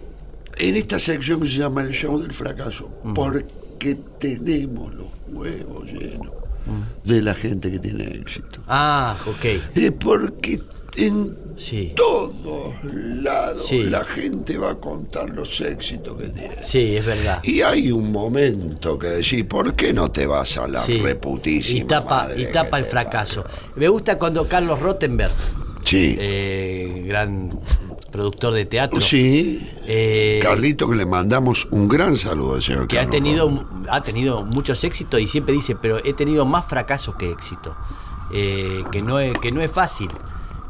[0.60, 3.14] en esta sección que se llama el show del fracaso, Mm.
[3.14, 6.32] porque tenemos los huevos llenos
[6.66, 7.08] Mm.
[7.08, 8.60] de la gente que tiene éxito.
[8.68, 9.44] Ah, ok.
[9.74, 10.60] Es porque
[10.96, 11.92] en Sí.
[11.96, 13.84] todos lados Sí.
[13.84, 16.56] la gente va a contar los éxitos que tiene.
[16.62, 17.40] Sí, es verdad.
[17.44, 20.98] Y hay un momento que decir, ¿por qué no te vas a la Sí.
[21.00, 23.44] reputísima Y tapa, madre y tapa el fracaso.
[23.76, 25.32] Me gusta cuando Carlos Rottenberg,
[25.84, 26.16] Sí.
[26.18, 27.58] eh, gran
[28.10, 29.66] productor de teatro, Sí.
[29.86, 33.88] eh, Carlito, que le mandamos un gran saludo al señor que ha Carlos tenido, Rojas.
[33.90, 37.76] ha tenido muchos éxitos y siempre dice, pero he tenido más fracasos que éxito,
[38.32, 40.10] eh, que, no es, que no es fácil.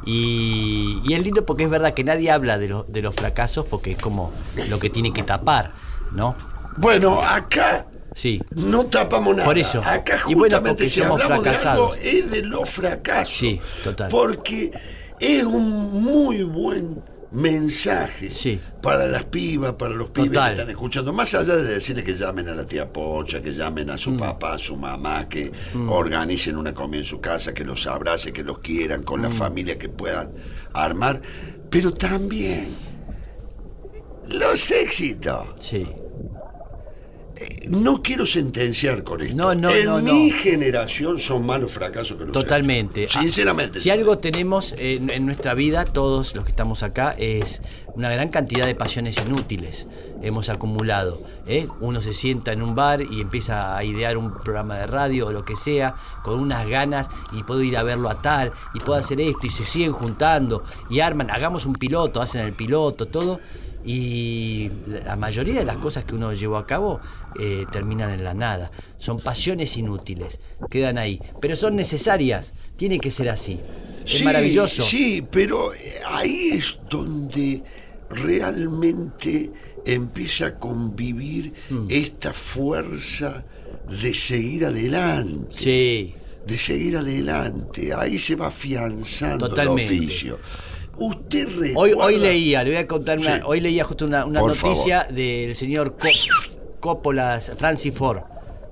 [0.05, 3.67] Y, y es lindo porque es verdad que nadie habla de, los de los fracasos
[3.67, 4.33] porque es como
[4.69, 5.73] lo que tiene que tapar,
[6.13, 6.35] ¿no?
[6.77, 8.41] Bueno, acá Sí.
[8.57, 9.45] no tapamos nada.
[9.45, 9.81] Por eso.
[9.85, 13.35] Acá Y bueno, justamente porque si somos hablamos de algo es de los fracasos.
[13.37, 14.09] Sí, total.
[14.09, 14.73] Porque
[15.21, 17.03] es un muy buen
[17.33, 18.61] mensaje Sí.
[18.83, 20.49] para las pibas, para los pibes Total.
[20.49, 23.89] que están escuchando, más allá de decirles que llamen a la tía Pocha, que llamen
[23.91, 23.99] a Mm.
[23.99, 25.51] su papá, a su mamá, que
[25.89, 29.25] organicen una comida en su casa, que los abrace, que los quieran con Mm.
[29.25, 30.33] la familia que puedan
[30.73, 31.21] armar,
[31.71, 32.67] pero también
[34.29, 35.47] los éxitos.
[35.61, 35.87] Sí.
[37.69, 39.37] No quiero sentenciar con esto.
[39.37, 43.09] No, no, en no, mi generación son malos fracasos que los Totalmente.
[43.09, 43.79] Sinceramente.
[43.79, 47.63] Ah, Si algo tenemos en, en nuestra vida, todos los que estamos acá, es
[47.95, 49.87] una gran cantidad de pasiones inútiles.
[50.23, 51.21] Hemos acumulado.
[51.47, 51.67] ¿eh?
[51.81, 55.33] Uno se sienta en un bar y empieza a idear un programa de radio o
[55.33, 58.99] lo que sea, con unas ganas, y puedo ir a verlo a tal, y puedo
[58.99, 63.41] hacer esto, y se siguen juntando, y arman, hagamos un piloto, hacen el piloto, todo.
[63.85, 64.71] Y
[65.05, 67.01] la mayoría de las cosas que uno llevó a cabo
[67.39, 68.71] eh, terminan en la nada.
[68.99, 70.39] Son pasiones inútiles,
[70.69, 71.21] quedan ahí.
[71.41, 73.59] Pero son necesarias, tiene que ser así.
[74.05, 74.83] Es Sí, maravilloso.
[74.83, 77.63] Sí, pero eh, ahí es donde
[78.11, 79.51] realmente
[79.87, 81.87] empieza a convivir Mm.
[81.89, 83.45] esta fuerza
[84.03, 85.47] de seguir adelante.
[85.57, 86.15] Sí.
[86.47, 87.93] De seguir adelante.
[87.95, 89.93] Ahí se va afianzando Totalmente.
[89.95, 90.39] el oficio.
[91.01, 92.05] Usted Hoy, recuerda...
[92.05, 93.43] hoy leía, le voy a contar una, Sí.
[93.47, 96.09] hoy leía justo una, noticia del señor Co-
[96.79, 98.19] Coppola, Francis Ford.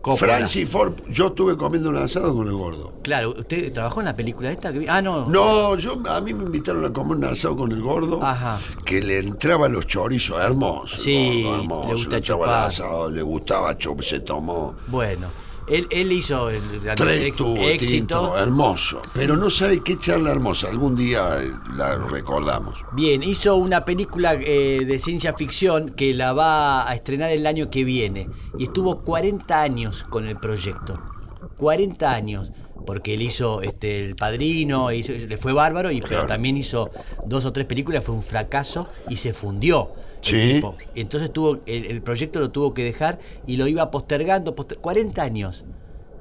[0.00, 0.36] Coppola.
[0.36, 2.92] Francis Ford, yo estuve comiendo un asado con el gordo.
[3.02, 4.72] Claro, ¿usted trabajó en la película esta?
[4.72, 4.88] que?
[4.88, 5.26] Ah, no.
[5.26, 8.22] No, yo a mí me invitaron a comer un asado con el gordo.
[8.22, 8.60] Ajá.
[8.84, 11.02] Que le entraban los chorizos hermosos.
[11.02, 12.66] Sí, gordo, hermoso, le gusta chupar.
[12.66, 15.26] asado, le gustaba chupar, se tomó Bueno,
[15.70, 16.60] él, él hizo el
[16.96, 18.18] tres tubos éxito.
[18.20, 19.00] tinto, hermoso.
[19.14, 20.68] Pero no sabe qué charla hermosa.
[20.68, 22.84] Algún día eh, la recordamos.
[22.92, 27.70] Bien, hizo una película eh, de ciencia ficción que la va a estrenar el año
[27.70, 28.28] que viene.
[28.58, 31.00] Y estuvo 40 años con el proyecto.
[31.56, 32.50] 40 años.
[32.86, 36.90] Porque él hizo este, El Padrino, hizo- le fue bárbaro, y, pero también hizo
[37.26, 39.90] dos o tres películas, fue un fracaso y se fundió.
[40.20, 40.54] Sí.
[40.54, 40.76] tipo.
[40.94, 44.54] Entonces tuvo, el, el proyecto lo tuvo que dejar y lo iba postergando.
[44.54, 45.64] poster- 40 años.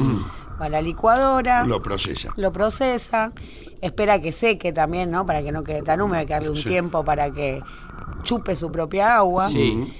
[0.61, 2.31] Va a la licuadora, Lo procesa.
[2.37, 3.33] lo procesa,
[3.83, 5.27] espera que seque también, ¿no?
[5.27, 7.61] Para que no quede tan húmedo, hay que darle un tiempo para que
[8.23, 9.51] chupe su propia agua.
[9.51, 9.93] Sí.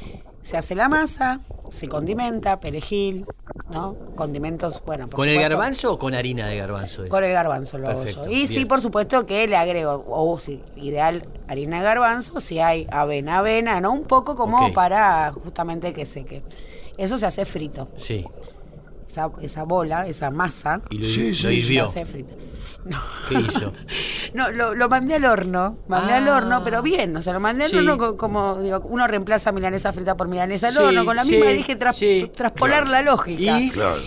[0.43, 3.27] Se hace la masa, se condimenta, perejil,
[3.71, 3.97] ¿no?
[4.17, 7.09] Condimentos, bueno, por ¿Con el garbanzo o con harina de garbanzo?
[7.09, 8.37] Con el garbanzo lo hago Perfecto, yo.
[8.37, 12.89] Y sí, por supuesto que le agrego, o si ideal, harina de garbanzo, si hay
[12.91, 13.93] avena, avena, ¿no?
[13.93, 16.43] Un poco como para justamente que seque.
[16.99, 17.89] Eso se hace frito.
[17.97, 18.27] Sí.
[19.13, 21.87] Esa, esa bola, esa masa, Y lo, Sí, lo sí, hirvió.
[21.87, 22.33] frito.
[22.87, 22.99] No.
[23.29, 23.71] ¿Qué hizo?
[24.33, 26.37] No, lo, lo mandé al horno, mandé al Ah.
[26.39, 27.77] horno, pero bien, o sea, lo mandé al Sí.
[27.77, 31.25] horno co- como, digo, uno reemplaza milanesa frita por milanesa al Sí, horno, con la
[31.25, 32.31] misma, sí, dije, tras- sí.
[32.35, 33.61] traspolar la lógica.
[33.61, 33.69] ¿Y?
[33.69, 34.01] Claro.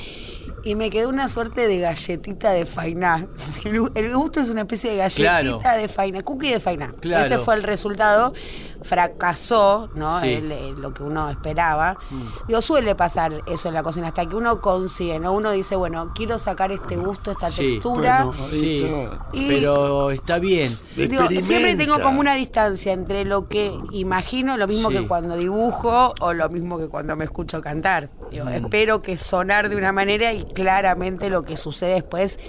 [0.63, 3.27] Y me quedó una suerte de galletita de fainá.
[3.65, 5.79] El, el gusto es una especie de galletita Claro.
[5.79, 6.95] de fainá, cookie de fainá.
[6.99, 7.23] Claro.
[7.23, 8.33] Ese fue el resultado.
[8.83, 10.21] Fracasó, ¿no?
[10.21, 10.33] Sí.
[10.33, 11.97] El- el- lo que uno esperaba.
[12.47, 15.33] Digo, suele pasar eso en la cocina, hasta que uno consigue, ¿no?
[15.33, 17.61] Uno dice, bueno, quiero sacar este gusto, esta Sí.
[17.69, 18.25] textura.
[18.25, 18.85] Bueno, Sí.
[19.33, 20.77] Y- Pero está bien.
[20.95, 24.97] Digo, siempre tengo como una distancia entre lo que imagino, lo mismo Sí.
[24.97, 28.09] que cuando dibujo o lo mismo que cuando me escucho cantar.
[28.31, 28.49] Digo, Mm.
[28.65, 32.39] Espero que sonar de una manera y claramente lo que sucede después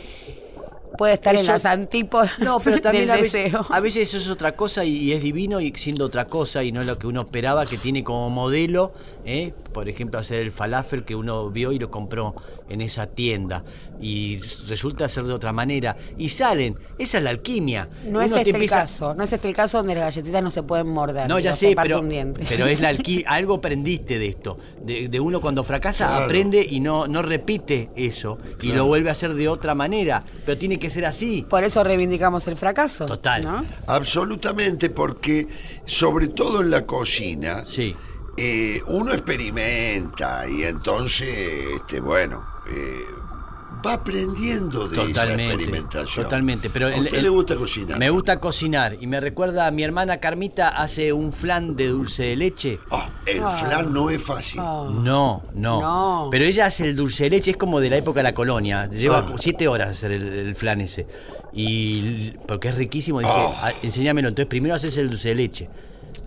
[0.96, 3.66] puede estar en las antípodas No, pero también del a veces, deseo.
[3.70, 6.72] a veces eso es otra cosa y, y es divino y siendo otra cosa y
[6.72, 8.92] no es lo que uno esperaba, que tiene como modelo,
[9.24, 9.52] ¿eh?
[9.72, 12.34] por ejemplo, hacer el falafel que uno vio y lo compró
[12.68, 13.62] en esa tienda
[14.00, 17.88] y resulta ser de otra manera y salen, esa es la alquimia.
[18.06, 20.42] No es Uno este empieza- el caso, no es este el caso donde las galletitas
[20.42, 21.28] no se pueden morder.
[21.28, 22.02] No, ya sé, pero,
[22.48, 24.58] pero es la alqui- algo aprendiste de esto.
[24.82, 26.24] De, de uno cuando fracasa Claro.
[26.24, 30.22] aprende y no, no repite eso y lo vuelve a hacer de otra manera.
[30.44, 31.44] Pero tiene que ser así.
[31.48, 33.06] Por eso reivindicamos el fracaso.
[33.06, 33.42] Total.
[33.42, 33.64] ¿no?
[33.86, 35.46] Absolutamente, porque
[35.84, 37.94] sobre todo en la cocina, Sí.
[38.36, 41.28] eh, uno experimenta y entonces,
[41.76, 43.04] este, bueno, eh,
[43.84, 46.24] va aprendiendo de esa Totalmente, experimentación.
[46.24, 46.70] totalmente.
[46.70, 47.98] Pero ¿A usted el- le gusta cocinar?
[47.98, 52.24] Me gusta cocinar y me recuerda a mi hermana Carmita hace un flan de dulce
[52.24, 52.78] de leche.
[52.90, 54.60] Ah, el flan no es fácil.
[54.62, 54.88] Ah.
[54.92, 56.28] No, no, No.
[56.30, 58.86] Pero ella hace el dulce de leche, es como de la época de la colonia.
[58.88, 59.34] Lleva Ah.
[59.38, 61.06] siete horas hacer el, el flan ese.
[61.52, 63.68] Y porque es riquísimo, dije, Ah.
[63.68, 64.28] "Ah, enséñamelo.
[64.28, 65.68] Entonces primero haces el dulce de leche.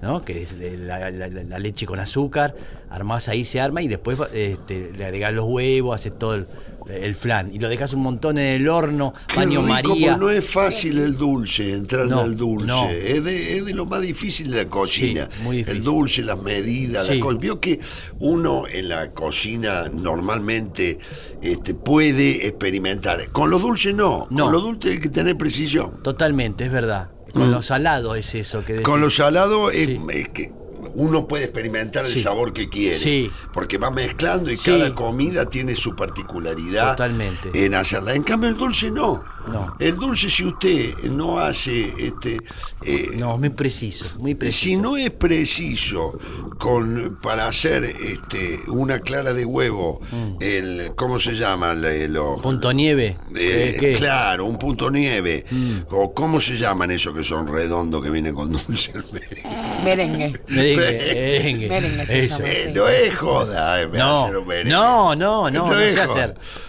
[0.01, 0.21] ¿no?
[0.23, 2.55] Que es la, la- la- la leche con azúcar,
[2.89, 6.47] armás ahí, se arma y después este, le agregás los huevos, haces todo el,
[6.89, 7.51] el flan.
[7.53, 10.17] Y lo dejas un montón en el horno, baño María.
[10.17, 12.65] no es fácil el dulce, entrar No, al dulce.
[12.67, 12.89] no.
[12.89, 15.29] Es, de, es de lo más difícil de la cocina.
[15.31, 15.77] Sí, muy difícil.
[15.79, 17.19] El dulce, las medidas, Sí.
[17.19, 17.39] cosas.
[17.39, 17.79] Vio que
[18.19, 20.99] uno en la cocina normalmente
[21.41, 23.29] este, puede experimentar.
[23.31, 24.27] Con los dulces no.
[24.29, 24.45] No.
[24.45, 26.01] Con los dulces hay que tener precisión.
[26.03, 27.09] Totalmente, es verdad.
[27.33, 28.87] Con los salados es eso que decís.
[28.87, 28.91] Mm.
[28.91, 29.99] Con los salados es, Sí.
[30.13, 30.51] es que
[30.95, 32.21] uno puede experimentar el Sí.
[32.21, 32.97] sabor que quiere.
[32.97, 33.31] Sí.
[33.53, 34.71] Porque va mezclando y Sí.
[34.71, 37.51] cada comida tiene su particularidad Totalmente.
[37.65, 38.13] en hacerla.
[38.13, 39.23] En cambio, el dulce no.
[39.51, 39.75] No.
[39.79, 42.37] El dulce, si usted no hace este.
[42.85, 44.63] eh, No, muy preciso, muy preciso.
[44.63, 46.17] si no es preciso
[46.59, 50.01] con para hacer este una clara de huevo,
[50.39, 51.73] el ¿cómo se llama?
[51.73, 52.41] Los- Mm.
[52.41, 53.17] Punto nieve.
[53.35, 53.93] eh, Eh, ¿qué?
[53.93, 53.97] Mm.
[53.97, 55.45] claro, un punto nieve.
[55.89, 58.93] O cómo se llaman esos que son redondos que vienen con dulce?
[59.83, 60.33] Merengue.
[60.49, 61.69] Merengue, merengue.
[61.69, 62.37] Merengue se Eso.
[62.39, 62.71] llama, Eh, sí.
[62.73, 64.69] no es joda, eh, No, hacer un merengue.
[64.71, 65.75] no, no, no, no.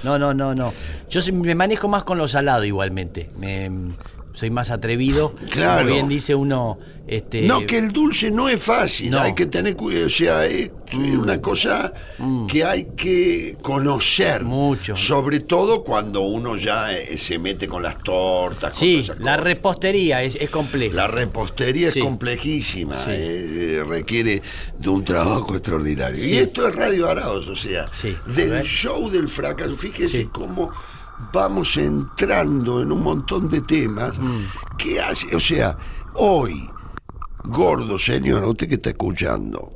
[0.03, 0.73] No, no, no, no.
[1.09, 3.31] Yo sí me manejo más con lo salado igualmente.
[3.39, 3.71] Me,
[4.33, 5.35] soy más atrevido.
[5.51, 5.83] Claro.
[5.83, 7.43] Como bien dice uno, este.
[7.43, 9.19] No, que el dulce no es fácil, No.
[9.19, 9.23] Mm.
[9.23, 11.93] hay que tener cuidado, o sea, es una cosa
[12.49, 14.43] que hay que conocer.
[14.45, 14.97] Mucho.
[14.97, 18.71] Sobre todo cuando uno ya eh, se mete con las tortas.
[18.73, 20.95] con Sí, esas la repostería es, es compleja.
[20.97, 21.99] La repostería Sí.
[21.99, 23.11] es complejísima, Sí.
[23.11, 24.43] eh, eh, requiere
[24.79, 26.17] de un trabajo extraordinario.
[26.23, 26.35] Sí.
[26.35, 27.87] Y esto es Radio Araos, o sea,
[28.27, 29.77] del show del fracaso.
[29.77, 30.71] Fíjese cómo
[31.33, 34.77] vamos entrando en un montón de temas Mm.
[34.79, 35.77] que hace, o sea,
[36.15, 36.69] hoy,
[37.45, 39.73] gordo señor, usted que está escuchando,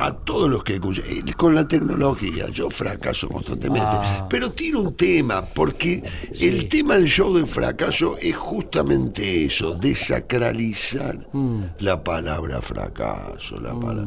[0.00, 4.26] a todos los que escuchan, eh, con la tecnología, yo fracaso constantemente, Ah.
[4.30, 6.02] pero tiene un tema, porque
[6.40, 11.62] el tema del show del fracaso es justamente eso, desacralizar Mm.
[11.80, 14.06] la palabra fracaso, la palabra.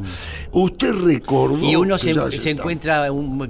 [0.52, 2.10] Usted recordó Y uno se,
[2.50, 3.40] encuentra un,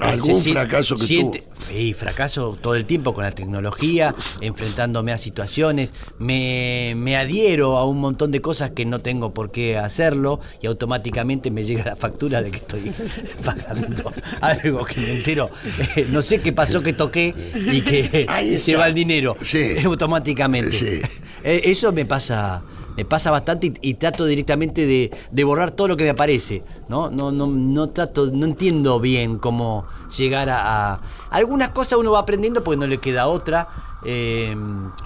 [0.00, 5.18] Algún se fracaso que siente, Sí, fracaso todo el tiempo con la tecnología, enfrentándome a
[5.18, 5.92] situaciones.
[6.18, 10.66] Me, me adhiero a un montón de cosas que no tengo por qué hacerlo y
[10.66, 12.92] automáticamente me llega la factura de que estoy
[13.44, 15.50] pagando algo que me entero.
[15.96, 17.34] eh, no sé qué pasó que toqué
[17.72, 18.26] y que
[18.58, 19.76] se va el dinero Sí.
[19.84, 20.72] automáticamente.
[20.72, 21.00] Sí.
[21.44, 22.62] Eh, Eso me pasa,
[22.96, 26.62] me pasa bastante y, y trato directamente de, de borrar todo lo que me aparece.
[26.88, 27.10] ¿no?
[27.10, 29.86] No, no, no trato, no entiendo bien cómo
[30.16, 33.68] llegar a, a- algunas cosas uno va aprendiendo porque no le queda otra.
[34.04, 34.54] Eh,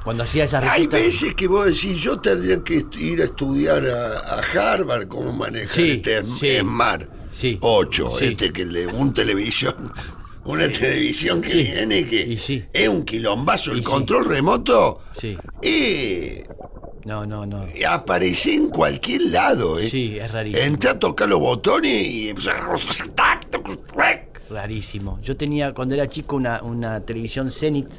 [0.04, 4.18] cuando hacía esas Hay veces que vos decís, yo tendría que ir a estudiar a,
[4.18, 6.58] a Harvard cómo manejar Sí, este sí.
[6.60, 7.56] Smart Sí.
[7.62, 8.24] 8, Sí.
[8.26, 9.74] este que le un televisión,
[10.44, 12.34] una televisión que viene que
[12.70, 15.38] es un quilombazo, el control remoto Sí.
[15.62, 16.44] eh,
[17.06, 17.64] No, no, no.
[17.88, 19.78] aparece en cualquier lado.
[19.78, 19.88] Eh.
[19.88, 20.62] Sí, es rarísimo.
[20.66, 22.34] Entré a tocar los botones y
[24.52, 25.18] Rarísimo.
[25.22, 27.92] Yo tenía cuando era chico una, una televisión Zenith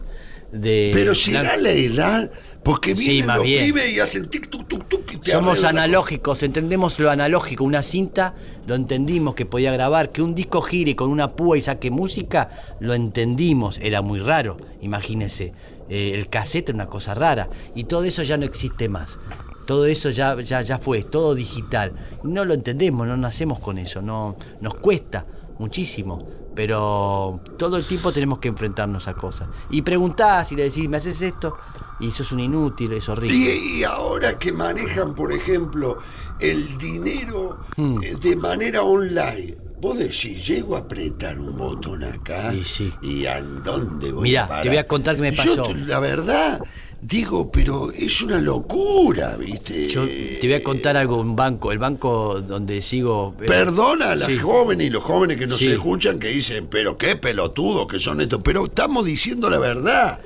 [0.51, 0.91] de.
[0.93, 2.29] Pero será la edad,
[2.63, 3.65] porque Sí, vienen más los bien.
[3.65, 7.63] pibes y hacen tic tuc tuc tuc y te Somos analógicos, entendemos lo analógico.
[7.63, 8.35] Una cinta
[8.67, 12.49] lo entendimos que podía grabar, que un disco gire con una púa y saque música,
[12.79, 13.79] lo entendimos.
[13.81, 15.53] Era muy raro, imagínense.
[15.89, 17.49] Eh, el cassette era una cosa rara.
[17.75, 19.17] Y todo eso ya no existe más.
[19.65, 21.93] Todo eso ya, ya, ya fue, todo digital.
[22.23, 25.25] No lo entendemos, no nacemos con eso, no, nos cuesta
[25.57, 26.21] muchísimo.
[26.55, 29.47] Pero todo el tiempo tenemos que enfrentarnos a cosas.
[29.71, 31.57] Y preguntás y le decís, ¿me haces esto?
[31.99, 33.35] Y sos un inútil, es horrible.
[33.35, 35.97] Y, y ahora que manejan, por ejemplo,
[36.39, 38.03] el dinero Hmm.
[38.03, 42.93] eh, de manera online, vos decís, llego a apretar un botón acá Y sí.
[43.01, 44.63] y a dónde voy Mirá, a parar?
[44.63, 45.61] te voy a contar qué me Yo, pasó.
[45.63, 46.61] te- la verdad,
[47.05, 49.87] digo, pero es una locura, ¿viste?
[49.87, 53.35] Yo te voy a contar algo, un banco, el banco donde sigo.
[53.41, 54.37] eh, Perdona a las sí.
[54.37, 55.67] jóvenes y los jóvenes que nos Sí.
[55.67, 60.19] escuchan que dicen, pero qué pelotudos que son estos, pero estamos diciendo la verdad.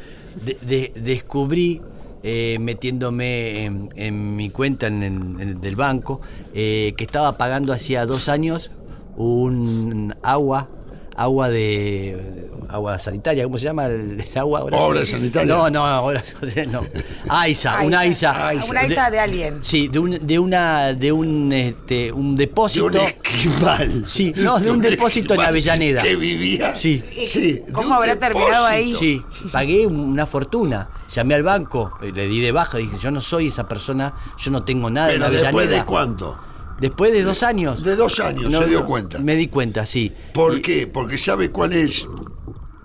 [0.45, 1.81] de- de- descubrí,
[2.21, 6.21] eh, metiéndome en, en mi cuenta en, en- en- del banco,
[6.53, 8.69] eh, que estaba pagando hacía dos años
[9.15, 10.69] un agua,
[11.17, 14.59] agua de agua sanitaria, ¿cómo se llama el, el agua?
[14.59, 14.77] ahora?
[14.77, 15.53] Obra sanitaria.
[15.53, 16.21] No, no, obra
[16.71, 16.81] no.
[17.29, 18.47] AISA, una AISA.
[18.47, 18.65] Aiza.
[18.65, 19.59] Una isa de alguien.
[19.63, 22.85] Sí, de un, de una, de un, este, un De depósito.
[22.85, 24.03] un esquimal.
[24.05, 26.01] Sí, no, de un depósito en Avellaneda.
[26.03, 26.75] Que vivía.
[26.75, 27.03] Sí.
[27.27, 28.93] sí de ¿Cómo habrá terminado ahí?
[28.93, 30.89] Sí, pagué una fortuna.
[31.13, 34.63] Llamé al banco, le di de baja, dije, yo no soy esa persona, yo no
[34.65, 35.79] tengo nada en Pero después Avellaneda.
[35.79, 36.37] de cuánto?
[36.79, 37.83] Después de dos años.
[37.83, 39.19] De dos años, No, se dio cuenta.
[39.19, 40.11] Me di cuenta, sí.
[40.33, 40.87] ¿Por Y- qué?
[40.87, 42.05] Porque sabe cuál es.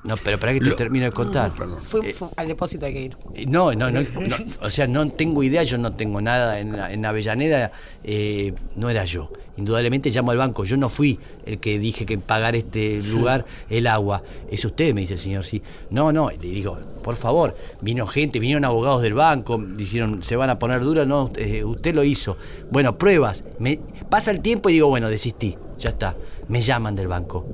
[0.05, 1.53] No, pero para que te Lo- termino de contar.
[1.53, 1.79] Perdón.
[1.81, 3.16] Fui, fu- al depósito hay que ir.
[3.35, 6.74] Eh, No, no, no, no, o sea, no tengo idea, yo no tengo nada en,
[6.74, 7.70] en Avellaneda,
[8.03, 9.31] eh, no era yo.
[9.59, 13.87] Indudablemente llamo al banco, yo no fui el que dije que pagar este lugar el
[13.87, 14.23] agua.
[14.51, 15.62] Es usted, me dice el señor, sí.
[15.91, 20.51] No, no, le digo, por favor, vino gente, vinieron abogados del banco, dijeron, se van
[20.51, 22.37] a poner duros, no, eh, usted lo hizo.
[22.73, 23.45] Bueno, pruebas.
[23.61, 26.16] Me, pasa el tiempo y digo, bueno, desistí, ya está.
[26.49, 27.47] Me llaman del banco.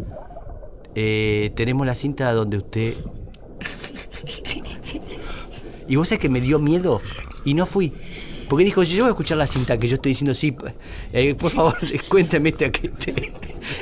[1.00, 2.92] Eh, tenemos la cinta donde usted
[5.88, 7.00] y vos sabés que me dio miedo
[7.44, 7.92] y no fui.
[8.48, 10.56] Porque dijo, yo voy a escuchar la cinta que yo estoy diciendo, sí,
[11.12, 11.76] eh, por favor,
[12.08, 12.70] cuénteme esta,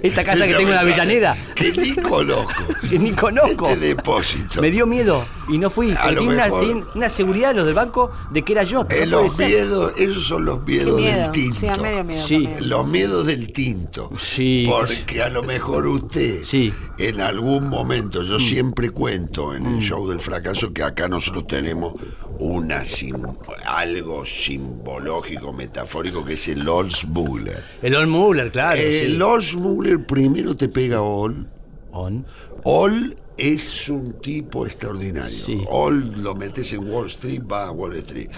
[0.02, 2.52] esta casa que tengo en Avellaneda, Que ni conozco.
[2.90, 3.68] que ni conozco.
[3.68, 4.60] Este depósito.
[4.60, 5.24] Me dio miedo.
[5.48, 5.92] Y no fui.
[5.92, 8.86] A Pero tiene una, mejor- tiene una seguridad los del banco de que era yo.
[8.88, 11.22] Pero Eh, no los miedos, esos son los miedos miedo.
[11.22, 11.54] del tinto.
[11.60, 12.26] Sí, a medio miedo.
[12.26, 12.42] Sí.
[12.44, 12.68] también.
[12.68, 14.10] Los miedos del tinto.
[14.18, 14.66] Sí.
[14.68, 16.72] Porque a lo mejor usted, Sí.
[16.98, 21.94] en algún momento, yo siempre cuento en el show del fracaso que acá nosotros tenemos
[22.40, 23.22] una sim-
[23.66, 24.26] algo
[24.56, 27.62] simbológico, metafórico, que es el Oldsmuller.
[27.82, 28.80] El Old Muller, claro.
[28.80, 29.20] el sí.
[29.22, 31.46] Oldsmuller primero te pega Ol.
[31.92, 32.26] On.
[32.64, 35.36] Ol es un tipo extraordinario.
[35.36, 35.62] Sí.
[35.70, 38.30] Ol lo metes en Wall Street, va a Wall Street.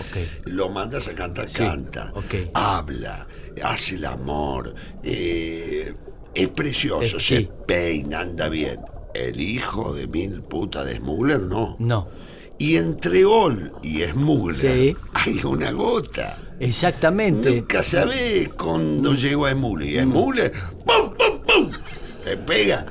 [0.47, 2.13] Lo mandas a cantar, Sí, canta.
[2.55, 3.27] Habla,
[3.65, 4.75] hace el amor.
[5.03, 5.95] eh,
[6.35, 8.81] es precioso, Eh, se peina, anda bien.
[9.15, 11.77] El hijo de mil putas de Smuller, no.
[11.79, 12.09] No.
[12.59, 14.03] Y entre Ol y
[14.55, 14.97] Sí.
[15.15, 16.37] hay una gota.
[16.61, 17.51] Exactamente.
[17.51, 19.89] Nunca sabés cuándo llegó a Smuller.
[19.89, 20.53] Y Smuller,
[20.85, 21.73] ¡pum, pum, pum!
[22.25, 22.85] Te pega.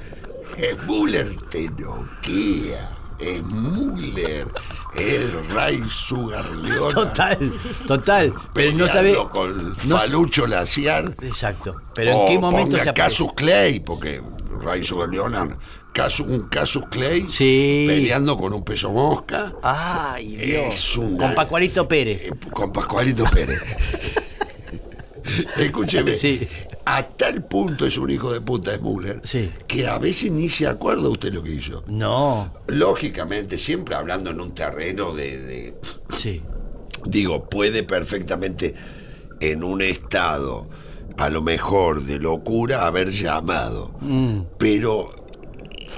[0.83, 2.89] Smuller te noquea.
[3.19, 4.47] Smuller
[4.95, 6.93] es Ray Sugar Leona.
[6.93, 7.53] Total,
[7.85, 8.33] total.
[8.53, 9.15] Pero no sabe.
[9.29, 11.13] con no Falucho Laciar.
[11.21, 11.75] Exacto.
[11.93, 12.93] Pero en O qué momento ponga se?
[12.93, 14.21] Casus Clay, porque
[14.63, 15.57] Ray Sugar Leona,
[15.97, 17.85] Un Casus Clay Sí.
[17.87, 19.53] peleando con un peso mosca.
[19.63, 20.75] Ay, Dios.
[20.75, 22.21] Es una- Con Pascualito Pérez.
[22.25, 23.59] Eh, con Pascualito Pérez.
[25.57, 26.47] Escúcheme, Sí.
[26.85, 29.51] a tal punto es un hijo de puta Smuller Sí.
[29.67, 31.83] que a veces ni se acuerda usted lo que hizo.
[31.87, 32.53] No.
[32.67, 35.75] Lógicamente, siempre hablando en un terreno de, de-
[36.15, 36.41] Sí.
[37.05, 38.73] digo, puede perfectamente
[39.41, 40.69] en un estado
[41.17, 44.41] a lo mejor de locura haber llamado, Mm.
[44.59, 45.16] pero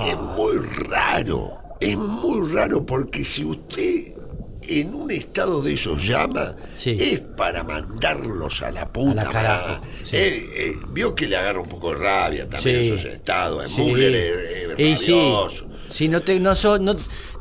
[0.07, 0.57] es muy
[0.88, 4.15] raro, es muy raro porque si usted
[4.61, 6.95] en un estado de esos llama, Sí.
[6.99, 10.15] es para mandarlos a la puta A la sí.
[10.15, 12.89] Eh, eh, vio que le agarra un poco de rabia también Sí.
[12.91, 14.95] esos estados, es muy eh, Y.
[15.91, 16.93] Si no te, no so- no,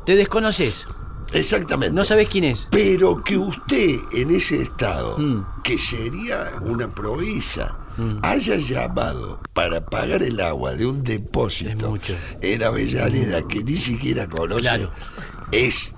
[0.05, 0.87] te desconoces.
[1.33, 1.93] Exactamente.
[1.93, 2.67] No sabes quién es.
[2.71, 5.45] Pero que usted en ese estado, Mm.
[5.63, 7.77] que sería una proeza,
[8.23, 11.95] haya llamado para pagar el agua de un depósito
[12.41, 14.91] en Avellaneda que ni siquiera conoce, Claro.
[15.51, 15.93] es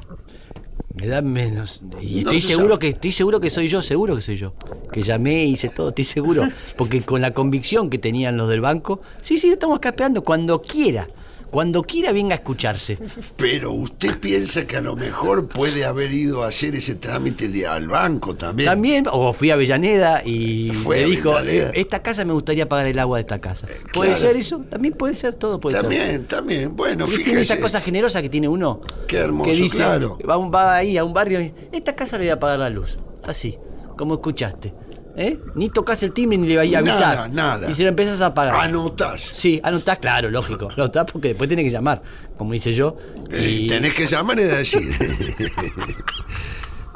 [0.93, 1.81] Me da menos.
[2.01, 2.79] Y No estoy se seguro sabe.
[2.79, 4.53] que estoy seguro que soy yo, seguro que soy yo.
[4.91, 6.43] Que llamé, hice todo, estoy seguro.
[6.77, 10.61] Porque con la convicción que tenían los del banco, sí, sí, estamos acá esperando cuando
[10.61, 11.07] quiera.
[11.51, 12.97] Cuando quiera venga a escucharse.
[13.35, 17.67] Pero usted piensa que a lo mejor puede haber ido a hacer ese trámite de,
[17.67, 18.67] al banco también.
[18.69, 21.71] También, o fui a Avellaneda y Fue me dijo, Avellaneda.
[21.73, 23.67] esta casa me gustaría pagar el agua de esta casa.
[23.93, 24.27] ¿Puede claro.
[24.27, 24.63] ser eso?
[24.69, 25.83] También puede ser, todo puede ser.
[25.89, 26.75] También, también.
[26.75, 27.41] Bueno, ¿Viste fíjese.
[27.41, 28.79] esa cosa generosa que tiene uno?
[29.07, 30.17] Qué hermoso, Que dice, claro.
[30.27, 32.69] va, un- va ahí a un barrio y esta casa le voy a pagar la
[32.69, 32.97] luz.
[33.25, 33.57] Así,
[33.97, 34.73] como escuchaste.
[35.15, 35.39] ¿Eh?
[35.55, 36.83] Ni tocas el timbre ni le avisás.
[36.83, 37.69] Nada, nada.
[37.69, 38.55] Y se lo empezás a pagar.
[38.55, 39.21] Anotás.
[39.21, 40.69] Sí, anotás, claro, lógico.
[40.77, 42.01] Anotás porque después tenés que llamar,
[42.37, 42.95] como hice yo.
[43.29, 44.89] Eh, Y Tenés que llamar y decir.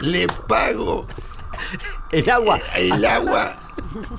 [0.01, 1.07] Le pago
[2.11, 2.59] el agua.
[2.77, 3.55] el agua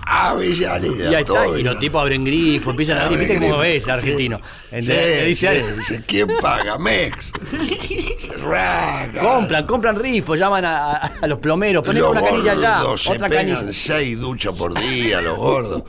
[0.07, 1.11] a Avellaneda.
[1.11, 3.19] Y ahí está, y los tipos abren grifo, empiezan a abrir.
[3.21, 4.41] ¿Viste cómo ves, argentino?
[4.73, 6.79] dice, sí, ¿Quién paga?
[6.79, 7.33] Mex.
[8.43, 9.21] Raga.
[9.21, 13.11] Compran, compran rifos, llaman a, a- a los plomeros, ponen Los una canilla allá, se
[13.13, 13.73] otra pegan canilla.
[13.73, 15.83] seis duchas por día, los gordos.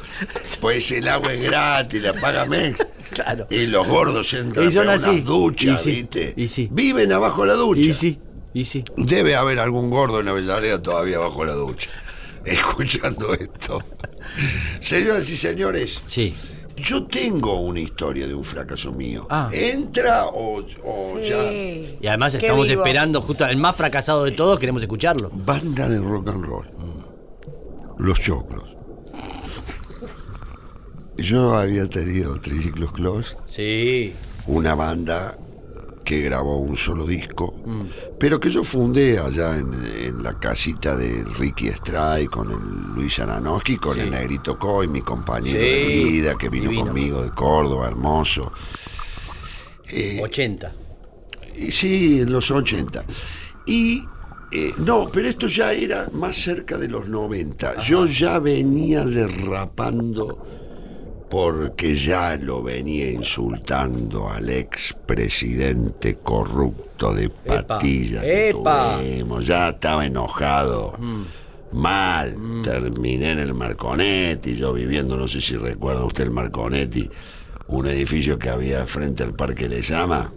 [0.61, 2.85] Pues el agua es gratis, la paga Mex.
[3.07, 3.47] Claro.
[3.49, 4.77] Y los gordos entran así.
[4.79, 6.33] unas duchas, Y sí, ¿viste?
[6.35, 6.67] y sí.
[6.69, 7.79] Viven abajo de la ducha.
[7.79, 8.19] Y sí,
[8.53, 8.83] y sí.
[8.97, 11.89] Debe haber algún gordo en Avellaneda todavía bajo la ducha,
[12.51, 13.83] escuchando esto.
[14.81, 16.33] Señoras y señores, Sí.
[16.75, 19.25] yo tengo una historia de un fracaso mío.
[19.29, 19.49] Ah.
[19.51, 21.49] ¿Entra o, o ya?
[21.49, 21.97] Sí.
[22.01, 22.81] Y además Qué estamos vivo.
[22.81, 25.29] esperando justo al más fracasado de todos, queremos escucharlo.
[25.33, 26.67] Banda de rock and roll.
[27.97, 28.75] Los Choclos.
[31.17, 34.13] Yo había tenido Triciclos Close, Sí.
[34.45, 35.35] una banda
[36.07, 37.53] que grabó un solo disco,
[38.17, 43.19] pero que yo fundé allá en, en la casita de Ricky Stray con el Luis
[43.19, 46.85] Aranowski, con el Negrito Coy, mi compañero de Sí, vida, que vino divino.
[46.85, 48.53] conmigo de Córdoba, hermoso.
[49.89, 50.71] Eh, 80.
[51.57, 53.03] y sí, en los 80.
[53.65, 54.01] Y
[54.53, 57.81] eh, no, pero esto ya era más cerca de los 90.
[57.81, 60.66] Yo ya venía derrapando
[61.29, 68.21] porque ya lo venía insultando al expresidente corrupto de Patilla.
[68.21, 68.97] que epa.
[68.97, 69.45] tuvimos.
[69.45, 70.97] Ya estaba enojado.
[71.73, 72.33] Mal,
[72.63, 77.09] terminé en el Marconetti, yo viviendo, no sé si recuerda usted el Marconetti,
[77.67, 80.31] un edificio que había frente al Parque Le Llama.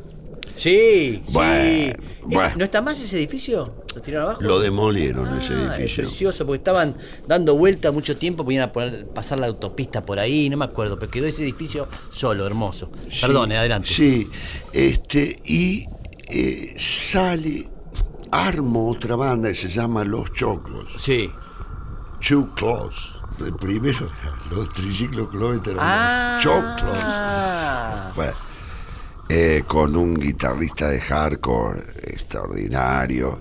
[0.56, 1.92] Sí, Bueno, sí.
[2.24, 2.54] Bueno.
[2.56, 3.79] ¿No está más ese edificio?
[3.94, 4.42] ¿Lo tiraron abajo?
[4.42, 6.04] Lo demolieron ese Ah, es edificio.
[6.04, 6.94] precioso, porque estaban
[7.26, 10.98] dando vuelta mucho tiempo, podían a poner- pasar la autopista por ahí, no me acuerdo,
[10.98, 12.90] pero quedó ese edificio solo, hermoso.
[13.20, 13.88] Perdón, eh, adelante.
[13.88, 14.28] Sí,
[14.72, 15.86] este, y
[16.28, 17.66] eh, sale,
[18.30, 20.86] armo otra banda que se llama Los Choclos.
[20.98, 21.28] Sí.
[22.20, 23.16] Chuclos.
[23.38, 24.06] De primero,
[24.50, 25.28] los triciclos
[25.66, 26.34] eran Ah.
[26.34, 28.16] los Choclos.
[28.16, 28.32] Bueno,
[29.30, 33.40] eh, con un guitarrista de hardcore extraordinario,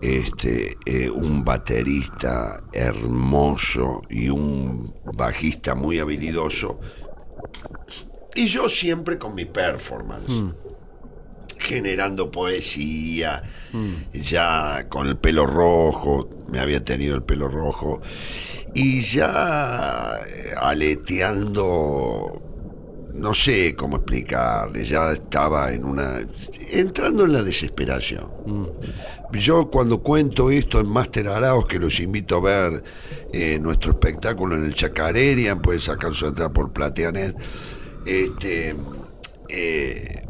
[0.00, 6.80] este, eh, un baterista hermoso y un bajista muy habilidoso.
[8.34, 10.44] Y yo siempre con mi performance,
[11.58, 13.42] generando poesía,
[14.12, 18.02] ya con el pelo rojo, me había tenido el pelo rojo,
[18.74, 22.42] y ya eh, aleteando
[23.14, 26.20] no sé cómo explicarle, ya estaba en una.
[26.72, 28.28] entrando en la desesperación.
[29.32, 32.84] Yo cuando cuento esto en Master Araos, que los invito a ver
[33.32, 37.36] eh, nuestro espectáculo en el Chacarerian, pueden sacar su entrada por Plateanet.
[38.06, 38.74] Este.
[39.48, 40.24] eh,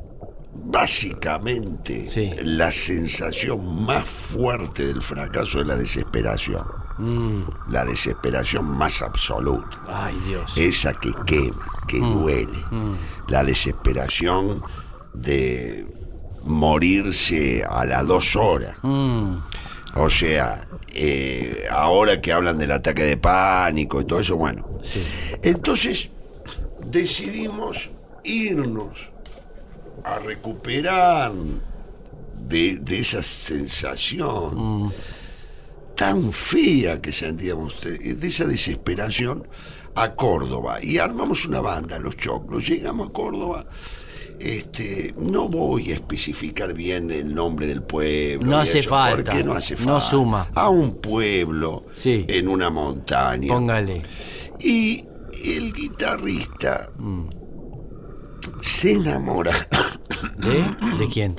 [0.55, 2.07] básicamente,
[2.43, 6.84] la sensación más fuerte del fracaso es la desesperación.
[7.69, 9.83] La desesperación más absoluta.
[9.89, 10.57] Ay, Dios.
[10.57, 12.59] esa que quema, que duele,
[13.29, 14.63] la desesperación
[15.13, 15.87] de
[16.45, 18.79] morirse a las dos horas.
[19.97, 24.69] O sea, eh, ahora que hablan del ataque de pánico y todo eso, bueno.
[25.43, 26.11] Entonces
[26.87, 27.91] decidimos
[28.25, 29.11] irnos
[30.05, 31.33] a recuperar
[32.37, 34.93] de, de esa sensación
[35.95, 39.47] tan fea que sentíamos, de de esa desesperación,
[39.95, 40.79] a Córdoba.
[40.83, 42.67] Y armamos una banda, Los Choclos.
[42.69, 43.67] Llegamos a Córdoba.
[44.41, 48.51] Este, no voy a especificar bien el nombre del pueblo.
[48.51, 49.31] No hace eso, falta.
[49.31, 50.01] porque no hace No falta.
[50.01, 50.49] suma.
[50.55, 53.49] A un pueblo en una montaña.
[53.49, 54.03] Póngale.
[54.61, 55.05] Y
[55.45, 56.91] el guitarrista
[58.61, 59.53] se enamora.
[60.39, 60.99] ¿De?
[60.99, 61.37] ¿De quién?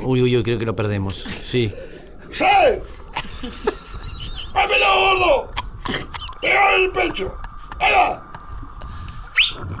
[0.00, 1.26] Uy, uy, uy, creo que lo perdemos.
[1.44, 1.70] Sí.
[2.30, 2.44] ¡Sí!
[4.52, 5.50] ¡Pálmelo, gordo!
[6.40, 7.34] ¡Pegale el pecho!
[7.80, 8.24] ¡Ahí va!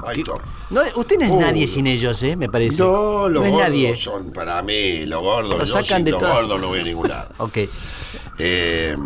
[0.06, 0.32] Ahí está.
[0.70, 1.40] No, usted no es Uh.
[1.40, 2.36] nadie sin ellos, ¿eh?
[2.36, 2.82] Me parece.
[2.82, 3.96] No, los no es gordos nadie.
[3.96, 5.58] son para mí, los gordos.
[5.58, 7.28] Lo yo sacan sin de los gordos no voy a ningún lado.
[7.38, 7.58] Ok.
[8.40, 8.96] Eh,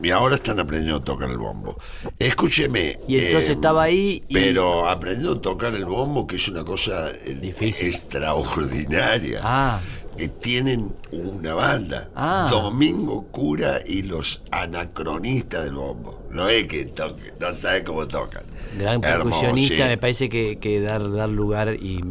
[0.00, 1.76] y ahora están aprendiendo a tocar el bombo.
[2.18, 2.96] Escúcheme.
[3.08, 6.64] Y entonces eh, estaba ahí y- Pero aprendiendo a tocar el bombo, que es una
[6.64, 9.40] cosa eh, extraordinaria.
[9.42, 9.80] Ah.
[10.16, 12.10] Que tienen una banda.
[12.14, 12.48] Ah.
[12.50, 16.22] Domingo Cura y los anacronistas del bombo.
[16.30, 18.42] No es que toquen, no sabe cómo tocan.
[18.78, 19.88] Gran Hermoso, percusionista, sí.
[19.88, 22.02] me parece que, que dar, dar lugar y,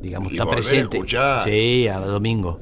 [0.00, 0.96] digamos, Y está a presente.
[0.96, 1.44] escuchar.
[1.44, 2.60] Sí, a domingo.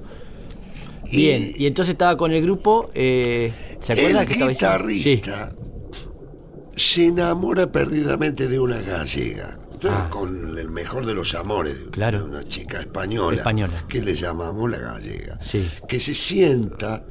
[1.11, 5.53] Bien, y entonces estaba con el grupo, eh, ¿se acuerda el que estaba guitarrista
[6.77, 9.59] se enamora perdidamente de una gallega.
[9.89, 11.91] Entonces, Con el mejor de los amores de Ah.
[11.91, 12.25] Claro.
[12.25, 13.85] una chica española, Española.
[13.89, 15.69] que le llamamos la gallega, Sí.
[15.89, 17.05] que se sienta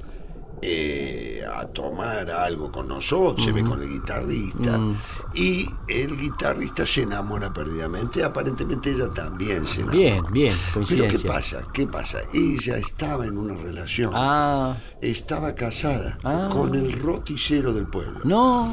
[0.64, 4.96] eh, a tomar algo con nosotros, se ve con el guitarrista, Mm.
[5.34, 9.98] y el guitarrista se enamora perdidamente, aparentemente ella también se enamora.
[9.98, 10.56] Bien, bien,
[10.88, 11.64] Pero ¿qué pasa?
[11.74, 12.20] ¿Qué pasa?
[12.32, 14.12] Ella estaba en una relación.
[14.14, 14.78] Ah.
[15.02, 16.50] Estaba casada Ah.
[16.52, 18.20] con el roticero del pueblo.
[18.24, 18.72] No.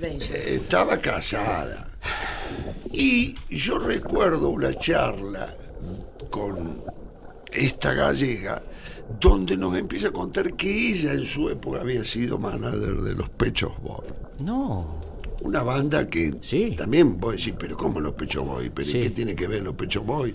[0.00, 1.88] Eh, Estaba casada.
[2.92, 5.54] Y yo recuerdo una charla
[6.30, 6.82] con
[7.52, 8.62] esta gallega
[9.20, 13.28] donde nos empieza a contar que ella en su época había sido manager de los
[13.30, 14.12] Pechos Boys.
[14.42, 15.00] No.
[15.42, 16.32] Una banda que
[16.76, 18.70] también vos decís, pero ¿cómo los Pechos Boys?
[18.74, 19.00] ¿Pero Sí.
[19.02, 20.34] qué tiene que ver los Pechos Boys?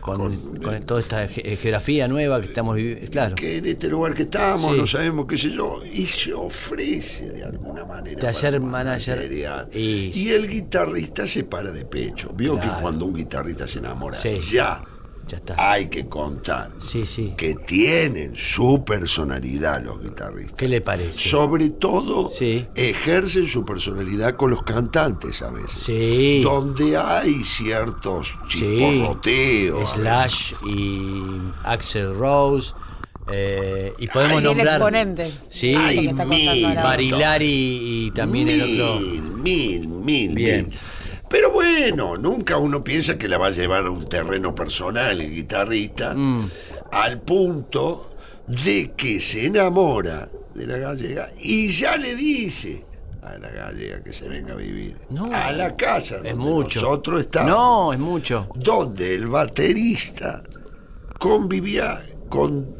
[0.00, 3.10] Con, con toda esta ge- geografía nueva que estamos viviendo.
[3.10, 3.34] Claro.
[3.34, 4.78] Que en este lugar que estamos, Sí.
[4.80, 8.20] no sabemos qué sé yo, y se ofrece de alguna manera.
[8.20, 9.30] De hacer para manager.
[9.72, 12.30] Y, Y el guitarrista se para de pecho.
[12.34, 12.76] Vio Claro.
[12.76, 14.40] que cuando un guitarrista se enamora, Sí.
[14.50, 14.82] ya,
[15.28, 15.54] ya está.
[15.72, 17.34] hay que contar Sí, sí.
[17.36, 20.54] que tienen su personalidad los guitarristas.
[20.56, 21.28] ¿Qué le parece?
[21.28, 22.30] Sobre todo,
[22.74, 25.82] ejercen su personalidad con los cantantes a veces.
[25.84, 26.40] Sí.
[26.42, 28.58] Donde hay ciertos Sí.
[28.58, 29.90] chisporroteos.
[29.90, 31.22] Slash y
[31.64, 32.72] Axel Rose.
[33.30, 34.68] eh, y podemos Ay, el nombrar.
[34.68, 35.30] exponente.
[35.50, 36.82] Sí, ahora.
[36.82, 39.00] Barilari y también el otro.
[39.00, 40.68] Mil, mil, mil, Bien.
[40.68, 40.78] mil.
[41.28, 45.30] Pero bueno, nunca uno piensa que la va a llevar a un terreno personal el
[45.30, 46.48] guitarrista, Mm.
[46.92, 48.14] al punto
[48.46, 52.84] de que se enamora de la gallega y ya le dice
[53.22, 54.96] a la gallega que se venga a vivir
[55.34, 56.80] a la casa donde mucho.
[56.80, 57.50] nosotros estamos.
[57.50, 58.48] No, es mucho.
[58.54, 60.42] Donde el baterista
[61.18, 62.74] convivía con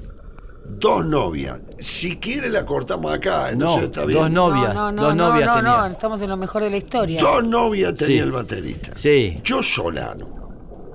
[0.68, 1.60] dos novias.
[1.78, 4.18] Si quiere la cortamos acá, no, No, está bien.
[4.20, 4.74] dos novias.
[4.74, 5.76] No, no, dos no, novias no, tenía.
[5.78, 7.20] no, estamos en lo mejor de la historia.
[7.20, 8.22] Dos novias tenía Sí.
[8.22, 8.92] el baterista.
[8.96, 9.40] Sí.
[9.44, 10.28] Yo solano.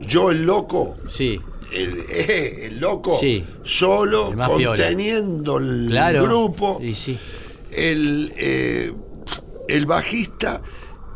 [0.01, 0.95] Yo el loco.
[1.07, 1.39] Sí.
[1.71, 3.43] el, eh, el loco Sí.
[3.63, 4.75] solo, El más piola.
[4.83, 6.23] conteniendo el Claro.
[6.23, 6.77] grupo.
[6.81, 7.17] Y sí.
[7.71, 8.93] El, eh,
[9.67, 10.61] el bajista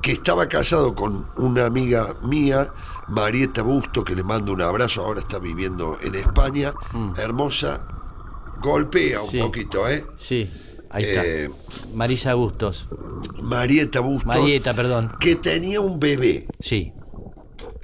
[0.02, 2.72] que estaba casado con una amiga mía,
[3.10, 6.74] Marieta Busto, que le mando un abrazo, ahora está viviendo en España,
[7.18, 7.86] hermosa,
[8.62, 9.30] golpea un.
[9.32, 9.40] Sí.
[9.40, 10.04] poquito, ¿eh?
[10.18, 10.50] Sí.
[10.90, 11.56] Ahí Eh, está.
[11.94, 12.88] Marisa Bustos.
[13.42, 15.12] Marieta Busto, Marieta, perdón.
[15.20, 16.94] que tenía un bebé Sí.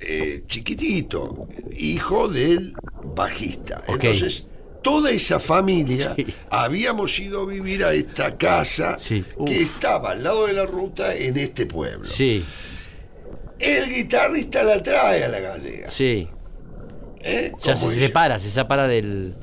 [0.01, 1.47] eh, chiquitito,
[1.77, 2.73] hijo del
[3.15, 3.83] bajista.
[3.87, 4.47] Entonces,
[4.81, 6.25] toda esa familia Sí.
[6.49, 9.23] habíamos ido a vivir a esta casa Sí.
[9.45, 12.05] Que estaba al lado de la ruta en este pueblo.
[12.05, 12.43] Sí.
[13.59, 15.89] El guitarrista la trae a la gallega.
[15.89, 16.27] Sí.
[17.21, 17.51] ¿eh?
[17.61, 19.33] Ya se dice, separa, se separa del.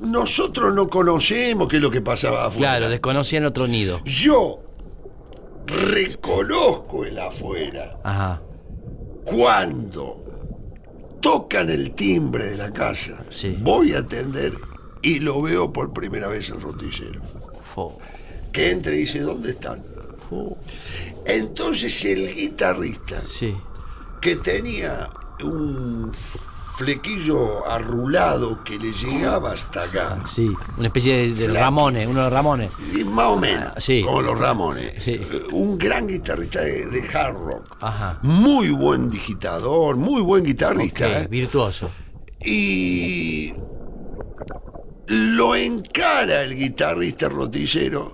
[0.00, 2.70] Nosotros no conocemos qué es lo que pasaba afuera.
[2.72, 4.00] Claro, desconocían otro nido.
[4.04, 4.60] Yo
[5.66, 8.40] reconozco el afuera Ajá.
[9.24, 10.24] cuando
[11.20, 13.24] tocan el timbre de la casa.
[13.28, 13.56] Sí.
[13.60, 14.52] Voy a atender
[15.02, 17.20] y lo veo por primera vez el rotillero.
[18.52, 19.82] Que entra y dice, ¿dónde están?
[21.26, 23.54] Entonces el guitarrista, Sí.
[24.20, 25.08] que tenía
[25.42, 26.12] un
[26.78, 30.48] flequillo arrulado que le llegaba hasta acá, Sí.
[30.76, 32.70] Una especie de, de Ramones, uno de los Ramones.
[32.94, 34.02] y más o menos, Ah, sí.
[34.04, 35.14] como los Ramones, Sí.
[35.14, 38.20] eh, un gran guitarrista de, de hard rock, Ajá.
[38.22, 41.26] muy buen digitador, muy buen guitarrista, ¿eh?
[41.28, 41.90] virtuoso.
[42.44, 43.52] y
[45.08, 48.12] lo encara el guitarrista rotillero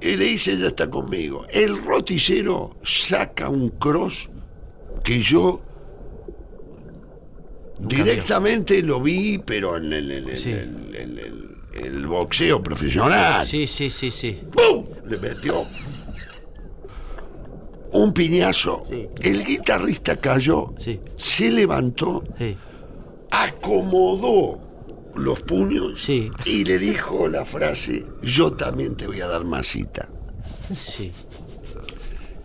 [0.00, 1.44] y le dice ya está conmigo.
[1.50, 4.30] El rotillero saca un cross
[5.02, 5.62] que yo
[7.82, 10.54] directamente lo vi, pero en el, el- Sí.
[12.06, 13.46] boxeo profesional.
[13.46, 14.40] Sí, sí, sí, sí.
[14.52, 14.86] ¡Pum!
[15.06, 15.64] Le metió
[17.92, 18.82] un piñazo.
[18.88, 19.08] Sí.
[19.22, 21.00] El guitarrista cayó, Sí.
[21.16, 22.22] se levantó
[23.30, 24.60] acomodó
[25.14, 30.08] los puños y le dijo la frase, yo también te voy a dar masita,
[30.72, 31.10] Sí.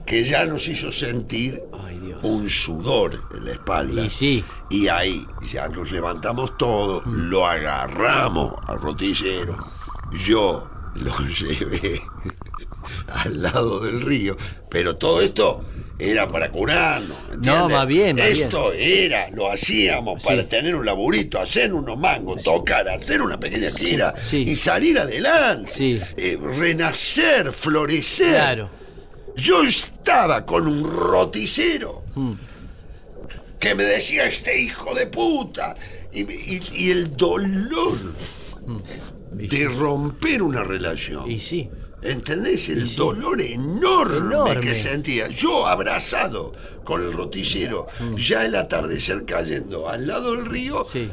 [0.06, 1.62] que ya nos hizo sentir
[1.96, 2.20] Ay, Dios.
[2.24, 4.06] un sudor en la espalda.
[4.06, 4.44] Y sí.
[4.70, 9.58] Y ahí ya nos levantamos todos, lo agarramos al rotillero,
[10.26, 12.02] yo lo llevé
[13.14, 14.36] al lado del río,
[14.70, 15.62] pero todo esto
[15.98, 17.18] era para curarnos.
[17.32, 17.72] ¿entiendes?
[17.72, 20.48] más bien, más Esto era, lo hacíamos para Sí.
[20.50, 24.44] tener un laburito, hacer unos mangos, tocar, hacer una pequeña gira sí.
[24.48, 26.02] y salir adelante, Sí.
[26.18, 28.32] Eh, renacer, florecer.
[28.36, 28.70] Claro.
[29.38, 32.32] Yo estaba con un roticero Mm.
[33.60, 35.76] que me decía este hijo de puta.
[36.14, 37.98] Y, y- y el dolor
[39.38, 39.66] Y de sí.
[39.66, 41.30] romper una relación.
[41.30, 41.70] Y sí.
[42.02, 42.70] ¿Entendés?
[42.70, 42.98] El sí.
[42.98, 44.60] dolor enorme, Enorme.
[44.62, 45.28] que sentía.
[45.28, 46.54] Yo abrazado
[46.84, 50.92] con el rotillero, ya el atardecer cayendo al lado del río, Mm.
[50.94, 51.12] Sí.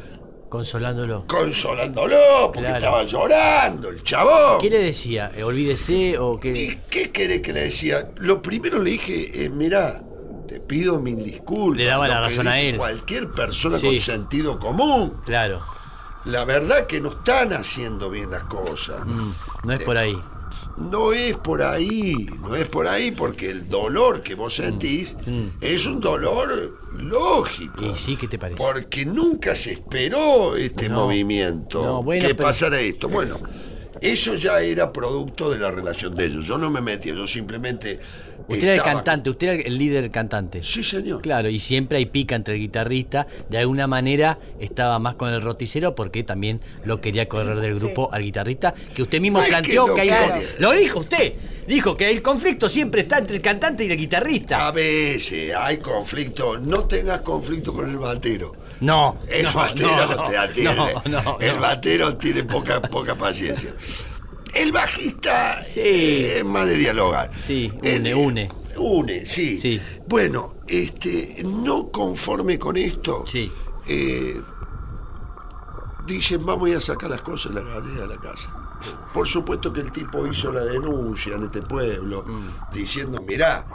[0.57, 1.25] Consolándolo.
[1.25, 2.15] consolándolo,
[2.53, 2.75] porque Claro.
[2.77, 4.59] estaba llorando el chabón.
[4.61, 5.31] ¿Qué le decía?
[5.35, 6.79] Eh, Olvídese o ¿Y qué.
[6.91, 8.11] qué querés que le decía?
[8.17, 10.03] Lo primero le dije, eh, mirá,
[10.47, 11.77] te pido mil disculpas.
[11.79, 12.77] Le daba la razón a él.
[12.77, 13.87] Cualquier persona Sí.
[13.87, 15.19] con sentido común.
[15.25, 15.59] Claro.
[16.25, 19.05] La verdad que no están haciendo bien las cosas.
[19.07, 19.31] Mm,
[19.63, 20.15] No es por ahí.
[20.77, 25.15] No es por ahí, no es por ahí, porque el dolor que vos sentís
[25.61, 27.81] es un dolor lógico.
[27.81, 27.91] Mm.
[27.91, 28.57] Y sí, ¿qué te parece?
[28.57, 31.05] Porque nunca se esperó este No.
[31.05, 31.83] movimiento.
[31.83, 33.07] No, bueno, que pero- pasara esto.
[33.07, 33.37] Bueno,
[34.03, 36.45] eso ya era producto de la relación de ellos.
[36.45, 37.99] Yo no me metía, yo simplemente.
[38.47, 40.61] Usted era el cantante, usted era el líder cantante.
[40.61, 41.21] Sí, señor.
[41.21, 43.25] Claro, y siempre hay pica entre el guitarrista.
[43.49, 48.09] De alguna manera estaba más con el roticero porque también lo quería correr del grupo
[48.11, 50.43] al guitarrista, que usted mismo No es planteó que hay.
[50.59, 51.33] Lo dijo usted.
[51.67, 54.67] Dijo que el conflicto siempre está entre el cantante y el guitarrista.
[54.67, 56.59] A veces hay conflicto.
[56.59, 58.62] No tengas conflicto con el batero.
[58.83, 60.93] No, El no, batero no, te atiende.
[61.05, 63.73] no, el batero tiene poca, poca paciencia.
[64.53, 65.79] El bajista Sí.
[65.83, 67.31] eh, es más de dialogar.
[67.35, 68.49] Sí, El- une, une.
[68.77, 69.59] Une, sí.
[69.59, 69.81] Sí.
[70.07, 73.51] Bueno, este, no conforme con esto, Sí.
[73.87, 74.41] eh,
[76.05, 78.51] dicen vamos a sacar las cosas de la galera de la casa.
[79.13, 82.47] Por supuesto que el tipo hizo la denuncia en este pueblo, Mm.
[82.73, 83.65] diciendo, mirá,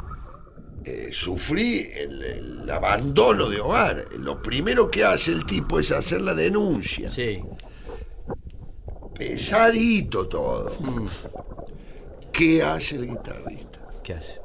[0.89, 4.05] eh, sufrí el, el abandono de hogar.
[4.19, 7.11] Lo primero que hace el tipo es hacer la denuncia.
[7.11, 7.43] Sí.
[9.19, 10.73] Pesadito todo.
[12.33, 13.89] ¿Qué hace el guitarrista?
[14.03, 14.41] ¿Qué hace?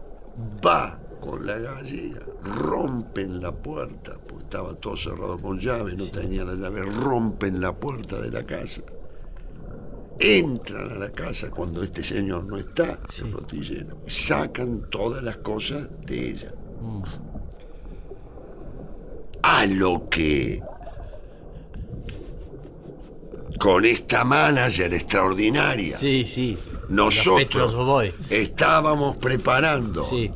[0.66, 6.44] Va con la gallega, rompen la puerta, porque estaba todo cerrado con llave, no tenía
[6.44, 8.82] la llave, rompen la puerta de la casa.
[10.20, 15.38] Entran a la casa cuando este señor no está, el rotillero, y sacan todas las
[15.38, 16.54] cosas de ella.
[19.42, 20.62] A lo que
[23.64, 25.98] con esta manager extraordinaria.
[25.98, 26.58] Sí, sí.
[26.90, 27.74] Nosotros
[28.30, 30.06] estábamos preparando.
[30.10, 30.30] Sí.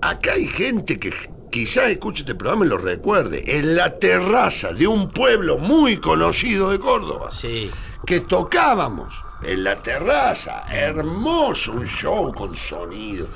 [0.00, 1.12] Acá hay gente que
[1.50, 3.58] quizás escuche este programa y lo recuerde.
[3.58, 7.30] En la terraza de un pueblo muy conocido de Córdoba.
[7.30, 7.70] Sí.
[8.06, 10.64] Que tocábamos en la terraza.
[10.72, 13.26] Hermoso, un show con sonido.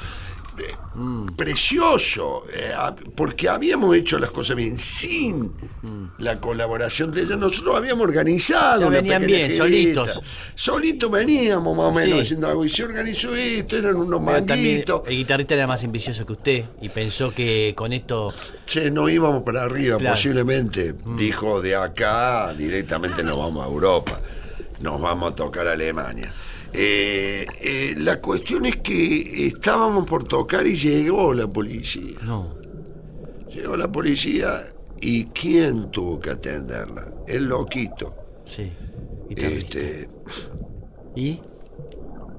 [0.58, 1.28] eh, Mm.
[1.36, 2.72] Precioso, eh,
[3.14, 5.52] porque habíamos hecho las cosas bien sin
[6.18, 7.36] la colaboración de ella.
[7.36, 8.80] Nosotros habíamos organizado.
[8.80, 10.20] Ya una venían bien, solitos.
[10.54, 12.20] Solitos veníamos más o menos Sí.
[12.24, 12.64] haciendo algo.
[12.64, 15.02] Y se organizó esto, eran unos Pero manguitos.
[15.06, 18.34] el guitarrista era más ambicioso que usted y pensó que con esto.
[18.66, 20.12] Che, no íbamos para arriba, Claro.
[20.12, 20.16] Mm.
[20.16, 20.94] posiblemente.
[21.16, 24.20] Dijo, de acá directamente nos vamos a Europa.
[24.80, 26.32] Nos vamos a tocar a Alemania.
[26.72, 32.18] Eh, eh, la cuestión es que estábamos por tocar y llegó la policía.
[32.24, 32.56] No.
[33.52, 34.68] Llegó la policía
[35.00, 37.12] y ¿quién tuvo que atenderla?
[37.26, 38.14] El loquito.
[38.46, 38.72] Sí.
[39.30, 40.08] Este,
[41.14, 41.40] ¿Y?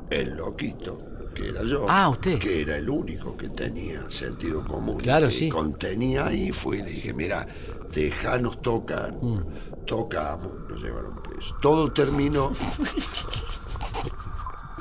[0.10, 1.02] el loquito,
[1.34, 1.86] que era yo.
[1.90, 2.40] Ah, usted.
[2.40, 5.00] Que era el único que tenía sentido común.
[5.00, 5.50] Claro, que sí.
[5.50, 7.46] contenía ahí, fui y le dije, mira,
[7.94, 9.14] déjanos tocar.
[9.22, 9.46] Mm.
[9.86, 11.56] Tocamos, nos llevaron preso.
[11.62, 12.52] Todo terminó.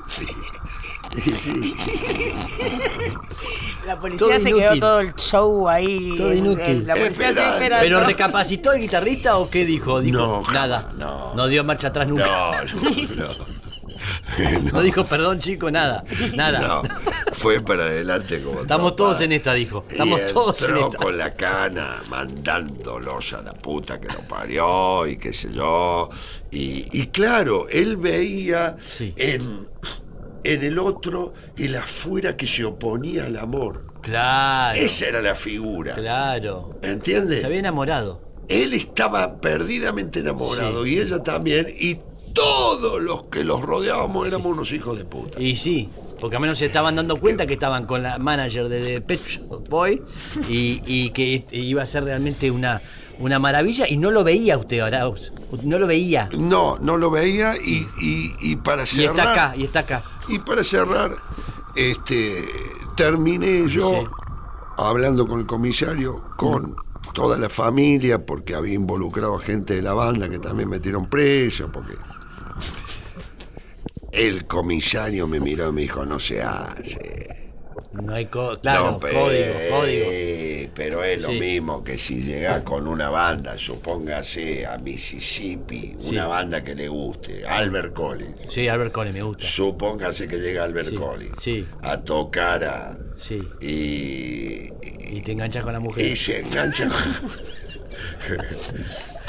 [0.06, 0.26] sí.
[1.22, 1.74] Sí, sí.
[3.86, 4.68] La policía Todo se inútil.
[4.68, 6.14] quedó todo el show ahí.
[6.16, 6.86] Todo inútil.
[6.86, 7.80] La policía se Espera, espera.
[7.80, 10.00] ¿Pero recapacitó el guitarrista o qué dijo?
[10.00, 10.92] Dijo No, nada.
[10.96, 11.34] no.
[11.34, 12.26] No dio marcha atrás nunca.
[12.26, 12.60] No, no,
[13.16, 13.44] No
[14.82, 16.04] dijo perdón, chico, nada.
[16.34, 16.60] Nada.
[16.60, 16.82] no.
[17.32, 19.10] Fue para adelante como Estamos tropa.
[19.12, 19.84] todos en esta, dijo.
[19.88, 20.98] Estamos y todos en esta.
[20.98, 26.10] con la cana mandándolos a la puta que lo parió y qué sé yo.
[26.50, 29.14] Y, y claro, él veía Sí.
[29.16, 29.68] en,
[30.44, 33.86] en el otro el afuera que se oponía al amor.
[34.02, 34.78] Claro.
[34.78, 35.94] Esa era la figura.
[35.94, 36.78] Claro.
[36.82, 37.40] ¿Entiendes?
[37.40, 38.20] Se había enamorado.
[38.48, 41.66] Él estaba perdidamente enamorado y ella también.
[41.78, 41.98] Y
[42.32, 45.40] todos los que los rodeábamos éramos unos hijos de puta.
[45.40, 45.88] Y sí,
[46.20, 49.20] porque al menos se estaban dando cuenta que estaban con la manager de, de Pet
[49.26, 50.02] Shop Boy
[50.48, 52.80] y, y que iba a ser realmente una,
[53.18, 55.32] una maravilla y no lo veía usted, Arauz.
[55.64, 56.28] No lo veía.
[56.32, 59.16] No, no lo veía y, y- y para Y cerrar.
[59.16, 60.04] está acá, y está acá.
[60.28, 61.16] Y para cerrar,
[61.74, 62.34] este,
[62.96, 64.04] terminé yo
[64.76, 66.76] hablando con el comisario, con
[67.12, 71.70] toda la familia, porque había involucrado a gente de la banda que también metieron preso,
[71.72, 71.94] porque
[74.12, 77.28] el comisario me miró y me dijo, no se hace.
[77.92, 79.20] No hay co- claro, No, código,
[79.70, 80.06] código.
[80.74, 81.40] Pero es lo Sí.
[81.40, 86.10] mismo que si llegás con una banda, supóngase a Mississippi, Sí.
[86.10, 88.40] una banda que le guste, Albert Collins.
[88.48, 89.44] Sí, Albert Cole me gusta.
[89.44, 91.66] Supóngase que llega Albert Sí, Collins sí.
[91.82, 93.42] a tocar a- Sí.
[93.60, 94.70] y,
[95.16, 96.06] Y te enganchas con la mujer.
[96.06, 96.96] y se engancha con,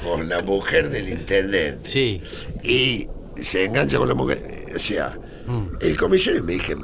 [0.03, 1.89] con la mujer del intendente.
[1.89, 2.21] Sí.
[2.63, 3.07] Y
[3.41, 4.60] se engancha con la mujer.
[4.75, 5.17] O sea,
[5.47, 5.67] Mm.
[5.81, 6.75] el comisario me dije,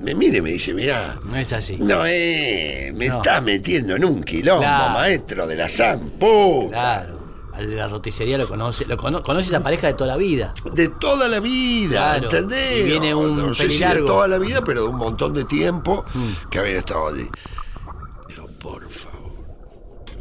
[0.00, 1.76] me mire y me dice, mira, No es así.
[1.78, 3.16] no eh, me No.
[3.16, 4.92] está metiendo en un quilombo, Claro.
[4.94, 6.70] maestro de la zamputa.
[6.70, 7.24] Claro.
[7.54, 10.52] Al de la roticería lo conoce, lo cono- conoce esa pareja de toda la vida.
[10.72, 12.24] De toda la vida, Claro.
[12.24, 12.80] ¿entendés?
[12.80, 15.44] Y viene un no sé si de toda la vida, pero de un montón de
[15.44, 16.48] tiempo Mm.
[16.50, 17.28] que había estado allí.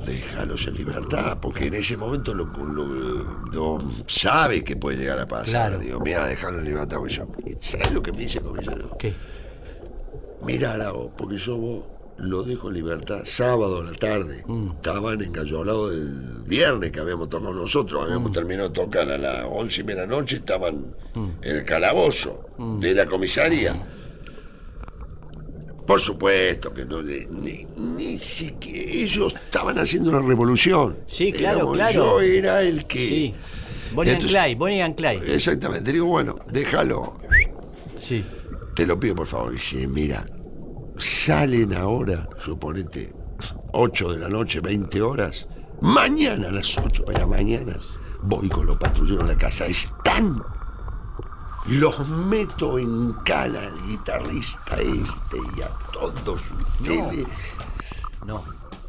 [0.05, 5.27] Déjalos en libertad, porque en ese momento lo, lo- lo sabe que puede llegar a
[5.27, 5.69] pasar.
[5.71, 5.79] Claro.
[5.79, 6.97] Digo, mira, en libertad.
[6.97, 8.97] porque yo- ¿y ¿Sabes lo que me dice el comisario?
[8.97, 9.13] ¿Qué?
[10.43, 11.85] Mira, Arao, porque yo vos
[12.17, 14.43] lo dejo en libertad sábado a la tarde.
[14.45, 14.71] Mm.
[14.75, 16.09] Estaban encayolados del
[16.45, 18.03] viernes que habíamos tocado nosotros.
[18.03, 18.33] Habíamos Mm.
[18.33, 20.35] terminado de tocar a las once y media de la noche.
[20.35, 22.79] Estaban en el calabozo Mm.
[22.79, 23.73] de la comisaría.
[25.85, 30.97] Por supuesto que no, ni, ni, ni siquiera ellos estaban haciendo una revolución.
[31.07, 31.93] Sí, claro, Éramos- claro.
[31.93, 32.99] Yo era el que.
[32.99, 33.33] Sí.
[33.93, 35.35] Bonnie and Clyde, Bonnie and Clyde.
[35.35, 35.91] Exactamente.
[35.91, 37.13] Digo, bueno, déjalo.
[38.01, 38.23] Sí.
[38.75, 39.51] Te lo pido por favor.
[39.51, 40.25] Dice, mira,
[40.97, 43.09] salen ahora, suponete,
[43.73, 45.47] 8 de la noche, 20 horas.
[45.81, 47.77] Mañana a las 8 de la mañana
[48.21, 49.65] voy con los patrulleros a la casa.
[49.65, 50.41] Están.
[51.67, 56.41] Los meto en cana al guitarrista este y a todos
[56.79, 57.27] ustedes.
[58.25, 58.43] No.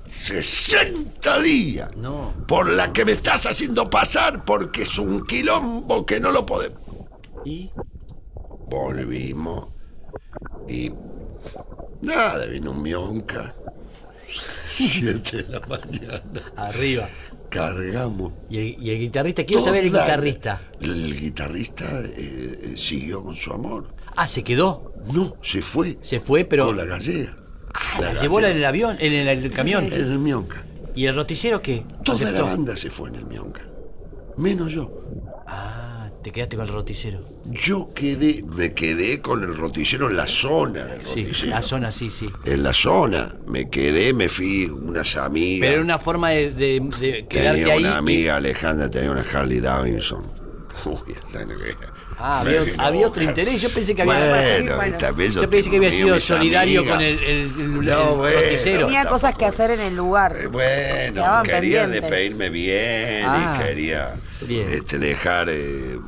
[0.07, 1.97] 60 días.
[1.97, 2.33] No.
[2.47, 6.81] Por la que me estás haciendo pasar porque es un quilombo que no lo podemos.
[7.45, 7.71] ¿Y?
[8.69, 9.69] Volvimos
[10.69, 10.93] y
[12.01, 13.55] nada, vino un mionca.
[14.69, 16.43] Siete de la mañana.
[16.57, 17.09] Arriba.
[17.55, 18.33] Cargamos.
[18.51, 19.45] ¿Y el, y el guitarrista?
[19.45, 20.61] Quiero saber el guitarrista.
[20.81, 23.95] El guitarrista eh, eh, siguió con su amor.
[24.17, 24.93] Ah, se quedó.
[25.13, 25.97] No, se fue.
[26.01, 26.67] Se fue, pero.
[26.67, 27.37] Con la gallera.
[27.73, 29.87] Ah, la llevó en el avión, en el, el camión.
[29.87, 30.65] En el mionca.
[30.97, 31.85] ¿Y el roticero qué?
[32.05, 33.63] Toda la banda se fue en el mionca.
[34.37, 34.91] Menos yo.
[35.47, 35.84] Ah,
[36.25, 37.23] te quedaste con el roticero.
[37.45, 41.51] Yo quedé, me quedé con el roticero en la zona del Sí, roticero.
[41.51, 42.31] la zona sí, sí.
[42.47, 43.35] En la zona.
[43.47, 45.61] Me quedé, me fui unas amigas.
[45.61, 47.85] Pero era una forma de, de- de quedarte tenía ahí.
[47.85, 50.23] una y- amiga, Alejandra, tenía una Harley Davidson.
[50.87, 51.77] Uy, ¿sabes lo que?
[52.19, 52.41] Ah,
[52.79, 53.61] había, otro interés.
[53.61, 54.15] Yo pensé que había.
[54.15, 54.83] Bueno, bueno.
[54.85, 56.97] esta vez yo pensé que había tenía sido solidario amigas.
[56.97, 58.41] con el, el, el- No, el bueno.
[58.41, 58.87] roticero.
[58.87, 60.35] Tenía cosas que hacer en el lugar.
[60.41, 62.01] Eh, Bueno, quería pendientes.
[62.01, 64.69] despedirme bien Ah, y quería bien.
[64.73, 65.49] Este, dejar.
[65.51, 65.99] eh,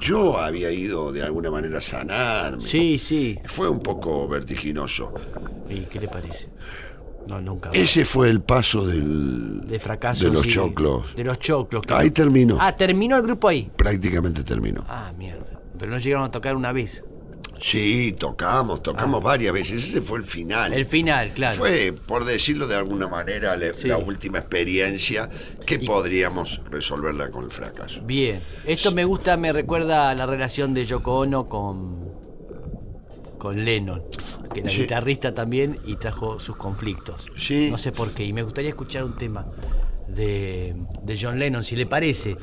[0.00, 2.62] yo había ido de alguna manera a sanarme.
[2.62, 3.38] Sí, sí.
[3.44, 5.12] Fue un poco vertiginoso.
[5.68, 6.48] ¿Y qué le parece?
[7.28, 7.70] No, nunca.
[7.72, 10.24] Ese fue el paso del, de fracaso.
[10.24, 10.50] de los sí.
[10.50, 11.14] choclos.
[11.14, 11.84] De los choclos.
[11.84, 12.56] que- Ahí terminó.
[12.60, 13.70] Ah, terminó el grupo ahí.
[13.76, 14.84] Prácticamente terminó.
[14.88, 15.60] Ah, mierda.
[15.78, 17.04] Pero no llegaron a tocar una vez.
[17.60, 19.84] Sí, tocamos, tocamos varias veces.
[19.84, 20.72] Ese fue el final.
[20.72, 20.76] Ah.
[20.76, 21.56] El final, claro.
[21.58, 23.88] Fue, por decirlo de alguna manera, Sí.
[23.88, 25.28] la última experiencia
[25.66, 28.00] que podríamos resolverla con el fracaso.
[28.02, 28.40] Bien.
[28.64, 32.08] Esto me gusta, me recuerda a la relación de Yoko Ono con.
[33.38, 34.02] con Lennon.
[34.52, 34.80] Que era Sí.
[34.82, 37.26] guitarrista también y trajo sus conflictos.
[37.36, 37.68] Sí.
[37.70, 38.24] No sé por qué.
[38.24, 39.46] Y me gustaría escuchar un tema
[40.08, 40.74] de,
[41.04, 42.36] de John Lennon, si le parece.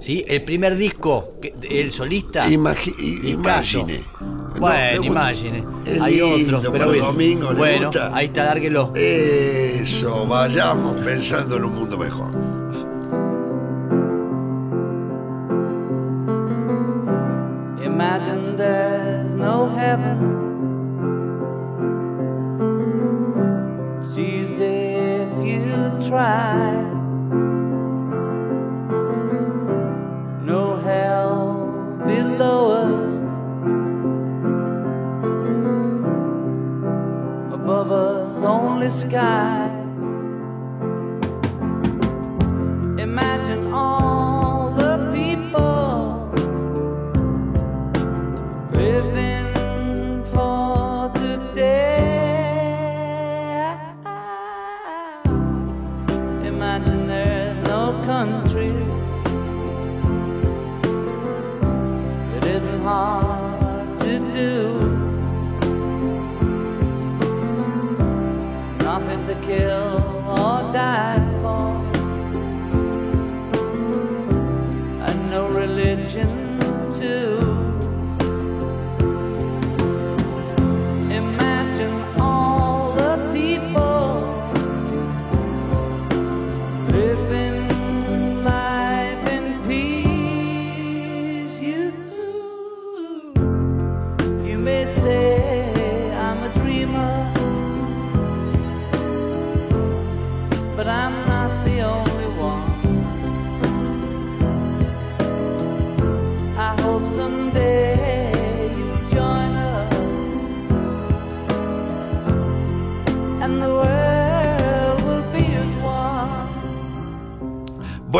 [0.00, 0.24] ¿Sí?
[0.28, 2.46] El primer disco, el solista.
[2.48, 2.94] Imagi-
[3.30, 4.00] imagine.
[4.20, 5.64] No, Bueno, imagine.
[6.00, 7.06] Hay lindo otros, pero el bueno.
[7.06, 8.14] domingo, ¿le bueno, gusta?
[8.14, 8.92] ahí está, lárguelo.
[8.94, 12.30] Eso, vayamos pensando en un mundo mejor.
[17.82, 20.18] Imagine there's no heaven.
[24.02, 26.93] It's easy if you try.
[38.84, 39.68] Us, only sky.
[42.98, 44.33] Imagine all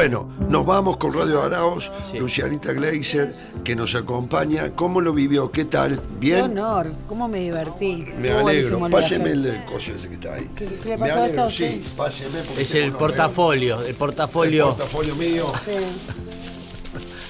[0.05, 4.71] Bueno, nos vamos con Radio Araos, Lucianita Gleiser, que nos acompaña.
[4.77, 5.51] ¿Cómo lo vivió?
[5.51, 5.99] ¿Qué tal?
[6.21, 6.43] Qué ¿Bien?
[6.43, 8.05] honor, cómo me divertí.
[8.19, 8.81] Me alegro.
[8.91, 10.51] Páseme el coso ese que está ahí.
[10.55, 11.57] ¿Qué- qué le Me pasó a alegro, esto?
[11.57, 11.95] Sí, Sí.
[11.97, 12.39] páseme.
[12.47, 14.69] porque Es el portafolio, el portafolio.
[14.69, 15.47] El portafolio mío.
[15.65, 15.71] Sí.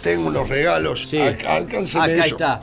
[0.02, 1.09] Tengo unos regalos.
[1.09, 1.18] Sí.
[1.20, 2.34] Al- alcánceme Acá eso.
[2.34, 2.60] está.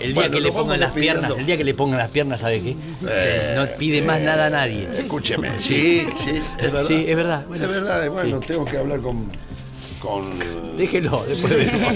[0.00, 2.40] El día Bueno, que le pongan las piernas, el día que le pongan las piernas,
[2.40, 2.76] ¿sabe qué?
[3.08, 4.88] Eh, no pide más nada a nadie.
[4.98, 5.50] Escúcheme.
[5.58, 6.84] Sí, sí, es verdad.
[6.86, 7.44] Sí, es verdad.
[7.46, 9.30] Bueno, es verdad, bueno, tengo que hablar con.
[10.04, 10.24] Con
[10.76, 11.94] Déjelo, después vemos.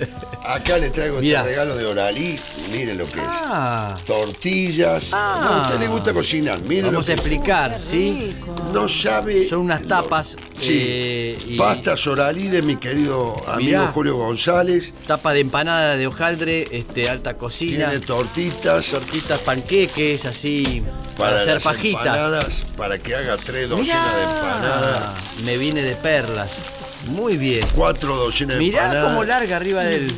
[0.44, 1.40] acá le traigo Mirá.
[1.40, 2.38] este regalo de Oralí.
[2.70, 3.26] Mire lo que es.
[3.26, 5.08] Ah, Tortillas.
[5.12, 5.40] Ah.
[5.44, 6.60] No, a usted le gusta cocinar.
[6.60, 8.34] Mire vamos a que explicar, ¿sí?
[8.72, 9.44] No sabe.
[9.48, 10.36] Son unas tapas.
[10.60, 10.84] Sí.
[10.86, 13.92] eh, y Pastas Oralí de mi querido amigo Mirá.
[13.92, 14.92] Julio González.
[15.06, 17.90] Tapa de empanada de hojaldre, este, alta cocina.
[17.90, 18.86] Tiene tortitas.
[18.86, 20.82] tortitas, panqueques, así.
[21.18, 25.10] Para, hacer empanadas, para que haga tres docenas de empanadas.
[25.44, 26.81] Me viene de perlas.
[27.06, 27.66] Muy bien.
[27.74, 29.10] Cuatro docenas de Mirá empanadas.
[29.12, 30.12] cómo larga arriba del.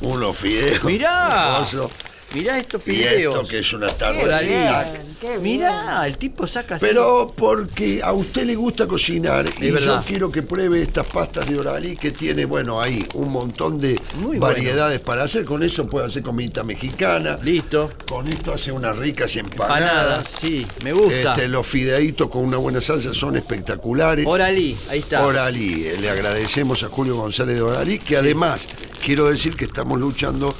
[0.00, 0.84] Unos fideos.
[0.84, 1.56] Mirá.
[1.58, 1.90] coso,
[2.34, 3.34] Mirá estos Y fideos.
[3.36, 5.42] esto que es una Qué tarde bien, qué bien.
[5.42, 6.86] Mirá, el tipo saca así.
[6.86, 11.58] Pero porque a usted le gusta cocinar y yo quiero que pruebe estas pastas de
[11.58, 15.44] Oralí que tiene, bueno, ahí un montón de Muy variedades para hacer.
[15.44, 17.38] Con eso puede hacer comida mexicana.
[17.42, 17.88] Listo.
[18.08, 19.80] Con esto hace unas ricas empanadas.
[19.80, 21.32] Empanadas, sí, me gusta.
[21.32, 24.26] Este, los fideitos con una buena salsa son espectaculares.
[24.26, 25.24] Oralí, ahí está.
[25.24, 28.60] Oralí, eh, le agradecemos a Julio González de Oralí, que además
[29.04, 30.54] quiero decir que estamos luchando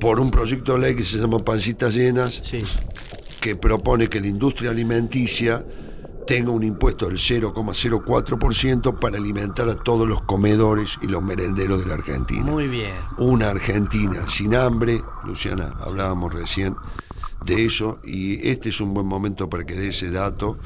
[0.00, 2.62] por un proyecto de ley que se llama Pancitas Llenas, Sí.
[3.40, 5.64] que propone que la industria alimenticia
[6.26, 11.86] tenga un impuesto del 0,04% para alimentar a todos los comedores y los merenderos de
[11.86, 12.42] la Argentina.
[12.44, 12.90] Muy bien.
[13.18, 16.74] Una Argentina sin hambre, Luciana, hablábamos recién
[17.44, 20.58] de eso, y este es un buen momento para que dé ese dato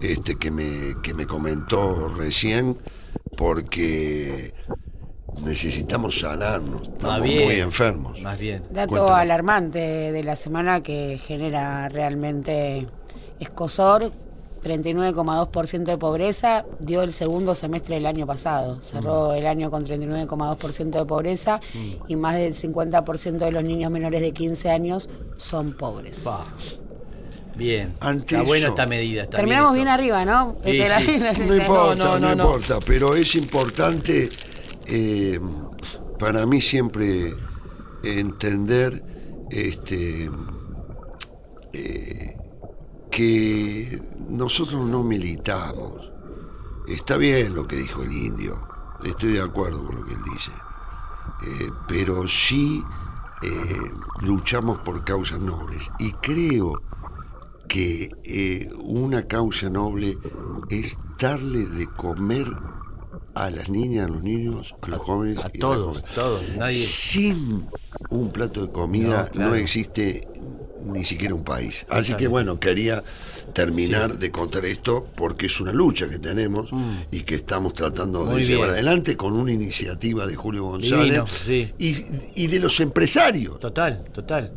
[0.00, 2.78] este, que, me, que me comentó recién,
[3.36, 4.54] porque
[5.44, 7.44] necesitamos sanarnos, Más estamos bien.
[7.44, 8.20] muy enfermos.
[8.22, 8.62] Más bien.
[8.70, 9.20] Dato Cuéntame.
[9.20, 9.78] alarmante
[10.12, 12.86] de la semana que genera realmente
[13.40, 14.12] escosor.
[14.62, 18.82] 39,2% de pobreza dio el segundo semestre del año pasado.
[18.82, 21.60] Cerró el año con 39,2% de pobreza
[22.08, 26.24] y más del 50% de los niños menores de 15 años son pobres.
[26.24, 26.44] Pa.
[27.56, 27.94] Bien.
[28.00, 29.22] Ante Está buena esta medida.
[29.22, 30.56] está Terminamos bien arriba, ¿no?
[30.62, 31.18] Sí, Este, sí.
[31.18, 32.44] la- No importa, no, no, no, no.
[32.44, 34.28] importa, pero es importante
[34.92, 35.40] eh,
[36.18, 37.34] para mí siempre
[38.02, 40.28] entender este
[41.72, 42.36] eh,
[43.10, 46.10] que nosotros no militamos.
[46.88, 48.60] Está bien lo que dijo el indio,
[49.04, 50.52] estoy de acuerdo con lo que él dice,
[51.42, 52.84] Eh, pero sí
[54.20, 56.82] luchamos por causas nobles y creo
[57.68, 58.10] que
[58.82, 60.18] una causa noble
[60.68, 62.46] es darle de comer
[63.34, 66.42] a las niñas, a los niños, a los jóvenes, A todos, todos.
[66.56, 66.76] Nadie.
[66.76, 67.66] Sin
[68.10, 69.50] un plato de comida No, claro.
[69.50, 70.26] no existe
[70.84, 71.84] ni siquiera un país.
[71.90, 73.04] Así que bueno, quería
[73.52, 76.70] terminar de contar esto porque es una lucha que tenemos
[77.10, 78.38] y que estamos tratando de Mm.
[78.38, 78.70] Llevar bien.
[78.70, 81.72] adelante con una iniciativa de Julio González Divino, sí.
[81.78, 81.96] y,
[82.44, 83.60] y de los empresarios.
[83.60, 84.52] Total, total.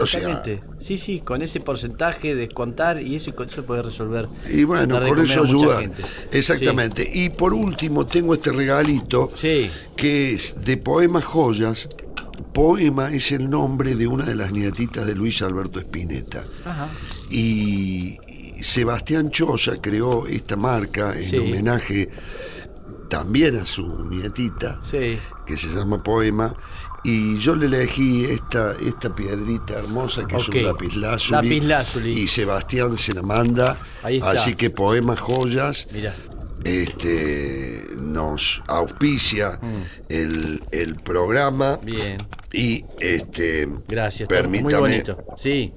[0.00, 0.62] O sea, Totalmente.
[0.78, 4.28] sí, sí, con ese porcentaje, descontar y eso, y con eso puede resolver.
[4.50, 5.80] Y bueno, de con eso a mucha ayudar.
[5.82, 6.02] gente.
[6.32, 7.08] Exactamente.
[7.12, 9.70] Y por último, tengo este regalito Sí.
[9.96, 11.88] que es de Poemas Joyas.
[12.52, 16.42] Poema es el nombre de una de las nietitas de Luis Alberto Spinetta.
[16.64, 16.88] Ajá.
[17.30, 18.16] Y
[18.60, 21.36] Sebastián Choza creó esta marca en Sí.
[21.38, 22.08] homenaje
[23.08, 25.18] también a su nietita, Sí.
[25.46, 26.54] que se llama Poema.
[27.08, 31.30] Y yo le elegí esta, esta piedrita hermosa que es un lapislázuli.
[31.36, 32.10] Lapislázuli.
[32.22, 33.78] Y Sebastián se la manda.
[34.02, 34.30] Ahí está.
[34.32, 36.14] Así que Poemas Joyas Mira.
[36.64, 39.60] este, nos auspicia
[40.08, 41.78] el, el programa.
[41.80, 41.84] Mm.
[41.86, 42.18] Bien.
[42.52, 44.28] Y este, Gracias.
[44.28, 45.24] todo Muy permítame bonito.
[45.38, 45.72] Sí.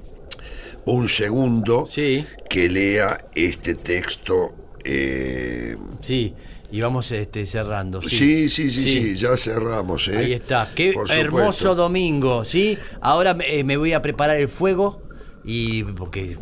[0.85, 2.25] un segundo Sí.
[2.49, 4.55] que lea este texto.
[4.83, 6.33] eh, Sí.
[6.71, 8.01] Y vamos este, cerrando.
[8.01, 10.07] sí, sí, sí, sí, ya cerramos.
[10.07, 10.17] ¿eh?
[10.17, 10.69] Ahí está.
[10.75, 12.77] Qué hermoso domingo, ¿sí?
[13.01, 15.01] Ahora me, eh, me voy a preparar el fuego
[15.43, 16.37] y porque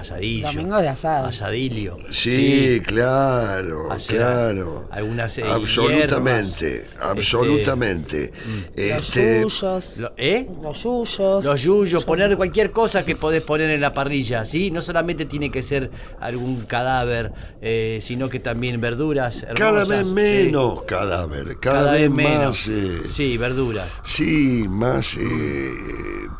[0.00, 0.48] asadillo.
[0.48, 1.26] Domingo de asado.
[1.26, 1.96] Asadilio.
[2.10, 4.88] Sí, claro, Hacer claro.
[4.90, 8.32] algunas, eh, absolutamente, hierbas, absolutamente.
[8.76, 9.98] Los Este, yuyos.
[9.98, 10.48] Lo- ¿Eh?
[10.62, 11.44] Los yuyos.
[11.44, 14.70] Los yuyos, poner cualquier cosa que podés poner en la parrilla, ¿sí?
[14.70, 15.90] No solamente tiene que ser
[16.20, 19.46] algún cadáver, eh, sino que también verduras.
[19.56, 20.12] cada hermosas, vez ¿sí?
[20.46, 22.66] menos cadáver, cada, vez, más.
[22.68, 23.88] eh, Sí, verduras.
[24.04, 25.70] Sí, más eh,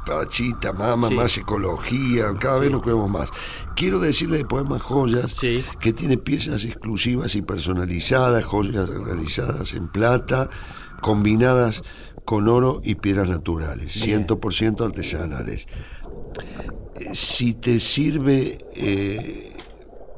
[0.07, 1.15] pachita, mama, Sí.
[1.15, 3.29] más ecología, cada vez nos cuidamos más.
[3.77, 5.65] Quiero decirle de Poemas Joyas Sí.
[5.81, 10.51] que tiene piezas exclusivas y personalizadas, joyas realizadas en plata,
[11.01, 11.83] combinadas
[12.25, 15.67] con oro y piedras naturales, 100% artesanales.
[17.15, 19.53] Si te sirve, eh,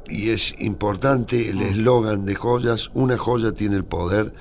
[0.08, 4.32] y es importante el eslogan de joyas, una joya tiene el poder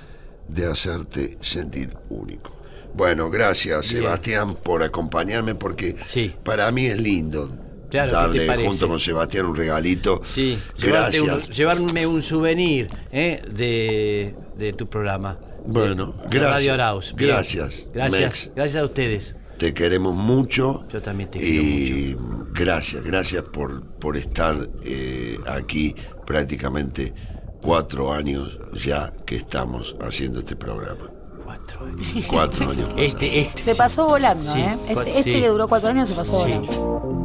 [0.47, 2.51] de hacerte sentir único.
[2.93, 4.03] Bueno, gracias Bien.
[4.03, 6.33] Sebastián por acompañarme porque Sí.
[6.43, 7.49] para mí es lindo
[7.91, 10.21] Claro, ¿qué te darle junto con Sebastián un regalito.
[10.25, 11.21] Sí, gracias.
[11.21, 13.41] un- llevarme un souvenir ¿eh?
[13.51, 15.37] de, de tu programa.
[15.65, 16.51] Bueno, De- gracias.
[16.51, 17.13] Radio Arauz.
[17.15, 17.31] Bien.
[17.31, 18.49] Gracias, Gracias, Mex.
[18.55, 19.35] gracias a ustedes.
[19.59, 20.85] Te queremos mucho.
[20.91, 22.17] Yo también te quiero y
[22.53, 25.93] gracias, gracias por, por estar eh, aquí
[26.25, 27.13] prácticamente
[27.61, 31.11] cuatro años ya que estamos haciendo este programa.
[31.43, 32.07] Cuatro años.
[32.27, 32.89] Cuatro años.
[32.97, 33.61] Este, este.
[33.61, 34.77] Se pasó volando, Sí, ¿eh?
[34.87, 35.41] Este, este sí.
[35.41, 36.49] que duró cuatro años se pasó Sí.
[36.53, 37.20] volando.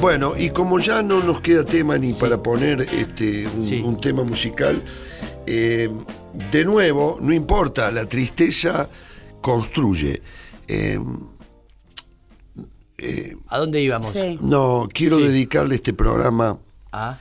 [0.00, 3.82] Bueno, y como ya no nos queda tema ni para poner este un, Sí.
[3.84, 4.82] un tema musical,
[5.46, 5.90] eh,
[6.50, 8.88] de nuevo, no importa, la tristeza
[9.42, 10.22] construye.
[10.68, 10.98] Eh,
[13.48, 14.10] ¿A dónde íbamos?
[14.12, 14.38] Sí.
[14.42, 15.24] no, quiero Sí.
[15.28, 16.58] dedicarle este programa
[16.92, 17.18] Ah,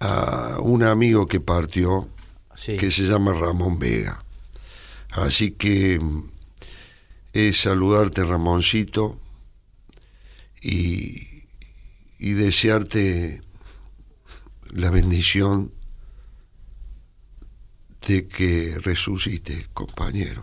[0.00, 2.08] a un amigo que partió,
[2.64, 4.24] que se llama Ramón Vega.
[5.10, 6.30] Así que mm,
[7.32, 9.20] es saludarte, Ramoncito,
[10.62, 11.44] y,
[12.18, 13.42] y desearte
[14.70, 15.72] la bendición
[18.06, 20.40] de que resucite, compañero.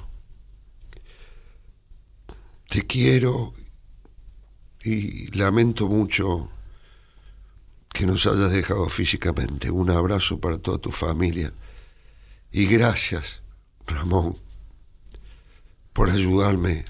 [2.67, 3.53] Te quiero
[4.83, 6.49] y lamento mucho
[7.93, 9.71] que nos hayas dejado físicamente.
[9.71, 11.53] Un abrazo para toda tu familia.
[12.55, 13.41] Y gracias,
[13.87, 14.37] Ramón,
[15.91, 16.85] por ayudarme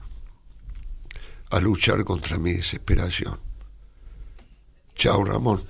[1.52, 3.40] a luchar contra mi desesperación.
[4.95, 5.64] Chao, Ramón.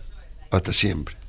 [0.49, 1.22] Hasta siempre.